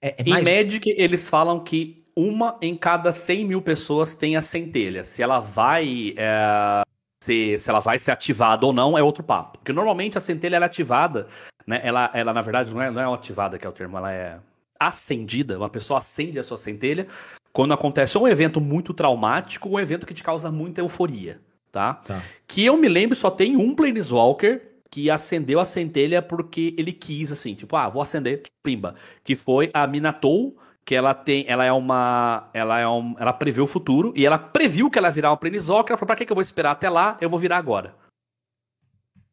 [0.00, 0.46] É, é mais...
[0.46, 5.04] Em Magic, eles falam que uma em cada 100 mil pessoas tem a centelha.
[5.04, 6.14] Se ela vai.
[6.16, 6.80] É,
[7.22, 9.58] se, se ela vai ser ativada ou não, é outro papo.
[9.58, 11.26] Porque normalmente a centelha é ativada,
[11.66, 11.82] né?
[11.84, 14.38] Ela, ela, na verdade, não é, não é ativada que é o termo, ela é
[14.80, 15.58] acendida.
[15.58, 17.06] Uma pessoa acende a sua centelha
[17.52, 21.38] quando acontece um evento muito traumático, um evento que te causa muita euforia
[21.70, 21.94] tá?
[21.94, 22.22] tá?
[22.46, 27.30] Que eu me lembro só tem um Planeswalker que acendeu a centelha porque ele quis,
[27.30, 28.94] assim, tipo, ah, vou acender, pimba.
[29.22, 33.60] Que foi a Minatou, que ela tem, ela é uma, ela é um, ela prevê
[33.60, 36.24] o futuro, e ela previu que ela ia virar uma Planeswalker, ela falou, pra que,
[36.24, 37.94] que eu vou esperar até lá, eu vou virar agora.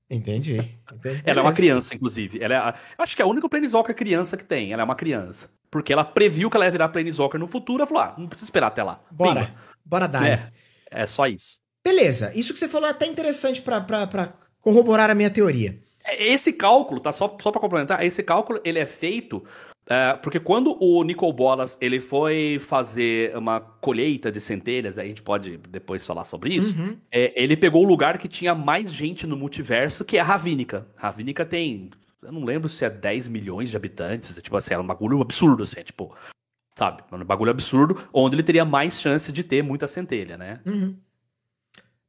[0.10, 0.58] Entendi.
[0.94, 1.22] Entendi.
[1.26, 2.44] Ela é uma criança, inclusive.
[2.44, 4.96] Ela é a, acho que é a única Planeswalker criança que tem, ela é uma
[4.96, 5.50] criança.
[5.72, 8.48] Porque ela previu que ela ia virar Planeswalker no futuro, ela falou, ah, não precisa
[8.48, 9.02] esperar até lá.
[9.10, 9.60] Bora, pimba.
[9.84, 10.28] bora dar.
[10.28, 10.52] É,
[10.92, 11.58] é só isso.
[11.86, 15.78] Beleza, isso que você falou é até interessante para corroborar a minha teoria.
[16.04, 17.12] É, esse cálculo, tá?
[17.12, 19.38] Só, só para complementar, esse cálculo ele é feito
[19.86, 25.22] uh, porque quando o Nicol Bolas ele foi fazer uma colheita de centelhas, a gente
[25.22, 26.98] pode depois falar sobre isso, uhum.
[27.12, 30.88] é, ele pegou o lugar que tinha mais gente no multiverso, que é a Ravínica.
[30.96, 31.92] Ravínica tem,
[32.24, 35.22] eu não lembro se é 10 milhões de habitantes, é, tipo assim, é um bagulho
[35.22, 36.16] absurdo, assim, é, tipo,
[36.76, 40.60] sabe, um bagulho absurdo, onde ele teria mais chance de ter muita centelha, né?
[40.66, 40.96] Uhum.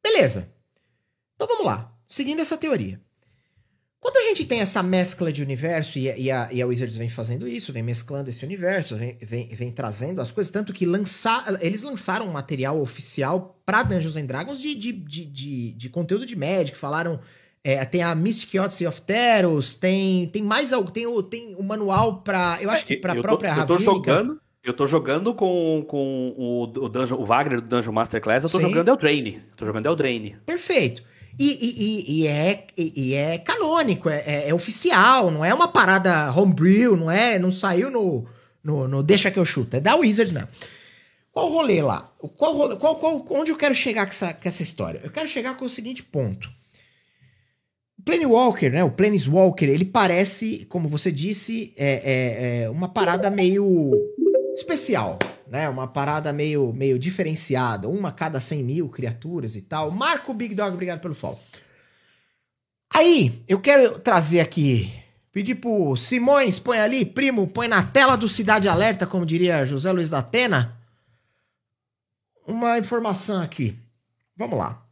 [0.07, 0.53] Beleza.
[1.35, 1.93] Então vamos lá.
[2.07, 3.01] Seguindo essa teoria.
[3.99, 6.97] Quando a gente tem essa mescla de universo, e a, e a, e a Wizards
[6.97, 10.87] vem fazendo isso, vem mesclando esse universo, vem, vem, vem trazendo as coisas, tanto que
[10.87, 15.89] lançar, eles lançaram um material oficial para Dungeons and Dragons de, de, de, de, de
[15.89, 17.19] conteúdo de Magic, falaram.
[17.65, 21.65] É, tem a Mystic Odyssey of Teros, tem, tem mais algo, tem o, tem o
[21.65, 24.41] manual para Eu acho que pra eu própria tô, Eu tô jogando.
[24.67, 28.59] Eu tô jogando com, com o, o, Dungeon, o Wagner do Dungeon Masterclass, eu tô
[28.59, 28.65] Sim.
[28.65, 29.41] jogando Eldraine.
[29.57, 30.37] Tô jogando Eldraine.
[30.45, 31.05] Perfeito.
[31.39, 36.33] E, e, e, é, e, é canônico, é, é, é, oficial, não é uma parada
[36.33, 38.27] homebrew, não é, não saiu no,
[38.65, 40.49] no, no Deixa que eu chuto, é da Wizards mesmo.
[41.31, 42.11] Qual o rolê lá?
[42.37, 45.01] Qual, rolê, qual, qual, onde eu quero chegar com essa, com essa história?
[45.05, 46.51] Eu quero chegar com o seguinte ponto.
[48.01, 48.83] O Planewalker, né?
[48.83, 53.93] O Planeswalker, ele parece, como você disse, é, é, é uma parada meio
[54.57, 55.69] especial, né?
[55.69, 57.89] Uma parada meio, meio diferenciada.
[57.89, 59.91] Uma a cada 100 mil criaturas e tal.
[59.91, 61.41] Marco Big Dog, obrigado pelo follow.
[62.93, 64.93] Aí, eu quero trazer aqui.
[65.31, 69.93] Pedir pro Simões, põe ali, primo, põe na tela do Cidade Alerta, como diria José
[69.93, 70.75] Luiz da Atena.
[72.47, 73.77] uma informação aqui.
[74.35, 74.83] Vamos lá.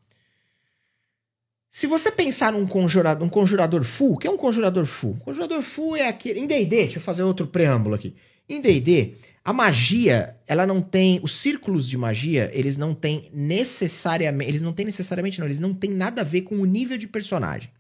[1.70, 5.16] Se você pensar num conjurador, um conjurador full, que é um conjurador full?
[5.16, 6.40] conjurador full é aquele.
[6.40, 8.14] Em DD, deixa eu fazer outro preâmbulo aqui.
[8.48, 11.20] Em DD, a magia, ela não tem.
[11.22, 14.50] Os círculos de magia, eles não têm necessariamente.
[14.50, 15.46] Eles não têm necessariamente, não.
[15.46, 17.70] Eles não têm nada a ver com o nível de personagem.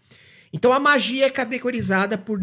[0.52, 2.38] Então a magia é categorizada por,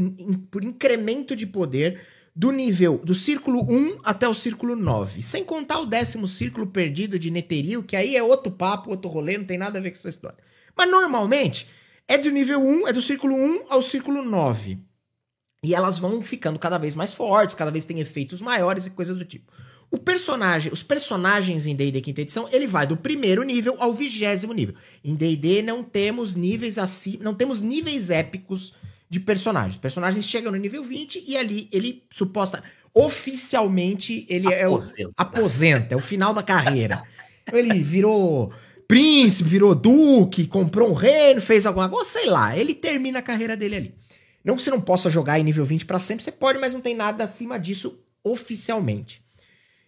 [0.50, 2.02] por incremento de poder
[2.36, 5.22] do nível do círculo 1 até o círculo 9.
[5.22, 9.38] Sem contar o décimo círculo perdido de Neteril, que aí é outro papo, outro rolê,
[9.38, 10.38] não tem nada a ver com essa história.
[10.76, 11.68] Mas normalmente
[12.08, 14.80] é do nível 1, é do círculo 1 ao círculo 9.
[15.64, 19.16] E elas vão ficando cada vez mais fortes, cada vez tem efeitos maiores e coisas
[19.16, 19.52] do tipo.
[19.92, 24.54] O personagem, os personagens em D&D quinta edição, ele vai do primeiro nível ao vigésimo
[24.54, 24.74] nível.
[25.04, 28.74] Em D&D não temos níveis assim, não temos níveis épicos
[29.08, 29.78] de personagens.
[29.78, 32.64] Personagens chegam no nível 20 e ali ele suposta
[32.94, 35.02] oficialmente ele aposenta.
[35.02, 37.04] é o aposenta, é o final da carreira.
[37.52, 38.52] Ele virou
[38.88, 42.58] príncipe, virou duque, comprou um reino, fez alguma coisa, sei lá.
[42.58, 44.01] Ele termina a carreira dele ali.
[44.44, 46.82] Não que você não possa jogar em nível 20 para sempre, você pode, mas não
[46.82, 49.22] tem nada acima disso oficialmente.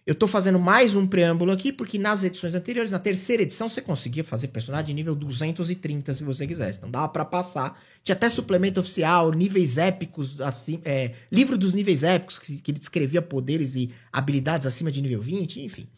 [0.06, 3.80] Eu tô fazendo mais um preâmbulo aqui, porque nas edições anteriores, na terceira edição, você
[3.80, 6.78] conseguia fazer personagem nível 230 se você quisesse.
[6.78, 7.82] Então dava para passar.
[8.02, 13.22] Tinha até suplemento oficial, níveis épicos, assim, é, livro dos níveis épicos, que, que descrevia
[13.22, 15.88] poderes e habilidades acima de nível 20, enfim.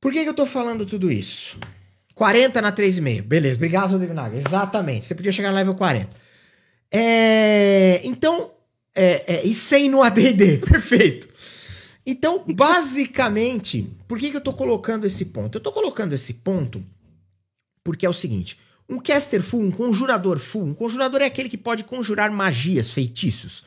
[0.00, 1.58] Por que, que eu tô falando tudo isso?
[2.14, 3.22] 40 na 3,5.
[3.22, 4.36] Beleza, obrigado, Rodrigo Naga.
[4.36, 5.04] Exatamente.
[5.04, 6.27] Você podia chegar no level 40.
[6.90, 8.50] É, então,
[8.94, 10.58] é, é, e 100 no ADD.
[10.66, 11.28] Perfeito.
[12.06, 15.56] Então, basicamente, por que, que eu tô colocando esse ponto?
[15.56, 16.84] Eu tô colocando esse ponto
[17.84, 18.58] porque é o seguinte:
[18.88, 23.62] um caster full, um conjurador full, um conjurador é aquele que pode conjurar magias, feitiços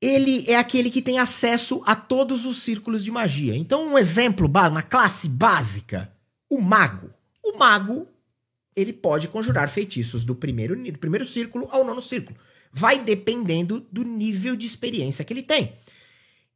[0.00, 3.56] ele é aquele que tem acesso a todos os círculos de magia.
[3.56, 6.12] Então, um exemplo, uma classe básica,
[6.48, 7.10] o mago.
[7.44, 8.06] O mago,
[8.78, 12.38] ele pode conjurar feitiços do primeiro, do primeiro círculo ao nono círculo.
[12.72, 15.72] Vai dependendo do nível de experiência que ele tem.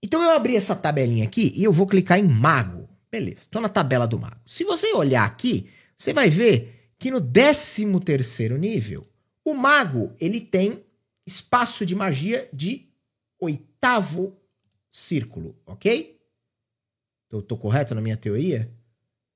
[0.01, 2.89] Então, eu abri essa tabelinha aqui e eu vou clicar em mago.
[3.11, 4.41] Beleza, estou na tabela do mago.
[4.47, 9.05] Se você olhar aqui, você vai ver que no 13 terceiro nível,
[9.45, 10.85] o mago, ele tem
[11.27, 12.89] espaço de magia de
[13.41, 14.37] oitavo
[14.93, 16.21] círculo, ok?
[17.31, 18.71] Eu tô correto na minha teoria?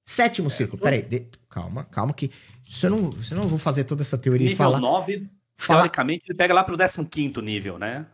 [0.04, 0.80] Sétimo é, círculo.
[0.80, 1.26] Peraí, de...
[1.56, 2.30] calma, calma que.
[2.68, 4.76] Se eu não, eu não vou fazer toda essa teoria nível e falar.
[4.76, 5.26] Nível 9,
[5.56, 5.80] falar...
[5.80, 8.06] teoricamente, ele pega lá pro 15 nível, né?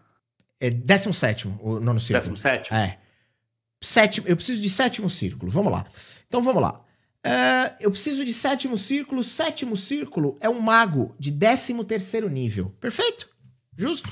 [0.61, 2.35] É 17 o nono círculo.
[2.35, 2.73] 17?
[2.73, 2.99] É.
[3.81, 5.51] Sétimo, eu preciso de sétimo círculo.
[5.51, 5.85] Vamos lá.
[6.29, 6.81] Então vamos lá.
[7.25, 9.25] É, eu preciso de sétimo círculo.
[9.25, 12.73] Sétimo círculo é um mago de 13 terceiro nível.
[12.81, 13.29] Perfeito?
[13.77, 14.09] Justo?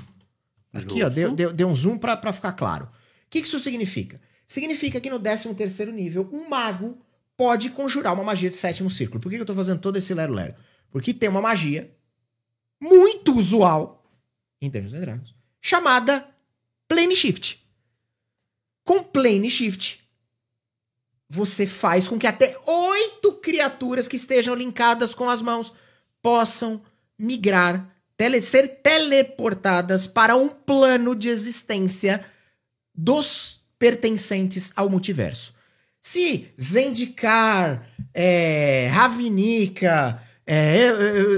[0.72, 2.86] Aqui, ó, deu, deu, deu, um zoom para ficar claro.
[2.86, 2.88] O
[3.30, 4.20] que, que isso significa?
[4.46, 6.98] Significa que no 13 terceiro nível, um mago
[7.40, 9.18] pode conjurar uma magia de sétimo círculo.
[9.18, 10.54] Por que, eu tô fazendo todo esse lero-lero?
[10.90, 11.90] Porque tem uma magia
[12.78, 14.04] muito usual
[14.60, 16.28] em Dungeons Dragons, chamada
[16.86, 17.66] Plane Shift.
[18.84, 20.06] Com Plane Shift,
[21.30, 25.72] você faz com que até oito criaturas que estejam linkadas com as mãos
[26.20, 26.82] possam
[27.18, 32.22] migrar tele, ser teleportadas para um plano de existência
[32.94, 35.58] dos pertencentes ao multiverso.
[36.02, 40.88] Se Zendikar, é, Ravnica, é,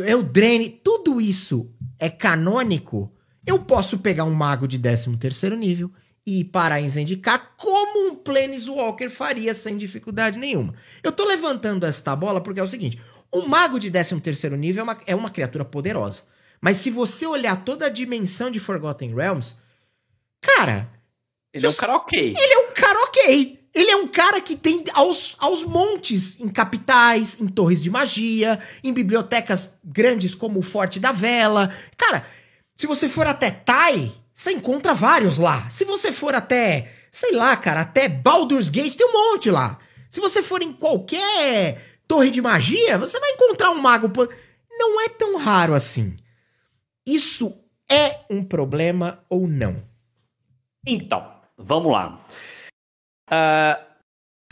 [0.09, 3.13] Eldraine, tudo isso é canônico,
[3.47, 5.91] eu posso pegar um mago de 13 terceiro nível
[6.25, 10.75] e parar em Zendikar como um Planeswalker faria sem dificuldade nenhuma.
[11.03, 13.01] Eu tô levantando esta bola porque é o seguinte,
[13.35, 16.23] um mago de 13 terceiro nível é uma, é uma criatura poderosa.
[16.61, 19.57] Mas se você olhar toda a dimensão de Forgotten Realms,
[20.41, 20.89] cara.
[21.53, 22.35] Ele é um cara ok.
[22.39, 23.62] Ele é um cara ok.
[23.75, 28.61] Ele é um cara que tem aos, aos montes em capitais, em torres de magia,
[28.85, 31.75] em bibliotecas grandes como o Forte da Vela.
[31.97, 32.27] Cara,
[32.77, 35.69] se você for até Tai, você encontra vários lá.
[35.71, 39.79] Se você for até, sei lá, cara, até Baldur's Gate, tem um monte lá.
[40.11, 44.13] Se você for em qualquer torre de magia, você vai encontrar um mago.
[44.71, 46.15] Não é tão raro assim.
[47.07, 47.59] Isso
[47.91, 49.83] é um problema ou não?
[50.87, 52.21] Então, vamos lá.
[53.33, 53.93] Uh,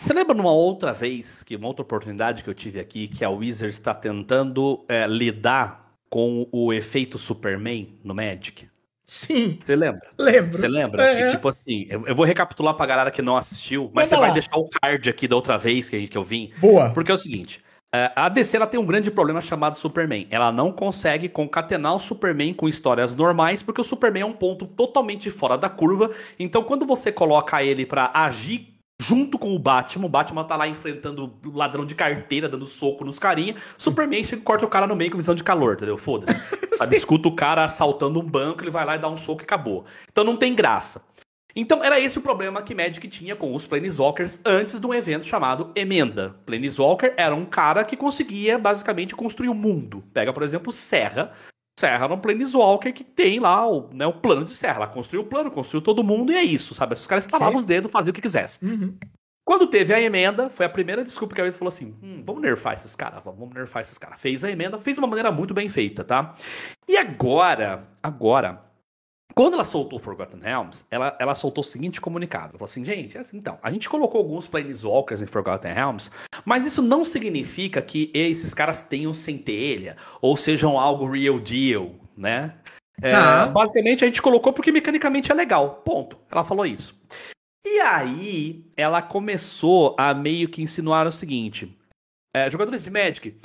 [0.01, 3.29] você lembra numa outra vez, que uma outra oportunidade que eu tive aqui, que a
[3.29, 8.67] Wizard está tentando é, lidar com o efeito Superman no Magic?
[9.07, 9.59] Sim.
[9.61, 10.01] Você lembra?
[10.19, 10.57] Lembro.
[10.57, 11.03] Você lembra?
[11.03, 11.25] É.
[11.25, 14.15] Que, tipo assim, eu, eu, vou recapitular pra galera que não assistiu, mas Manda você
[14.15, 14.21] lá.
[14.21, 16.51] vai deixar o card aqui da outra vez que, que eu vim.
[16.59, 16.91] Boa.
[16.91, 20.27] Porque é o seguinte: a DC ela tem um grande problema chamado Superman.
[20.31, 24.67] Ela não consegue concatenar o Superman com histórias normais, porque o Superman é um ponto
[24.67, 26.11] totalmente fora da curva.
[26.39, 30.05] Então, quando você coloca ele para agir junto com o Batman.
[30.05, 33.57] O Batman tá lá enfrentando o ladrão de carteira, dando soco nos carinha.
[33.79, 35.97] Superman chega e corta o cara no meio com visão de calor, entendeu?
[35.97, 36.39] Foda-se.
[36.77, 39.45] Sabe, escuta o cara assaltando um banco, ele vai lá e dá um soco e
[39.45, 39.85] acabou.
[40.11, 41.03] Então não tem graça.
[41.55, 45.25] Então era esse o problema que Magic tinha com os Planeswalkers antes de um evento
[45.25, 46.37] chamado Emenda.
[46.47, 50.05] Planeswalker era um cara que conseguia basicamente construir o mundo.
[50.13, 51.33] Pega, por exemplo, Serra.
[51.79, 54.77] Serra era um Planeswalker que tem lá o, né, o plano de Serra.
[54.77, 56.95] Ela construiu o plano, construiu todo mundo e é isso, sabe?
[56.95, 57.59] Os caras estalavam é.
[57.59, 58.69] os dedos, faziam o que quisessem.
[58.69, 58.95] Uhum.
[59.51, 62.41] Quando teve a emenda, foi a primeira desculpa que a vez falou assim: hum, vamos
[62.41, 64.21] nerfar esses caras, vamos nerfar esses caras.
[64.21, 66.35] Fez a emenda, fez de uma maneira muito bem feita, tá?
[66.87, 68.63] E agora, agora,
[69.35, 72.51] quando ela soltou Forgotten Realms, ela, ela soltou o seguinte comunicado.
[72.51, 76.11] Ela falou assim, gente, é assim, então, a gente colocou alguns Planeswalkers em Forgotten Realms,
[76.45, 82.55] mas isso não significa que esses caras tenham centelha, ou sejam algo real deal, né?
[83.03, 83.47] É, tá.
[83.47, 86.19] basicamente a gente colocou porque mecanicamente é legal, ponto.
[86.31, 86.95] Ela falou isso.
[87.65, 91.77] E aí, ela começou a meio que insinuar o seguinte,
[92.35, 93.37] é, jogadores de Magic,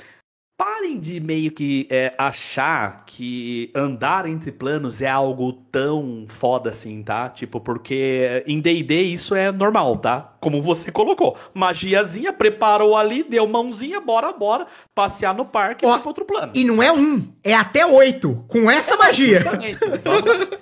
[0.56, 7.02] parem de meio que é, achar que andar entre planos é algo tão foda assim,
[7.02, 7.28] tá?
[7.28, 10.34] Tipo, porque em D&D isso é normal, tá?
[10.40, 11.36] Como você colocou.
[11.52, 16.52] Magiazinha, preparou ali, deu mãozinha, bora, bora, passear no parque e outro plano.
[16.54, 19.40] E não é um, é até oito, com essa é, magia.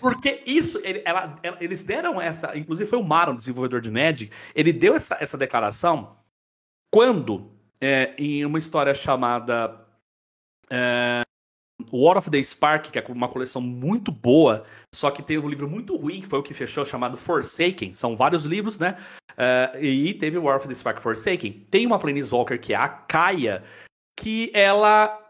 [0.00, 4.32] porque isso, ele, ela, ela, eles deram essa, inclusive foi o Maro, desenvolvedor de Magic,
[4.54, 6.16] ele deu essa, essa declaração
[6.90, 9.83] quando, é, em uma história chamada
[10.70, 11.22] é,
[11.92, 14.64] War of the Spark, que é uma coleção muito boa,
[14.94, 17.92] só que teve um livro muito ruim, que foi o que fechou, chamado Forsaken.
[17.92, 18.96] São vários livros, né?
[19.32, 21.66] Uh, e teve War of the Spark Forsaken.
[21.70, 23.64] Tem uma Planeswalker que é a Kaia,
[24.18, 25.20] que ela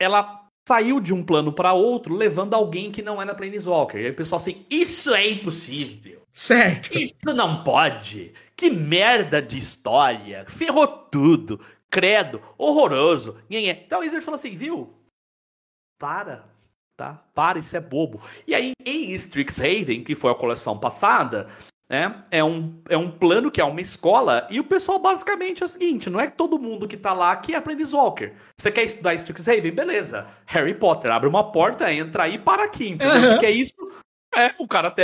[0.00, 4.00] ela saiu de um plano para outro, levando alguém que não é na Planeswalker.
[4.00, 6.22] E aí o pessoal assim, isso é impossível.
[6.32, 6.96] Certo.
[6.96, 8.32] Isso não pode.
[8.56, 10.44] Que merda de história.
[10.46, 11.60] Ferrou tudo
[11.92, 13.38] credo, horroroso.
[13.50, 14.90] Então o Wizard falou assim, viu?
[16.00, 16.48] Para,
[16.96, 17.22] tá?
[17.34, 18.22] Para, isso é bobo.
[18.46, 21.46] E aí em Strixhaven, que foi a coleção passada,
[21.90, 22.24] né?
[22.30, 25.68] É um, é um plano que é uma escola, e o pessoal basicamente é o
[25.68, 28.32] seguinte: não é todo mundo que tá lá que é Planeswalker.
[28.58, 29.72] Você quer estudar Strixhaven?
[29.72, 30.26] Beleza.
[30.46, 33.16] Harry Potter abre uma porta, entra aí para aqui, entendeu?
[33.16, 33.30] Uhum.
[33.32, 33.74] Porque é isso.
[34.34, 34.94] É, o cara,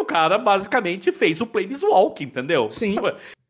[0.00, 2.70] o cara basicamente fez o Planeswalk, entendeu?
[2.70, 2.94] Sim.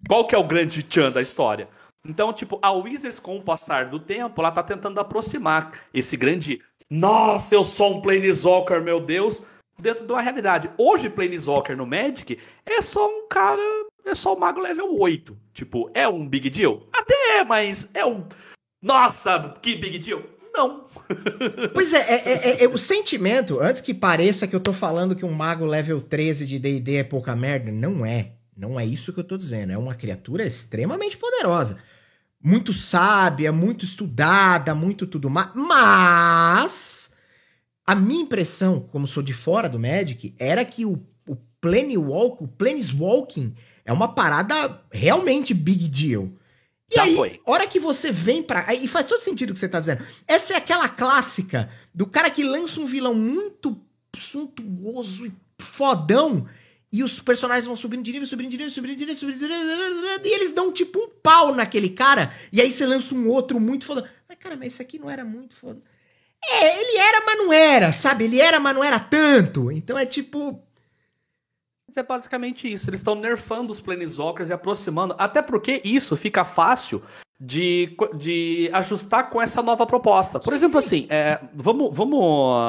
[0.08, 1.68] Qual que é o grande tchan da história?
[2.08, 6.62] Então, tipo, a Wizards, com o passar do tempo, ela tá tentando aproximar esse grande.
[6.90, 9.42] Nossa, eu sou um Planeswalker, meu Deus!
[9.78, 10.70] Dentro de uma realidade.
[10.78, 13.62] Hoje, Planeswalker no Magic é só um cara.
[14.06, 15.36] É só o mago level 8.
[15.52, 16.88] Tipo, é um big deal?
[16.90, 18.24] Até é, mas é um.
[18.82, 20.22] Nossa, que big deal!
[20.54, 20.84] Não.
[21.74, 25.26] pois é, é, é, é, o sentimento, antes que pareça que eu tô falando que
[25.26, 28.32] um mago level 13 de DD é pouca merda, não é.
[28.56, 29.72] Não é isso que eu tô dizendo.
[29.72, 31.78] É uma criatura extremamente poderosa
[32.42, 35.50] muito sábia, muito estudada, muito tudo mais.
[35.54, 37.10] Mas
[37.86, 42.48] a minha impressão, como sou de fora do Magic, era que o, o Planewalk, o
[42.48, 43.54] Planeswalking
[43.84, 46.30] é uma parada realmente big deal.
[46.90, 47.40] E Já aí, foi.
[47.44, 48.74] hora que você vem pra.
[48.74, 50.04] E faz todo sentido o que você tá dizendo.
[50.26, 53.80] Essa é aquela clássica do cara que lança um vilão muito
[54.16, 56.46] suntuoso e fodão.
[56.90, 59.46] E os personagens vão subindo de nível, subindo de nível, subindo de nível, subindo de
[59.46, 63.60] nível, e eles dão tipo um pau naquele cara, e aí você lança um outro
[63.60, 64.10] muito foda.
[64.26, 65.82] Mas, cara, mas esse aqui não era muito foda.
[66.44, 68.24] É, ele era, mas não era, sabe?
[68.24, 69.70] Ele era, mas não era tanto.
[69.72, 70.62] Então é tipo.
[71.86, 72.88] Mas é basicamente isso.
[72.88, 75.14] Eles estão nerfando os Planeswalkers e aproximando.
[75.18, 77.02] Até porque isso fica fácil
[77.40, 80.38] de, de ajustar com essa nova proposta.
[80.38, 80.56] Por Sim.
[80.56, 82.68] exemplo, assim, é, vamos, vamos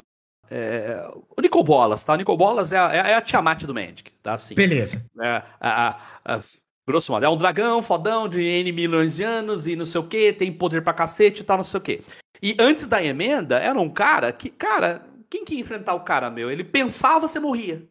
[0.52, 2.14] é, o Nicol Bolas, tá?
[2.14, 4.34] O Nicol Bolas é a, é a Tiamat do Magic, tá?
[4.34, 5.06] Assim, Beleza.
[5.22, 6.40] É, a, a,
[6.88, 10.08] grosso modo, é um dragão fodão de N milhões de anos e não sei o
[10.08, 12.02] que, tem poder pra cacete e tal, não sei o que.
[12.42, 16.32] E antes da emenda, era um cara que, cara, quem que ia enfrentar o cara,
[16.32, 16.50] meu?
[16.50, 17.88] Ele pensava, você morria.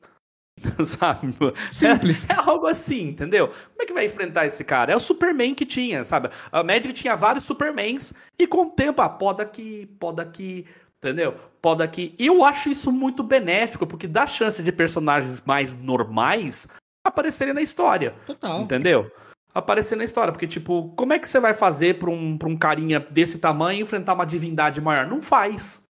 [0.84, 1.32] sabe?
[1.68, 2.28] Simples.
[2.28, 3.48] É, é, algo assim, entendeu?
[3.48, 4.92] Como é que vai enfrentar esse cara?
[4.92, 6.30] É o Superman que tinha, sabe?
[6.50, 10.66] A Magic tinha vários Supermans e com o tempo, ah, pode aqui, pode aqui,
[11.02, 11.34] Entendeu?
[11.62, 12.14] Pode aqui.
[12.18, 16.66] Eu acho isso muito benéfico, porque dá chance de personagens mais normais
[17.04, 18.14] aparecerem na história.
[18.26, 18.60] Total.
[18.62, 19.10] Entendeu?
[19.54, 20.32] Aparecer na história.
[20.32, 23.82] Porque, tipo, como é que você vai fazer pra um, pra um carinha desse tamanho
[23.82, 25.06] enfrentar uma divindade maior?
[25.06, 25.82] Não faz.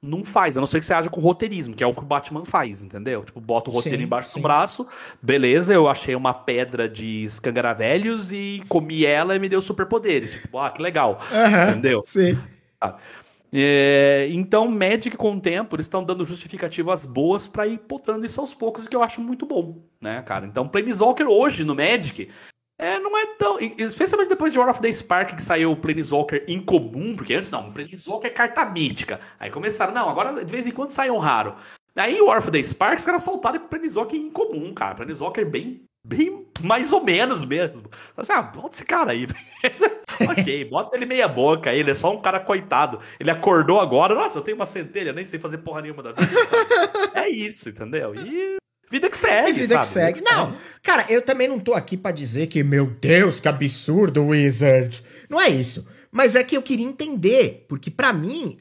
[0.00, 2.06] Não faz, a não ser que você haja com roteirismo, que é o que o
[2.06, 3.24] Batman faz, entendeu?
[3.24, 4.38] Tipo, bota o roteiro sim, embaixo sim.
[4.38, 4.86] do braço,
[5.20, 10.30] beleza, eu achei uma pedra de escangaravelhos e comi ela e me deu superpoderes.
[10.40, 11.18] Tipo, ah, que legal.
[11.32, 12.02] Uhum, entendeu?
[12.04, 12.38] Sim.
[12.80, 12.96] Ah.
[13.52, 18.40] É, então, Magic com o tempo, eles estão dando justificativas boas para ir botando isso
[18.40, 20.46] aos poucos, que eu acho muito bom, né, cara?
[20.46, 22.30] Então, Planeswalker hoje no Magic
[22.78, 23.58] É, não é tão.
[23.60, 27.72] Especialmente depois de War of the Spark, que saiu o Planeswalker incomum, porque antes não,
[27.72, 29.18] Planeswalker é carta mítica.
[29.40, 31.56] Aí começaram, não, agora de vez em quando sai um raro.
[31.96, 34.94] Aí o War of the Spark, os caras soltaram Planeswalker incomum, cara.
[34.94, 37.82] Planeswalker bem, bem mais ou menos mesmo.
[38.16, 39.26] Assim, ah, bota esse cara aí.
[40.28, 42.98] ok, bota ele meia boca, ele é só um cara coitado.
[43.20, 46.30] Ele acordou agora, nossa, eu tenho uma centelha, nem sei fazer porra nenhuma da vida.
[47.14, 48.14] é isso, entendeu?
[48.14, 48.56] E
[48.90, 49.86] Vida que segue, Vida sabe?
[49.86, 50.22] que segue.
[50.22, 55.04] Não, cara, eu também não tô aqui para dizer que, meu Deus, que absurdo, Wizard.
[55.28, 55.86] Não é isso.
[56.10, 58.56] Mas é que eu queria entender, porque para mim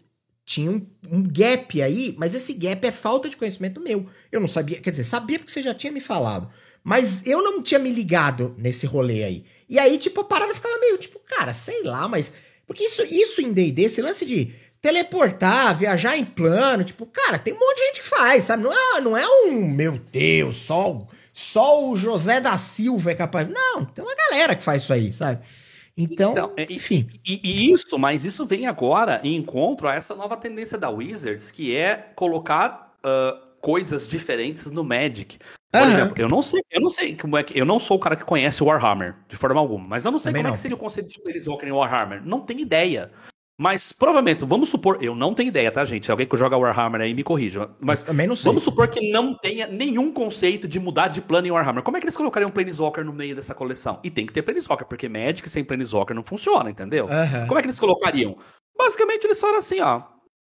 [0.45, 4.05] tinha um, um, gap aí, mas esse gap é falta de conhecimento meu.
[4.31, 6.49] Eu não sabia, quer dizer, sabia porque você já tinha me falado.
[6.87, 9.43] Mas eu não tinha me ligado nesse rolê aí.
[9.67, 12.31] E aí, tipo, a parada ficava meio, tipo, cara, sei lá, mas.
[12.65, 17.53] Porque isso, isso em DD, esse lance de teleportar, viajar em plano, tipo, cara, tem
[17.53, 18.63] um monte de gente que faz, sabe?
[18.63, 23.49] Não é, não é um, meu Deus, só, só o José da Silva é capaz.
[23.49, 25.41] Não, tem uma galera que faz isso aí, sabe?
[25.97, 27.09] Então, então enfim.
[27.25, 31.51] E, e, isso, mas isso vem agora em encontro a essa nova tendência da Wizards,
[31.51, 35.37] que é colocar uh, coisas diferentes no Magic.
[35.71, 35.91] Por uhum.
[35.91, 37.57] exemplo, eu não sei, eu não sei como é que.
[37.57, 40.19] Eu não sou o cara que conhece o Warhammer, de forma alguma, mas eu não
[40.19, 40.53] sei Também como não.
[40.53, 42.25] é que seria o conceito de Planeswalker em Warhammer.
[42.25, 43.11] Não tenho ideia.
[43.59, 46.11] Mas provavelmente, vamos supor, eu não tenho ideia, tá, gente?
[46.11, 47.71] Alguém que joga Warhammer aí me corrija.
[47.79, 48.45] Mas também não sei.
[48.45, 51.81] Vamos supor que não tenha nenhum conceito de mudar de plano em Warhammer.
[51.81, 53.99] Como é que eles colocariam um Planeswalker no meio dessa coleção?
[54.03, 57.05] E tem que ter Planeswalker, porque Magic sem Planeswalker não funciona, entendeu?
[57.05, 57.47] Uhum.
[57.47, 58.37] Como é que eles colocariam?
[58.77, 60.03] Basicamente, eles falam assim, ó.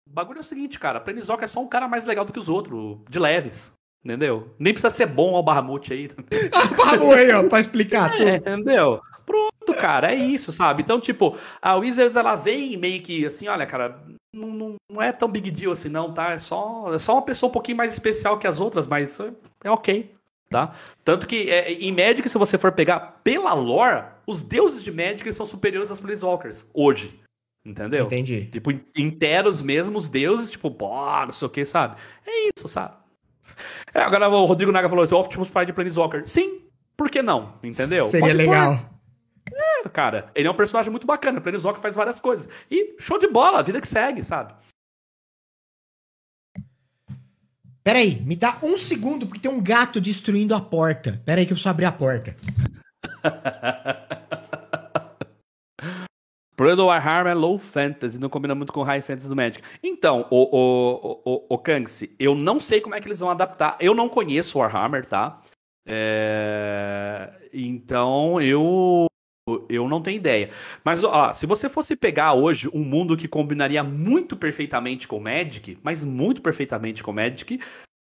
[0.06, 0.99] O bagulho é o seguinte, cara.
[0.99, 3.72] Planeswalker é só um cara mais legal do que os outros, de leves.
[4.04, 4.56] Entendeu?
[4.58, 6.10] Nem precisa ser bom ao Bahamut aí.
[6.78, 8.50] Bahamut aí, ó, pra explicar é, tudo.
[8.50, 9.02] Entendeu?
[9.26, 10.82] Pronto, cara, é isso, sabe?
[10.82, 14.02] Então, tipo, a Wizards, ela vem meio que assim, olha, cara,
[14.34, 16.32] não, não é tão big deal assim, não, tá?
[16.32, 19.32] É só, é só uma pessoa um pouquinho mais especial que as outras, mas é,
[19.66, 20.16] é ok,
[20.50, 20.74] tá?
[21.04, 25.32] Tanto que é, em Magic, se você for pegar pela lore, os deuses de Magic
[25.34, 27.20] são superiores aos Planeswalkers, hoje.
[27.66, 28.06] Entendeu?
[28.06, 28.46] Entendi.
[28.46, 30.90] Tipo, inteiros mesmo, os deuses, tipo, pô,
[31.26, 31.98] não sei o que, sabe?
[32.26, 32.96] É isso, sabe?
[33.94, 36.27] É, agora o Rodrigo Naga falou, Optimus Prime de Planeswalker.
[36.27, 36.61] Sim,
[36.95, 37.53] por que não?
[37.64, 38.07] Entendeu?
[38.07, 38.77] Seria Pode legal.
[38.77, 38.99] Pôr.
[39.86, 41.40] É, cara, ele é um personagem muito bacana.
[41.40, 42.48] O Planeswalker faz várias coisas.
[42.69, 44.53] E show de bola, a vida que segue, sabe?
[47.84, 51.22] Peraí, me dá um segundo, porque tem um gato destruindo a porta.
[51.26, 52.36] Peraí que eu preciso abrir a porta.
[56.60, 59.64] Problema do Warhammer é low fantasy, não combina muito com high fantasy do Magic.
[59.81, 63.77] Então, o, o, o, o, Kangxi, eu não sei como é que eles vão adaptar.
[63.80, 65.40] Eu não conheço Warhammer, tá?
[65.88, 67.31] É...
[67.53, 69.07] Então, eu
[69.69, 70.49] eu não tenho ideia.
[70.84, 75.80] Mas, ó, se você fosse pegar hoje um mundo que combinaria muito perfeitamente com Magic,
[75.81, 77.57] mas muito perfeitamente com Magic,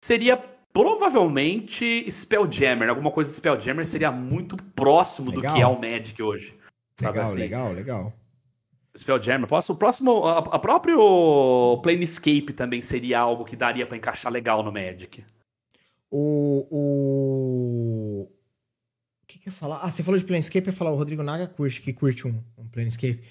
[0.04, 0.38] seria
[0.72, 2.90] provavelmente Spelljammer.
[2.90, 5.52] Alguma coisa de Spelljammer seria muito próximo legal.
[5.52, 6.56] do que é o Magic hoje.
[7.02, 7.40] Legal, assim?
[7.40, 8.25] legal, legal.
[8.96, 9.48] Spelljammer.
[9.52, 14.72] O próximo, a, a próprio Planescape também seria algo que daria para encaixar legal no
[14.72, 15.24] Magic.
[16.10, 19.80] O, o, o que, que eu ia falar?
[19.82, 22.42] Ah, você falou de Planescape, eu ia falar, o Rodrigo Naga curte, que curte um,
[22.58, 23.22] um Planescape.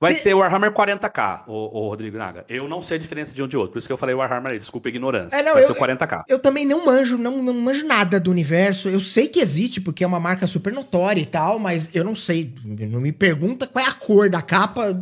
[0.00, 0.20] Vai de...
[0.20, 2.44] ser o Warhammer 40k, o, o, Rodrigo Naga.
[2.48, 4.52] Eu não sei a diferença de um de outro, por isso que eu falei Warhammer
[4.52, 5.36] aí, desculpa a ignorância.
[5.36, 6.24] É, não, Vai eu, ser o 40k.
[6.28, 8.88] Eu, eu também não manjo, não, não manjo nada do universo.
[8.88, 12.14] Eu sei que existe, porque é uma marca super notória e tal, mas eu não
[12.14, 12.54] sei.
[12.64, 14.92] Não me pergunta qual é a cor da capa,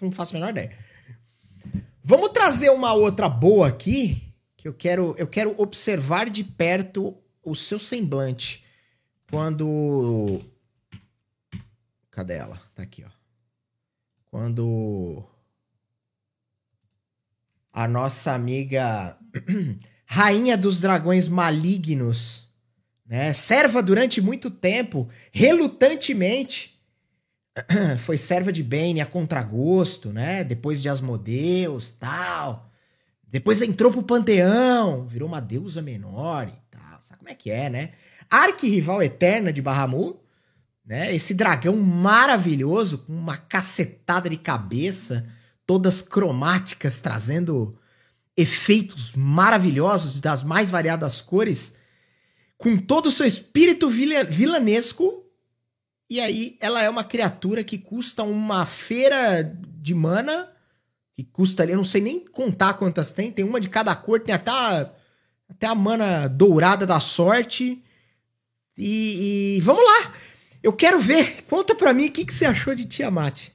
[0.00, 0.72] não faço a menor ideia.
[2.02, 4.22] Vamos trazer uma outra boa aqui,
[4.56, 7.14] que eu quero, eu quero observar de perto
[7.44, 8.64] o seu semblante.
[9.30, 10.40] Quando.
[12.10, 12.60] Cadê ela?
[12.74, 13.17] Tá aqui, ó.
[14.30, 15.24] Quando.
[17.72, 19.16] A nossa amiga
[20.04, 22.48] Rainha dos Dragões Malignos,
[23.06, 23.32] né?
[23.32, 26.80] Serva durante muito tempo, relutantemente,
[28.04, 30.42] foi serva de Bane a contragosto, né?
[30.42, 32.70] Depois de Asmodeus, tal.
[33.26, 37.00] Depois entrou pro panteão, virou uma deusa menor e tal.
[37.00, 37.92] Sabe como é que é, né?
[38.30, 40.18] arquirrival eterna de Bahamut,
[40.88, 41.14] né?
[41.14, 45.28] Esse dragão maravilhoso, com uma cacetada de cabeça,
[45.66, 47.78] todas cromáticas, trazendo
[48.34, 51.76] efeitos maravilhosos das mais variadas cores,
[52.56, 55.26] com todo o seu espírito vilanesco.
[56.08, 60.48] E aí, ela é uma criatura que custa uma feira de mana,
[61.12, 64.20] que custa ali, eu não sei nem contar quantas tem, tem uma de cada cor,
[64.20, 64.90] tem até a,
[65.50, 67.84] até a mana dourada da sorte.
[68.78, 70.14] E, e, vamos lá.
[70.62, 71.42] Eu quero ver.
[71.48, 73.48] Conta pra mim o que, que você achou de Tiamat.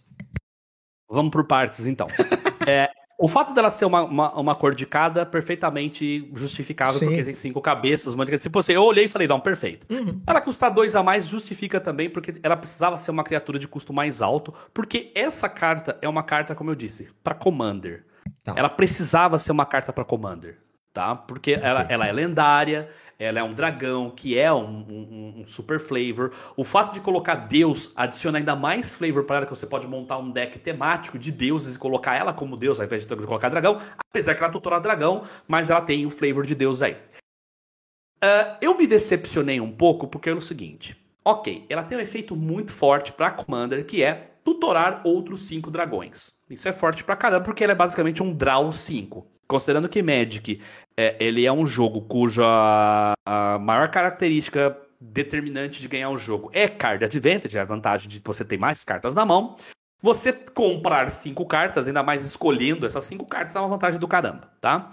[1.10, 2.08] Vamos por partes, então.
[2.68, 7.06] é, O fato dela ser uma, uma, uma cor de cada perfeitamente justificável, Sim.
[7.06, 9.86] porque tem cinco cabeças, uma tipo assim, eu olhei e falei, não, perfeito.
[9.90, 10.22] Uhum.
[10.26, 13.94] Ela custar dois a mais justifica também, porque ela precisava ser uma criatura de custo
[13.94, 18.06] mais alto, porque essa carta é uma carta, como eu disse, para Commander.
[18.44, 18.56] Tá.
[18.58, 20.58] Ela precisava ser uma carta para Commander,
[20.94, 21.16] tá?
[21.16, 25.80] Porque ela, ela é lendária, ela é um dragão, que é um, um, um, super
[25.80, 26.32] flavor.
[26.56, 30.18] O fato de colocar Deus adiciona ainda mais flavor para ela, que você pode montar
[30.18, 33.80] um deck temático de deuses e colocar ela como Deus, ao invés de colocar dragão.
[34.10, 36.94] Apesar que ela tutora dragão, mas ela tem o flavor de Deus aí.
[38.24, 40.98] Uh, eu me decepcionei um pouco porque é o seguinte.
[41.26, 46.34] Ok, ela tem um efeito muito forte para Commander, que é tutorar outros cinco dragões.
[46.50, 49.26] Isso é forte pra caramba, porque ela é basicamente um Draw 5.
[49.48, 50.62] Considerando que Magic
[50.98, 52.44] é, ele é um jogo cuja
[53.26, 58.22] a maior característica determinante de ganhar o jogo é card advantage, é a vantagem de
[58.24, 59.56] você ter mais cartas na mão.
[60.02, 64.52] Você comprar cinco cartas, ainda mais escolhendo essas cinco cartas, é uma vantagem do caramba,
[64.60, 64.92] tá?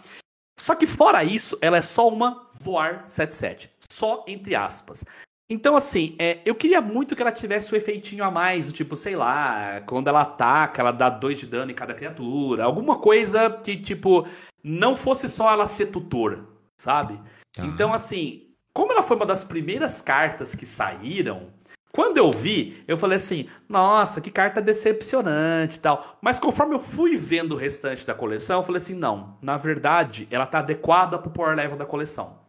[0.58, 3.70] Só que fora isso, ela é só uma voar 7-7.
[3.90, 5.04] Só entre aspas.
[5.50, 8.94] Então, assim, é, eu queria muito que ela tivesse o efeitinho a mais, do tipo,
[8.94, 12.62] sei lá, quando ela ataca, ela dá dois de dano em cada criatura.
[12.62, 14.28] Alguma coisa que, tipo,
[14.62, 16.46] não fosse só ela ser tutor,
[16.80, 17.20] sabe?
[17.52, 17.64] Tá.
[17.64, 21.48] Então, assim, como ela foi uma das primeiras cartas que saíram,
[21.92, 26.18] quando eu vi, eu falei assim, nossa, que carta decepcionante e tal.
[26.22, 30.28] Mas conforme eu fui vendo o restante da coleção, eu falei assim, não, na verdade,
[30.30, 32.39] ela tá adequada pro power level da coleção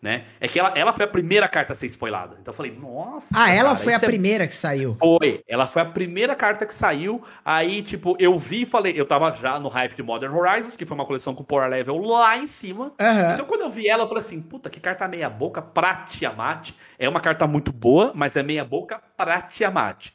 [0.00, 0.26] né?
[0.40, 2.36] É que ela, ela foi a primeira carta a ser spoilada.
[2.40, 3.28] Então eu falei, nossa.
[3.34, 4.00] Ah, ela cara, foi a é...
[4.00, 4.96] primeira que saiu.
[4.98, 5.42] Foi.
[5.48, 7.22] Ela foi a primeira carta que saiu.
[7.44, 10.86] Aí, tipo, eu vi e falei, eu tava já no hype de Modern Horizons, que
[10.86, 12.92] foi uma coleção com Power Level lá em cima.
[13.00, 13.34] Uhum.
[13.34, 16.70] Então quando eu vi ela, eu falei assim, puta, que carta meia boca pra Tiamat.
[16.98, 20.10] É uma carta muito boa, mas é meia boca pra Tiamat.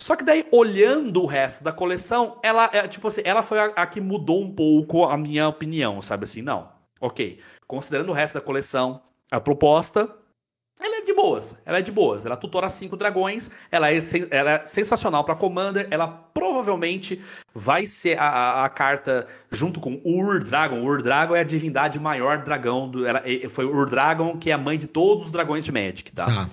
[0.00, 3.64] Só que daí, olhando o resto da coleção, ela, é, tipo assim, ela foi a,
[3.64, 6.40] a que mudou um pouco a minha opinião, sabe assim?
[6.40, 6.68] Não,
[7.00, 7.40] ok.
[7.68, 10.08] Considerando o resto da coleção, a proposta,
[10.80, 11.56] ela é de boas.
[11.66, 12.24] Ela é de boas.
[12.24, 13.50] Ela tutora cinco dragões.
[13.70, 13.98] Ela é,
[14.30, 15.86] ela é sensacional para Commander.
[15.90, 17.20] Ela provavelmente
[17.52, 20.82] vai ser a, a, a, carta junto com Ur Dragon.
[20.82, 22.88] Ur Dragon é a divindade maior dragão.
[22.88, 26.12] Do, ela, foi Ur Dragon que é a mãe de todos os dragões de Magic,
[26.12, 26.26] tá?
[26.26, 26.48] tá.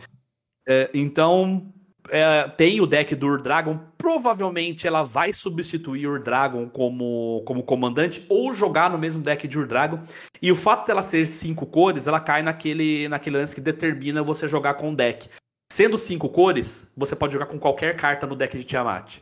[0.68, 1.72] É, então,
[2.10, 8.26] é, tem o deck do Ur-Dragon, provavelmente ela vai substituir o Ur-Dragon como, como comandante
[8.30, 10.00] ou jogar no mesmo deck de Ur-Dragon.
[10.42, 14.48] E o fato dela ser cinco cores, ela cai naquele, naquele lance que determina você
[14.48, 15.30] jogar com o deck.
[15.72, 19.18] Sendo cinco cores, você pode jogar com qualquer carta no deck de Tiamat.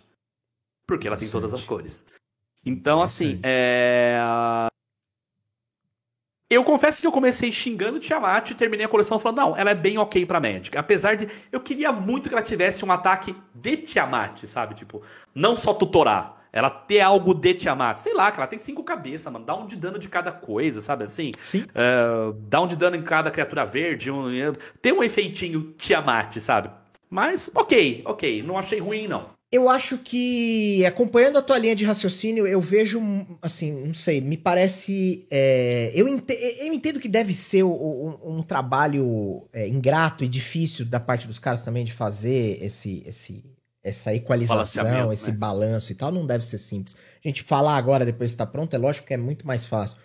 [0.87, 2.05] Porque ela tem todas as cores.
[2.65, 4.17] Então, assim, é...
[6.49, 9.75] Eu confesso que eu comecei xingando Tiamat e terminei a coleção falando, não, ela é
[9.75, 10.77] bem ok pra Magic.
[10.77, 14.75] Apesar de eu queria muito que ela tivesse um ataque de Tiamat, sabe?
[14.75, 15.01] Tipo,
[15.33, 16.43] não só tutorar.
[16.51, 17.97] Ela ter algo de Tiamat.
[17.97, 19.43] Sei lá, que ela tem cinco cabeças, mano.
[19.43, 21.31] Dá um de dano de cada coisa, sabe assim?
[21.41, 21.61] Sim.
[21.61, 24.11] Uh, dá um de dano em cada criatura verde.
[24.11, 24.27] Um,
[24.79, 26.69] tem um efeitinho Tiamat, sabe?
[27.09, 28.43] Mas, ok, ok.
[28.43, 29.31] Não achei ruim, não.
[29.53, 32.99] Eu acho que, acompanhando a tua linha de raciocínio, eu vejo,
[33.39, 35.27] assim, não sei, me parece.
[35.29, 40.83] É, eu, ente, eu entendo que deve ser um, um trabalho é, ingrato e difícil
[40.85, 43.45] da parte dos caras também de fazer esse, esse,
[43.83, 45.37] essa equalização, esse né?
[45.37, 46.11] balanço e tal.
[46.11, 46.95] Não deve ser simples.
[47.23, 49.97] A gente falar agora, depois que está pronto, é lógico que é muito mais fácil.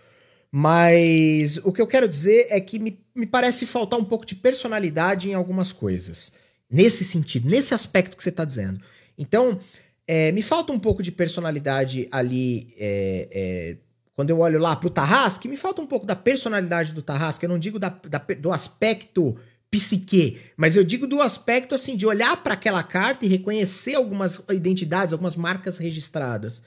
[0.52, 4.34] Mas o que eu quero dizer é que me, me parece faltar um pouco de
[4.34, 6.32] personalidade em algumas coisas.
[6.70, 8.78] Nesse sentido, nesse aspecto que você está dizendo.
[9.18, 9.60] Então,
[10.06, 12.74] é, me falta um pouco de personalidade ali.
[12.78, 13.76] É, é,
[14.14, 17.44] quando eu olho lá pro Tarrasque, me falta um pouco da personalidade do Tarrasque.
[17.44, 19.36] Eu não digo da, da, do aspecto
[19.70, 24.40] psique, mas eu digo do aspecto assim de olhar para aquela carta e reconhecer algumas
[24.50, 26.62] identidades, algumas marcas registradas.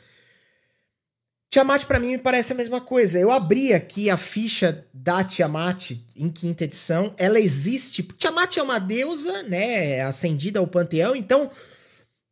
[1.49, 3.19] Tiamat para mim me parece a mesma coisa.
[3.19, 7.14] Eu abri aqui a ficha da Tiamat em quinta edição.
[7.18, 8.03] Ela existe.
[8.03, 11.52] Tiamat é uma deusa, né, ascendida ao panteão, então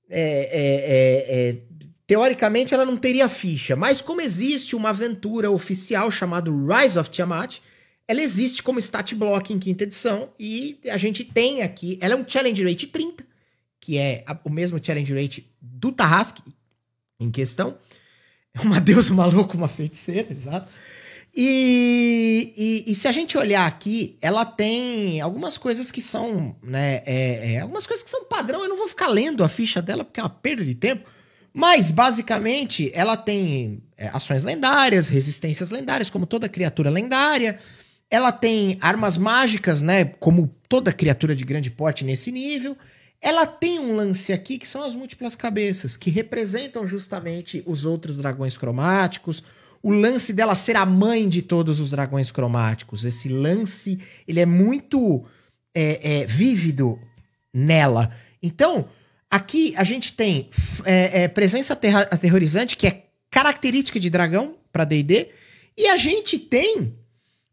[0.09, 1.57] é, é, é, é,
[2.07, 7.59] teoricamente ela não teria ficha, mas como existe uma aventura oficial chamada Rise of Tiamat,
[8.07, 12.17] ela existe como stat block em quinta edição e a gente tem aqui, ela é
[12.17, 13.23] um challenge rate 30,
[13.79, 16.41] que é a, o mesmo challenge rate do Tarrasque
[17.19, 17.77] em questão.
[18.51, 20.71] É uma deusa maluca, uma feiticeira, exato.
[21.41, 27.01] E, e, e, se a gente olhar aqui, ela tem algumas coisas que são, né?
[27.05, 28.61] É, é, algumas coisas que são padrão.
[28.61, 31.09] Eu não vou ficar lendo a ficha dela porque é uma perda de tempo.
[31.53, 37.57] Mas, basicamente, ela tem é, ações lendárias, resistências lendárias, como toda criatura lendária.
[38.11, 40.03] Ela tem armas mágicas, né?
[40.03, 42.75] Como toda criatura de grande porte nesse nível.
[43.21, 48.17] ela tem um lance aqui que são as múltiplas cabeças, que representam justamente os outros
[48.17, 49.41] dragões cromáticos,
[49.81, 53.05] o lance dela ser a mãe de todos os dragões cromáticos.
[53.05, 55.25] Esse lance, ele é muito
[55.73, 56.99] é, é, vívido
[57.53, 58.11] nela.
[58.41, 58.87] Então,
[59.29, 60.49] aqui a gente tem
[60.85, 65.29] é, é presença aterrorizante, que é característica de dragão para D&D,
[65.77, 66.95] e a gente tem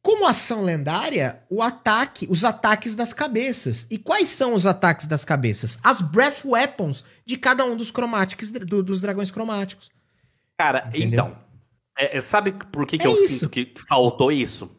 [0.03, 3.89] como ação lendária, o ataque, os ataques das cabeças.
[3.90, 5.81] E quais são os ataques das cabeças?
[5.82, 9.90] As breath weapons de cada um dos cromáticos, do, dos dragões cromáticos.
[10.57, 11.24] Cara, Entendeu?
[11.24, 11.45] então.
[11.97, 13.40] É, é, sabe por que, que é eu isso.
[13.40, 14.70] sinto que faltou isso?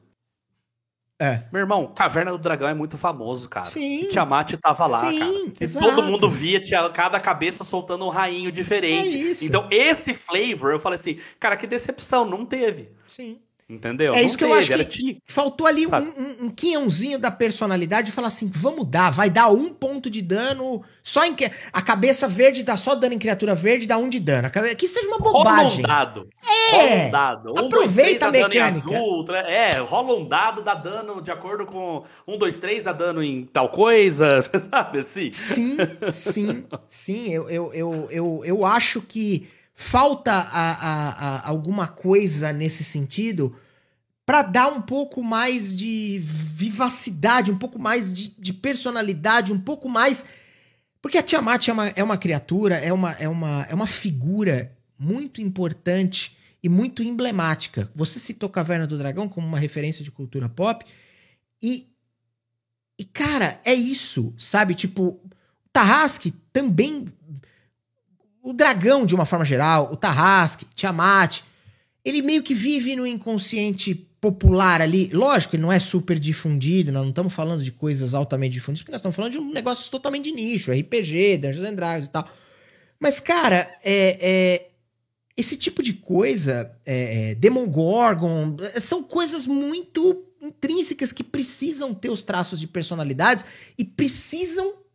[1.20, 1.44] É.
[1.52, 3.66] Meu irmão, Caverna do Dragão é muito famoso, cara.
[3.66, 4.04] Sim.
[4.04, 5.32] E Tiamat tava lá, Sim, cara.
[5.32, 5.86] E exato.
[5.86, 6.62] todo mundo via
[6.94, 9.16] cada cabeça soltando um rainho diferente.
[9.16, 9.46] É isso.
[9.46, 12.92] Então, esse flavor, eu falei assim, cara, que decepção, não teve.
[13.08, 13.40] Sim.
[13.70, 14.14] Entendeu?
[14.14, 18.14] É isso que eu acho que faltou ali um, um, um quinhãozinho da personalidade e
[18.14, 22.30] falar assim, vamos dar, vai dar um ponto de dano só em que a cabeça
[22.30, 24.50] verde dá só dano em criatura verde, dá um de dano.
[24.78, 25.58] Que seja uma bobagem.
[25.58, 26.30] Rola um dado.
[26.72, 27.08] É.
[27.08, 27.52] Um dado.
[27.52, 28.90] Um, Aproveita dois, três, a mecânica.
[28.90, 33.22] Azul, é, rola um dado, dá dano de acordo com um, dois, três, dá dano
[33.22, 35.30] em tal coisa, sabe assim?
[35.34, 35.76] Sim,
[36.10, 37.34] sim, sim.
[37.34, 39.46] Eu, eu, eu, eu, eu acho que
[39.80, 43.56] falta a, a, a alguma coisa nesse sentido
[44.26, 49.88] para dar um pouco mais de vivacidade, um pouco mais de, de, personalidade, um pouco
[49.88, 50.26] mais.
[51.00, 54.76] Porque a Tiamat é uma, é uma criatura, é uma, é, uma, é uma figura
[54.98, 57.90] muito importante e muito emblemática.
[57.94, 60.84] Você citou Caverna do Dragão como uma referência de cultura pop.
[61.62, 61.88] E,
[62.98, 64.74] e cara, é isso, sabe?
[64.74, 65.22] Tipo,
[65.72, 67.06] Tarrasque também
[68.48, 71.42] o dragão, de uma forma geral, o Tarrasque, Tiamat,
[72.04, 75.10] ele meio que vive no inconsciente popular ali.
[75.12, 78.92] Lógico, ele não é super difundido, nós não estamos falando de coisas altamente difundidas, porque
[78.94, 82.26] nós estamos falando de um negócio totalmente de nicho, RPG, Dungeons and Dragons e tal.
[82.98, 84.68] Mas, cara, é, é
[85.36, 92.24] esse tipo de coisa, é, é, Demogorgon, são coisas muito intrínsecas que precisam ter os
[92.24, 93.44] traços de personalidades
[93.78, 94.87] e precisam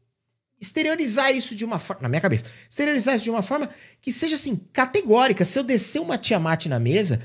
[0.63, 3.69] exteriorizar isso de uma forma, na minha cabeça, exteriorizar isso de uma forma
[4.01, 5.45] que seja assim, categórica.
[5.45, 7.21] Se eu descer uma Tiamat na mesa,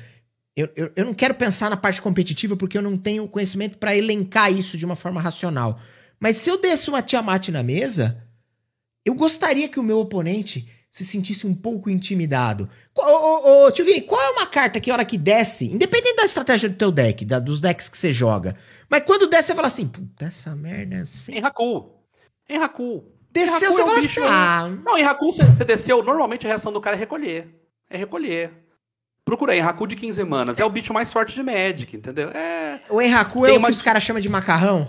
[0.55, 3.95] eu, eu, eu não quero pensar na parte competitiva porque eu não tenho conhecimento para
[3.95, 5.79] elencar isso de uma forma racional.
[6.19, 8.23] Mas se eu desse uma Tiamat na mesa,
[9.05, 12.67] eu gostaria que o meu oponente se sentisse um pouco intimidado.
[12.95, 16.15] Ô, ô, ô, tio Vini, qual é uma carta que a hora que desce, independente
[16.15, 18.57] da estratégia do teu deck, da, dos decks que você joga,
[18.89, 21.03] mas quando desce você fala assim, puta, essa merda...
[21.03, 21.33] Assim...
[21.33, 21.91] Em Haku.
[22.49, 23.16] Em Haku.
[23.39, 24.69] Desceu, você é fala assim, ah...
[24.83, 27.47] Não, em Haku você desceu, normalmente a reação do cara é recolher.
[27.89, 28.51] É recolher.
[29.23, 30.59] Procura aí, Haku de 15 manas.
[30.59, 30.61] É.
[30.61, 32.29] é o bicho mais forte de Magic, entendeu?
[32.29, 32.79] É...
[32.89, 34.87] O Enraku é o que os caras chamam de macarrão?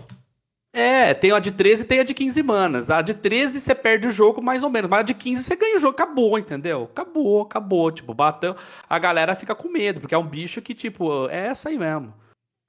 [0.73, 2.89] É, tem a de 13 e tem a de 15 manas.
[2.89, 5.57] A de 13 você perde o jogo mais ou menos, mas a de 15 você
[5.57, 5.95] ganha o jogo.
[5.95, 6.85] Acabou, entendeu?
[6.85, 7.91] Acabou, acabou.
[7.91, 8.55] Tipo, bateu.
[8.89, 12.15] A galera fica com medo, porque é um bicho que, tipo, é essa aí mesmo.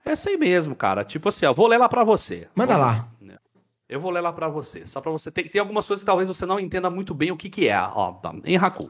[0.03, 1.03] É essa aí mesmo, cara.
[1.03, 2.47] Tipo assim, ó, vou ler lá pra você.
[2.56, 3.07] Manda lá.
[3.90, 5.32] Eu vou ler lá para você, só para você.
[5.32, 7.82] Tem, tem algumas coisas que talvez você não entenda muito bem o que que é,
[7.82, 8.88] ó, em Haku.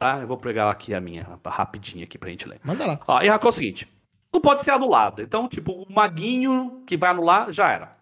[0.00, 0.18] Tá?
[0.20, 2.60] Eu vou pegar aqui a minha rapidinho aqui pra gente ler.
[2.64, 3.00] Manda lá.
[3.06, 3.88] Ó, em Haku é o seguinte,
[4.32, 5.22] não pode ser anulado.
[5.22, 7.96] Então, tipo, o maguinho que vai anular, já era.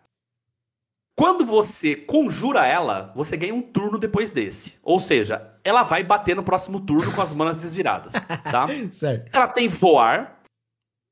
[1.16, 4.76] Quando você conjura ela, você ganha um turno depois desse.
[4.82, 8.14] Ou seja, ela vai bater no próximo turno com as manas desviradas,
[8.50, 8.66] tá?
[8.90, 9.30] certo.
[9.32, 10.40] Ela tem voar,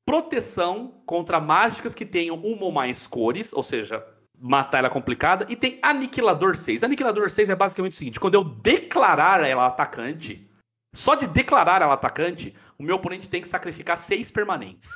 [0.05, 4.05] proteção contra mágicas que tenham uma ou mais cores, ou seja,
[4.43, 5.45] matar ela é complicada.
[5.49, 6.83] E tem Aniquilador 6.
[6.83, 10.45] Aniquilador 6 é basicamente o seguinte: quando eu declarar ela atacante,
[10.93, 14.89] só de declarar ela atacante, o meu oponente tem que sacrificar seis permanentes.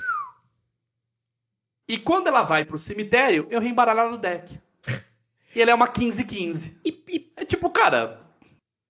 [1.87, 4.59] E quando ela vai pro cemitério, eu reembaralho ela no deck.
[5.55, 6.73] E ela é uma 15-15.
[7.37, 8.21] É tipo, cara,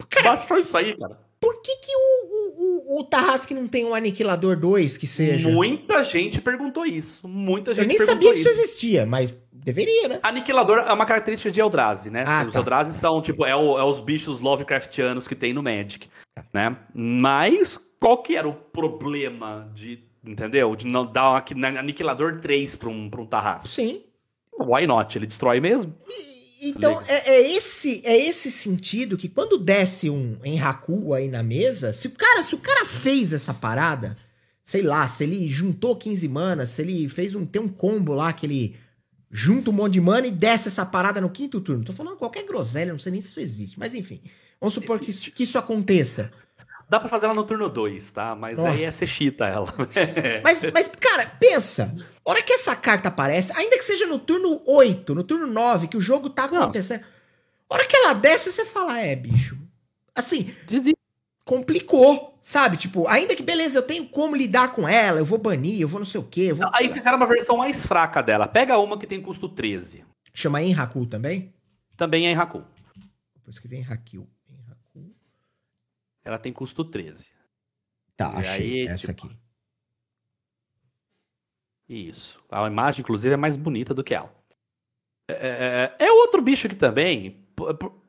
[0.09, 1.19] cara, baixou isso aí, cara.
[1.39, 5.47] Por que, que o, o, o Tarrasque não tem um Aniquilador 2 que seja?
[5.47, 7.27] Muita gente perguntou isso.
[7.27, 10.19] Muita gente Eu nem sabia que isso existia, mas Deveria, né?
[10.23, 12.23] Aniquilador é uma característica de Eldrazi, né?
[12.27, 12.59] Ah, os tá.
[12.59, 16.45] Eldrazi são, tipo, é, o, é, os bichos Lovecraftianos que tem no Magic, tá.
[16.53, 16.77] né?
[16.93, 20.75] Mas qual que era o problema de, entendeu?
[20.75, 23.67] De não dar um Aniquilador 3 pra um, pra um Tarrasco?
[23.67, 24.03] Sim.
[24.59, 25.17] Why not?
[25.17, 25.95] Ele destrói mesmo.
[26.07, 31.43] E, então, é, é, esse é esse sentido que quando desce um Enraku aí na
[31.43, 34.17] mesa, se o cara, se o cara fez essa parada,
[34.63, 38.33] sei lá, se ele juntou 15 manas, se ele fez um tem um combo lá
[38.33, 38.75] que ele
[39.31, 41.83] junta um monte de mana e desce essa parada no quinto turno.
[41.83, 44.21] Tô falando qualquer groselha, não sei nem se isso existe, mas enfim.
[44.59, 46.31] Vamos supor que, que isso aconteça.
[46.89, 48.33] Dá pra fazer ela no turno 2, tá?
[48.33, 48.69] Mas Nossa.
[48.69, 49.67] aí é ser chita ela.
[50.41, 51.93] mas, mas, cara, pensa.
[52.25, 55.87] A hora que essa carta aparece, ainda que seja no turno 8, no turno 9,
[55.87, 57.01] que o jogo tá acontecendo.
[57.01, 57.07] Não.
[57.75, 59.57] hora que ela desce, você fala, é, bicho.
[60.15, 60.55] Assim,
[61.47, 62.75] complicou, sabe?
[62.75, 65.99] Tipo, ainda que beleza, eu tenho como lidar com ela, eu vou banir, eu vou
[65.99, 66.51] não sei o quê.
[66.51, 66.69] Vou...
[66.73, 68.47] Aí fizeram uma versão mais fraca dela.
[68.47, 70.05] Pega uma que tem custo 13.
[70.33, 71.53] Chama Enhaku também?
[71.95, 72.63] Também é Enhaku.
[73.33, 74.27] Depois que vem Enhaku.
[76.23, 77.31] Ela tem custo 13.
[78.17, 79.27] Tá, e achei aí, essa tipo...
[79.27, 79.37] aqui.
[81.87, 82.43] Isso.
[82.51, 84.35] A imagem, inclusive, é mais bonita do que ela.
[85.29, 87.47] É, é, é, é outro bicho que também.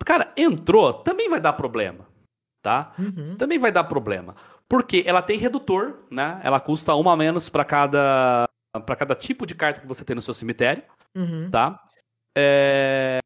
[0.05, 2.08] Cara, entrou, também vai dar problema.
[2.63, 2.93] Tá?
[2.99, 3.37] Uhum.
[3.37, 4.35] Também vai dar problema.
[4.69, 6.41] Porque ela tem redutor, né?
[6.43, 8.49] Ela custa uma a menos para cada
[8.85, 10.83] para cada tipo de carta que você tem no seu cemitério,
[11.17, 11.49] uhum.
[11.51, 11.81] tá?
[12.37, 13.19] É...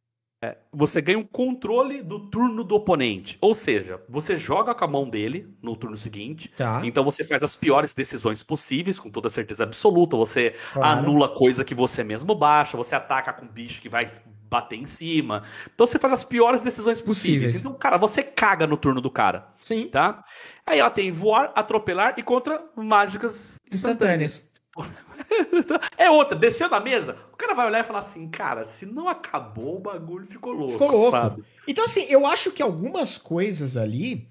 [0.73, 3.39] Você ganha um controle do turno do oponente.
[3.41, 6.49] Ou seja, você joga com a mão dele no turno seguinte.
[6.57, 6.81] Tá.
[6.83, 10.17] Então você faz as piores decisões possíveis, com toda certeza absoluta.
[10.17, 11.01] Você claro.
[11.01, 14.07] anula coisa que você mesmo baixa, você ataca com bicho que vai
[14.53, 15.43] bater em cima.
[15.75, 17.53] Então você faz as piores decisões possíveis.
[17.53, 17.61] possíveis.
[17.61, 19.49] Então, cara, você caga no turno do cara.
[19.57, 19.89] Sim.
[19.89, 20.21] Tá?
[20.67, 24.53] Aí ela tem voar, atropelar e contra mágicas instantâneas.
[25.99, 29.07] é outra, desceu da mesa, o cara vai olhar e falar assim, cara, se não
[29.07, 30.73] acabou, o bagulho ficou louco.
[30.73, 31.11] Ficou louco.
[31.11, 31.45] Sabe?
[31.67, 34.29] Então, assim, eu acho que algumas coisas ali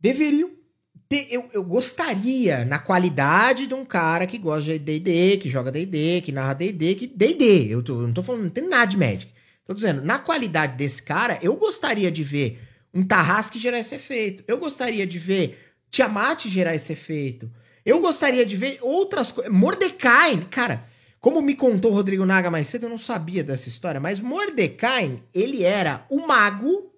[0.00, 0.50] deveriam
[1.08, 1.28] ter.
[1.30, 6.22] Eu, eu gostaria, na qualidade de um cara que gosta de DD, que joga DD,
[6.22, 7.72] que narra DD, que DD.
[7.72, 9.37] Eu, tô, eu não tô falando, não tem nada de Magic.
[9.68, 12.58] Tô dizendo, na qualidade desse cara, eu gostaria de ver
[12.92, 14.42] um Tarrasque gerar esse efeito.
[14.48, 17.52] Eu gostaria de ver Tiamat gerar esse efeito.
[17.84, 19.52] Eu gostaria de ver outras coisas.
[19.52, 20.88] Mordecai, cara,
[21.20, 25.22] como me contou o Rodrigo Naga mais cedo, eu não sabia dessa história, mas Mordecai,
[25.34, 26.90] ele era o mago,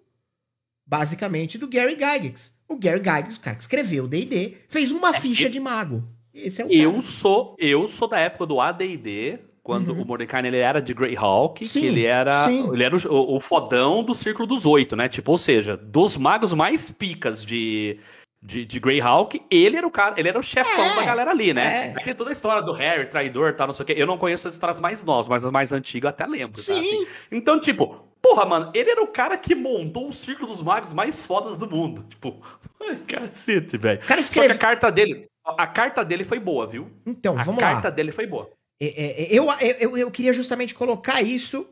[0.87, 2.55] basicamente, do Gary Gygax.
[2.69, 6.09] O Gary Gygax, o cara que escreveu o D&D, fez uma é, ficha de mago.
[6.33, 7.03] Esse é o eu cara.
[7.03, 10.03] sou Eu sou da época do AD&D, quando uhum.
[10.03, 12.73] o Mordecai ele era de Greyhawk, sim, que ele era, sim.
[12.73, 15.09] ele era o, o, fodão do Círculo dos Oito, né?
[15.09, 17.99] Tipo, ou seja, dos magos mais picas de
[18.43, 21.53] de, de Greyhawk, ele era o cara, ele era o chefão é, da galera ali,
[21.53, 21.89] né?
[21.89, 21.95] É.
[21.99, 23.95] Aí tem toda a história do Harry, traidor, tal, não sei o quê.
[23.97, 26.73] Eu não conheço as histórias mais novas, mas as mais antigas até lembro, tá, Sim.
[26.73, 27.07] Tá, assim.
[27.31, 31.27] Então, tipo, porra, mano, ele era o cara que montou o Círculo dos Magos mais
[31.27, 32.03] fodas do mundo.
[32.09, 32.41] Tipo,
[33.07, 34.01] cacete, velho.
[34.01, 34.23] Escreve...
[34.23, 36.91] Só que a carta dele, a carta dele foi boa, viu?
[37.05, 37.71] Então, a vamos lá.
[37.71, 38.51] A carta dele foi boa.
[38.81, 39.47] É, é, é eu,
[39.79, 41.69] eu, eu queria justamente colocar isso.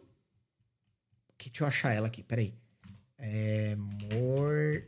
[1.39, 2.55] Deixa eu achar ela aqui, peraí.
[3.18, 3.74] É.
[3.76, 4.85] Mor.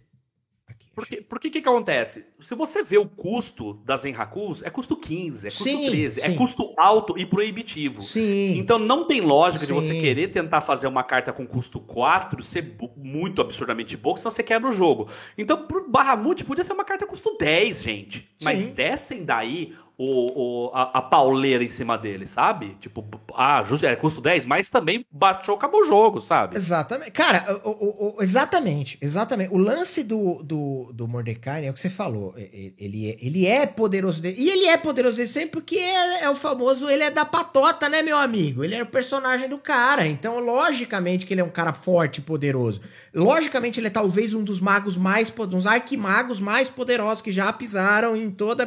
[0.95, 2.27] Porque, porque que que acontece?
[2.41, 6.25] Se você vê o custo das Enrakus, é custo 15, é custo sim, 13, é
[6.25, 6.35] sim.
[6.35, 8.03] é custo alto e proibitivo.
[8.03, 8.59] Sim.
[8.59, 9.73] Então não tem lógica sim.
[9.73, 14.31] de você querer tentar fazer uma carta com custo 4 ser muito absurdamente boa, senão
[14.31, 15.09] você quebra o jogo.
[15.39, 18.29] Então, pro Bahamut podia ser uma carta custo 10, gente.
[18.43, 22.75] Mas descem daí o, o, a, a, pauleira em cima dele, sabe?
[22.81, 23.05] Tipo,
[23.35, 26.57] ah, é custo 10, mas também baixou, acabou o jogo, sabe?
[26.57, 27.11] Exatamente.
[27.11, 29.53] Cara, o, o, exatamente, exatamente.
[29.53, 32.33] O lance do, do, do Mordecai é o que você falou.
[32.35, 34.37] Ele, ele é poderoso dele.
[34.39, 37.87] E ele é poderoso dele sempre porque é, é, o famoso, ele é da patota,
[37.87, 38.65] né, meu amigo?
[38.65, 40.07] Ele é o personagem do cara.
[40.07, 42.81] Então, logicamente que ele é um cara forte e poderoso.
[43.15, 48.17] Logicamente, ele é talvez um dos magos mais, uns arquimagos mais poderosos que já pisaram
[48.17, 48.67] em toda a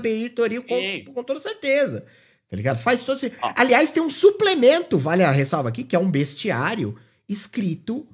[0.62, 2.06] com, com toda certeza.
[2.50, 2.78] Tá ligado?
[2.78, 3.40] Faz todo sentido.
[3.42, 3.54] Ah.
[3.58, 6.96] Aliás, tem um suplemento, vale a ressalva aqui, que é um bestiário
[7.28, 8.06] escrito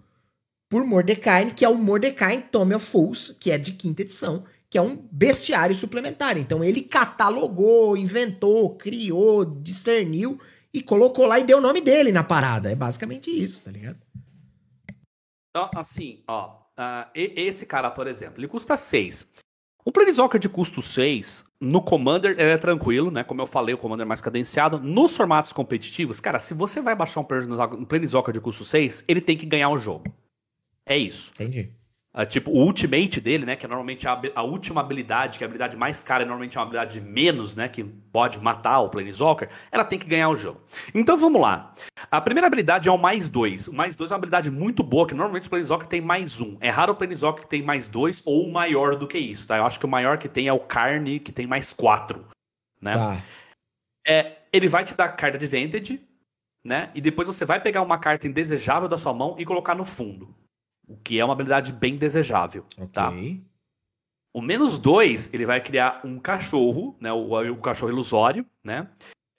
[0.69, 4.77] por Mordecai, que é o Mordecai Tome of Fools, que é de quinta edição, que
[4.77, 6.37] é um bestiário suplementar.
[6.37, 10.39] Então ele catalogou, inventou, criou, discerniu
[10.73, 12.71] e colocou lá e deu o nome dele na parada.
[12.71, 13.97] É basicamente isso, tá ligado?
[15.49, 19.27] Então, assim, ó, uh, esse cara, por exemplo, ele custa 6.
[19.83, 23.23] O Planeswalker de custo 6, no Commander, ele é tranquilo, né?
[23.23, 24.79] Como eu falei, o Commander é mais cadenciado.
[24.79, 29.35] Nos formatos competitivos, cara, se você vai baixar um Planeswalker de custo 6, ele tem
[29.35, 30.05] que ganhar o jogo.
[30.85, 31.31] É isso.
[31.35, 31.71] Entendi.
[32.11, 33.55] Uh, tipo, o ultimate dele, né?
[33.55, 36.57] Que é normalmente a, a, última habilidade, que é a habilidade mais cara, é normalmente
[36.57, 37.69] uma habilidade menos, né?
[37.69, 39.47] Que pode matar o Planeswalker.
[39.71, 40.59] Ela tem que ganhar o jogo.
[40.93, 41.71] Então vamos lá.
[42.09, 43.67] A primeira habilidade é o mais dois.
[43.67, 46.57] O mais dois é uma habilidade muito boa, que normalmente o Planeswalker tem mais um.
[46.59, 49.57] É raro o Planeswalker que tem mais dois ou maior do que isso, tá?
[49.57, 52.25] Eu acho que o maior que tem é o Carne, que tem mais quatro,
[52.81, 52.95] né?
[52.95, 53.21] Tá.
[54.07, 56.01] É, ele vai te dar carta de Vantage,
[56.63, 56.89] né?
[56.95, 60.38] E depois você vai pegar uma carta indesejável da sua mão e colocar no fundo.
[60.89, 63.09] O que é uma habilidade bem desejável, tá?
[63.09, 63.35] okay.
[63.35, 63.49] tá?
[64.33, 67.11] O menos dois, ele vai criar um cachorro, né?
[67.13, 68.87] O, o cachorro ilusório, né?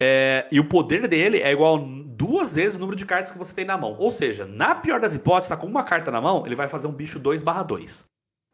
[0.02, 3.54] É, e o poder dele é igual duas vezes o número de cartas que você
[3.54, 3.96] tem na mão.
[3.98, 6.86] Ou seja, na pior das hipóteses, tá com uma carta na mão, ele vai fazer
[6.86, 8.04] um bicho 2 barra 2.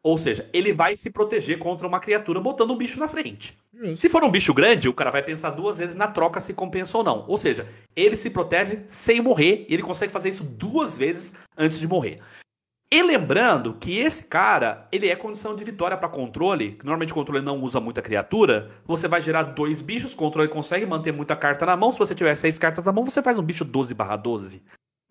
[0.03, 3.57] Ou seja, ele vai se proteger contra uma criatura botando um bicho na frente.
[3.95, 6.97] Se for um bicho grande, o cara vai pensar duas vezes na troca se compensa
[6.97, 7.25] ou não.
[7.27, 11.79] Ou seja, ele se protege sem morrer e ele consegue fazer isso duas vezes antes
[11.79, 12.19] de morrer.
[12.89, 17.59] E lembrando que esse cara, ele é condição de vitória para controle, normalmente controle não
[17.61, 21.91] usa muita criatura, você vai gerar dois bichos, controle consegue manter muita carta na mão,
[21.91, 24.63] se você tiver seis cartas na mão, você faz um bicho 12 barra 12,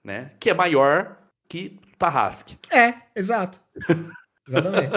[0.03, 0.33] né?
[0.41, 2.59] Que é maior que Tarrasque.
[2.73, 3.61] É, exato.
[4.49, 4.91] Exatamente.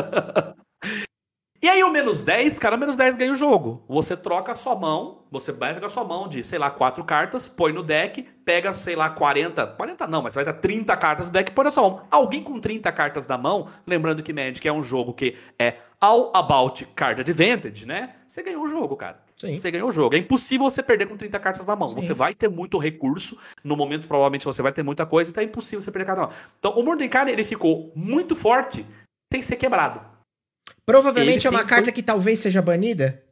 [1.61, 3.84] E aí o menos 10, cara, o menos 10 ganha o jogo.
[3.90, 7.03] Você troca a sua mão, você vai pegar a sua mão de, sei lá, quatro
[7.03, 11.27] cartas, põe no deck, pega, sei lá, 40, 40 não, mas vai dar 30 cartas
[11.27, 12.02] no deck e põe na sua mão.
[12.10, 16.31] Alguém com 30 cartas na mão, lembrando que Magic é um jogo que é all
[16.34, 18.15] about card advantage, né?
[18.26, 19.22] Você ganhou o jogo, cara.
[19.36, 19.60] Sim.
[19.60, 20.15] Você ganhou o jogo.
[20.15, 21.90] É impossível você perder com 30 cartas na mão.
[21.90, 21.95] Sim.
[21.95, 23.38] Você vai ter muito recurso.
[23.64, 26.27] No momento, provavelmente, você vai ter muita coisa, então é impossível você perder carta na
[26.27, 26.36] mão.
[26.57, 28.86] Então, o Mordecai, ele ficou muito forte
[29.31, 30.19] sem ser quebrado.
[30.86, 31.94] Provavelmente é uma carta foi...
[31.94, 33.24] que talvez seja banida?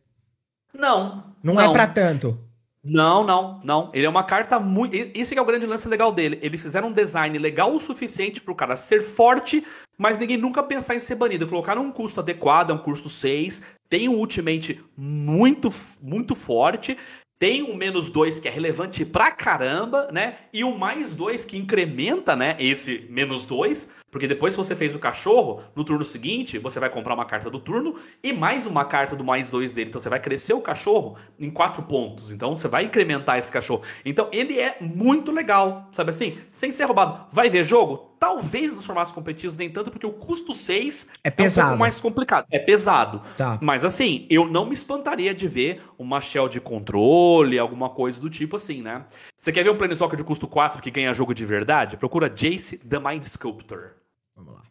[0.73, 1.35] Não.
[1.41, 1.61] Não, não.
[1.61, 2.47] é para tanto.
[2.83, 3.91] Não, não, não.
[3.93, 4.95] Ele é uma carta muito.
[5.13, 6.39] Isso que é o grande lance legal dele.
[6.41, 9.65] Eles fizeram um design legal o suficiente pro cara ser forte,
[9.97, 11.47] mas ninguém nunca pensar em ser banido.
[11.47, 13.61] Colocaram um custo adequado, é um custo 6.
[13.89, 16.97] Tem um ultimate muito, muito forte.
[17.39, 20.37] Tem um menos 2 que é relevante pra caramba, né?
[20.51, 22.55] E o mais 2 que incrementa, né?
[22.59, 23.89] Esse menos 2.
[24.09, 27.49] Porque depois que você fez o cachorro, no turno seguinte, você vai comprar uma carta
[27.49, 29.89] do turno e mais uma carta do mais dois dele.
[29.89, 32.31] Então você vai crescer o cachorro em quatro pontos.
[32.31, 33.83] Então você vai incrementar esse cachorro.
[34.05, 36.37] Então ele é muito legal, sabe assim?
[36.49, 37.25] Sem ser roubado.
[37.31, 38.15] Vai ver jogo?
[38.19, 41.59] Talvez nos formatos competitivos nem tanto, porque o custo 6 é, pesado.
[41.59, 42.47] é um pouco mais complicado.
[42.49, 43.21] É pesado.
[43.37, 43.59] Tá.
[43.61, 48.29] Mas assim, eu não me espantaria de ver uma shell de controle, alguma coisa do
[48.29, 49.05] tipo assim, né?
[49.37, 51.97] Você quer ver um Planeswalker de custo 4 que ganha jogo de verdade?
[51.97, 53.91] Procura Jace the Mind Sculptor.
[54.35, 54.63] Vamos lá.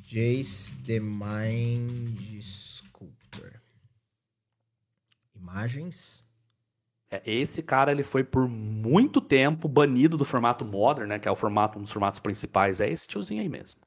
[0.00, 3.60] Jace the Mind Sculptor.
[5.34, 6.26] Imagens.
[7.14, 11.18] É, esse cara ele foi por muito tempo banido do formato Modern, né?
[11.18, 12.80] Que é o formato, um dos formatos principais.
[12.80, 13.80] É esse tiozinho aí mesmo.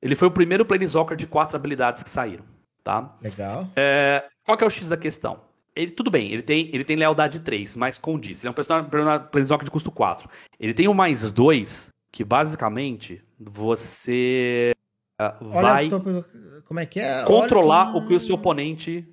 [0.00, 2.44] Ele foi o primeiro Planeswalker de quatro habilidades que saíram,
[2.82, 3.14] tá?
[3.20, 3.68] Legal.
[3.76, 5.40] É, qual que é o X da questão?
[5.74, 8.40] Ele, tudo bem, ele tem, ele tem lealdade 3, mas condiz.
[8.40, 10.28] Ele é um personagem Planeswalker de custo 4.
[10.58, 14.72] Ele tem o mais 2, que basicamente você
[15.20, 15.90] uh, vai
[16.64, 17.24] como é que é?
[17.24, 19.06] controlar o que o seu oponente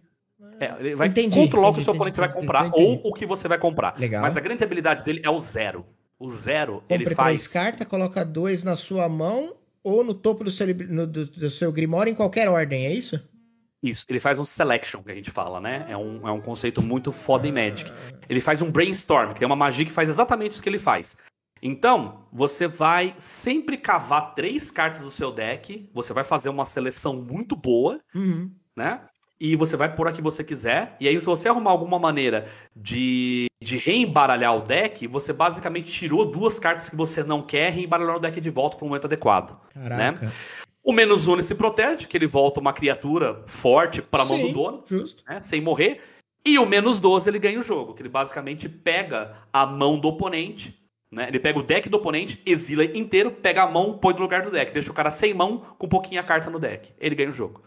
[0.64, 3.02] é, ele vai entendi, controlar entendi, o que o seu oponente entendi, vai comprar ou
[3.04, 3.98] o que você vai comprar.
[3.98, 4.22] Legal.
[4.22, 5.86] Mas a grande habilidade dele é o zero.
[6.20, 7.42] O zero, Compre ele faz.
[7.42, 11.50] três cartas, coloca dois na sua mão ou no topo do seu, no, do, do
[11.50, 13.22] seu Grimório em qualquer ordem, é isso?
[13.84, 15.86] Isso, ele faz um selection, que a gente fala, né?
[15.90, 17.92] É um, é um conceito muito foda em Magic.
[18.30, 21.18] Ele faz um brainstorm, que tem uma magia que faz exatamente isso que ele faz.
[21.62, 27.14] Então, você vai sempre cavar três cartas do seu deck, você vai fazer uma seleção
[27.14, 28.50] muito boa, uhum.
[28.76, 29.02] né?
[29.44, 30.96] E você vai pôr a que você quiser.
[31.02, 36.24] E aí, se você arrumar alguma maneira de, de reembaralhar o deck, você basicamente tirou
[36.24, 39.04] duas cartas que você não quer e reembaralhou o deck de volta para o momento
[39.04, 39.60] adequado.
[39.76, 39.90] Né?
[39.90, 40.26] Caraca.
[40.26, 40.32] Né?
[40.82, 44.54] O menos um se protege, que ele volta uma criatura forte para a mão do
[44.54, 45.22] dono, justo.
[45.28, 46.02] Né, sem morrer.
[46.46, 50.08] E o menos 12 ele ganha o jogo, que ele basicamente pega a mão do
[50.08, 50.74] oponente,
[51.12, 51.28] né?
[51.28, 54.52] Ele pega o deck do oponente, exila inteiro, pega a mão, põe no lugar do
[54.52, 56.94] deck, deixa o cara sem mão com um pouquinho a carta no deck.
[56.98, 57.62] Ele ganha o jogo.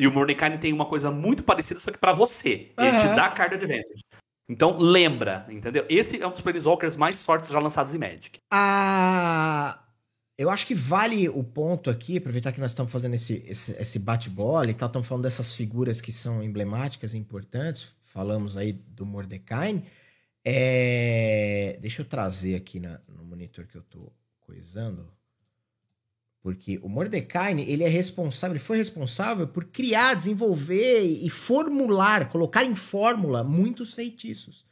[0.00, 2.72] E o Mordecai tem uma coisa muito parecida, só que para você.
[2.78, 2.98] Ele uhum.
[3.00, 4.02] te dá a carta de advantage.
[4.48, 5.84] Então lembra, entendeu?
[5.90, 8.40] Esse é um dos Planeswalkers mais fortes já lançados em Magic.
[8.50, 9.78] Ah,
[10.38, 13.98] eu acho que vale o ponto aqui, aproveitar que nós estamos fazendo esse, esse, esse
[13.98, 17.94] bate-bola e tal, estamos falando dessas figuras que são emblemáticas e importantes.
[18.02, 19.84] Falamos aí do Mordecai.
[20.42, 21.78] É...
[21.78, 24.10] Deixa eu trazer aqui na, no monitor que eu estou
[24.40, 25.06] coisando.
[26.42, 32.64] Porque o Mordecai, ele é responsável, ele foi responsável por criar, desenvolver e formular, colocar
[32.64, 34.64] em fórmula muitos feitiços.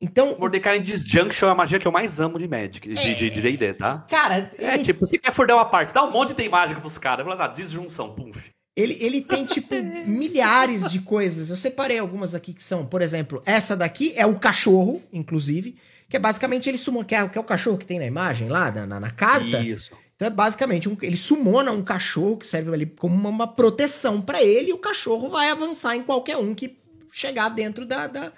[0.00, 0.36] Então.
[0.38, 4.06] Mordecai Disjunction é a magia que eu mais amo de Magic, de DD, é, tá?
[4.08, 4.50] Cara.
[4.56, 4.84] É ele...
[4.84, 7.26] tipo, você quer furdar uma parte, dá um monte de mágica pros caras.
[7.26, 8.50] Fala, ah, disjunção, pumf.
[8.74, 9.74] Ele, ele tem, tipo,
[10.06, 11.50] milhares de coisas.
[11.50, 15.76] Eu separei algumas aqui que são, por exemplo, essa daqui é o cachorro, inclusive,
[16.08, 18.48] que é basicamente ele sumou, que é, que é o cachorro que tem na imagem
[18.48, 19.58] lá, na, na, na carta.
[19.58, 19.92] Isso.
[20.20, 24.20] Então é basicamente, um, ele sumona um cachorro que serve ali como uma, uma proteção
[24.20, 26.76] para ele e o cachorro vai avançar em qualquer um que
[27.10, 28.30] chegar dentro da, da,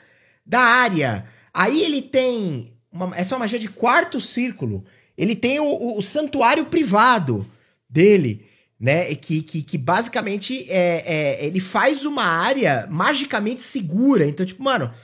[0.47, 1.27] da área.
[1.53, 2.73] Aí ele tem.
[2.93, 4.85] Uma, essa é uma magia de quarto círculo.
[5.19, 7.45] Ele tem o, o, o santuário privado
[7.91, 8.47] dele,
[8.79, 9.13] né?
[9.17, 14.25] Que, que, que basicamente é, é, ele faz uma área magicamente segura.
[14.25, 14.95] Então, tipo, mano.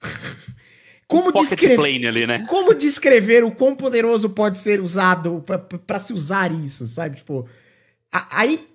[1.06, 2.44] Como descrever, ali, né?
[2.48, 5.44] como descrever o quão poderoso pode ser usado
[5.86, 7.16] para se usar isso, sabe?
[7.16, 7.46] Tipo,
[8.10, 8.66] a, aí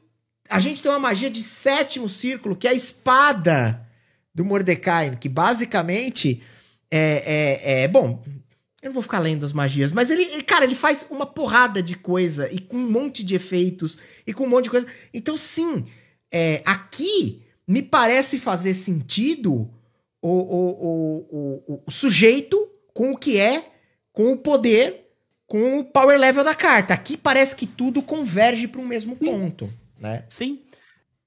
[0.50, 3.86] a gente tem uma magia de sétimo círculo, que é a espada
[4.34, 6.42] do Mordecai, que basicamente
[6.92, 7.24] é,
[7.66, 8.24] é, é, bom,
[8.82, 11.82] Eu não vou ficar lendo as magias, mas ele, ele, cara, ele faz uma porrada
[11.82, 14.88] de coisa e com um monte de efeitos e com um monte de coisa.
[15.14, 15.86] Então, sim,
[16.32, 19.70] é, aqui me parece fazer sentido
[20.22, 23.72] o, o, o, o, sujeito com o que é,
[24.12, 25.12] com o poder,
[25.46, 26.94] com o power level da carta.
[26.94, 30.26] Aqui parece que tudo converge para um mesmo ponto, né?
[30.30, 30.64] Sim.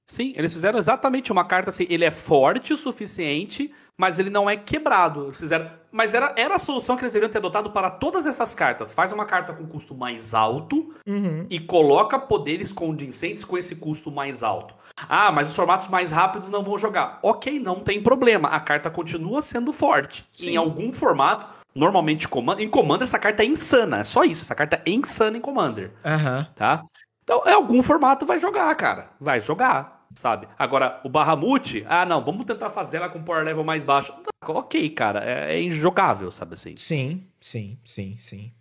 [0.07, 1.87] Sim, eles fizeram exatamente uma carta assim.
[1.89, 5.27] Ele é forte o suficiente, mas ele não é quebrado.
[5.27, 8.53] Eles fizeram, mas era, era a solução que eles deveriam ter adotado para todas essas
[8.53, 8.93] cartas.
[8.93, 11.47] Faz uma carta com custo mais alto uhum.
[11.49, 14.75] e coloca poderes convincentes com esse custo mais alto.
[15.09, 17.19] Ah, mas os formatos mais rápidos não vão jogar.
[17.23, 18.49] Ok, não tem problema.
[18.49, 20.25] A carta continua sendo forte.
[20.37, 20.51] Sim.
[20.51, 22.29] Em algum formato, normalmente
[22.59, 24.01] em Commander, essa carta é insana.
[24.01, 24.43] É só isso.
[24.43, 25.93] Essa carta é insana em Commander.
[26.05, 26.45] Uhum.
[26.55, 26.83] Tá?
[27.25, 29.11] Então, em algum formato vai jogar, cara.
[29.21, 30.49] Vai jogar sabe?
[30.59, 34.13] Agora, o Bahamut, ah, não, vamos tentar fazer ela com power level mais baixo.
[34.13, 36.77] Tá, ok, cara, é, é injogável, sabe assim?
[36.77, 38.53] Sim, sim, sim, sim.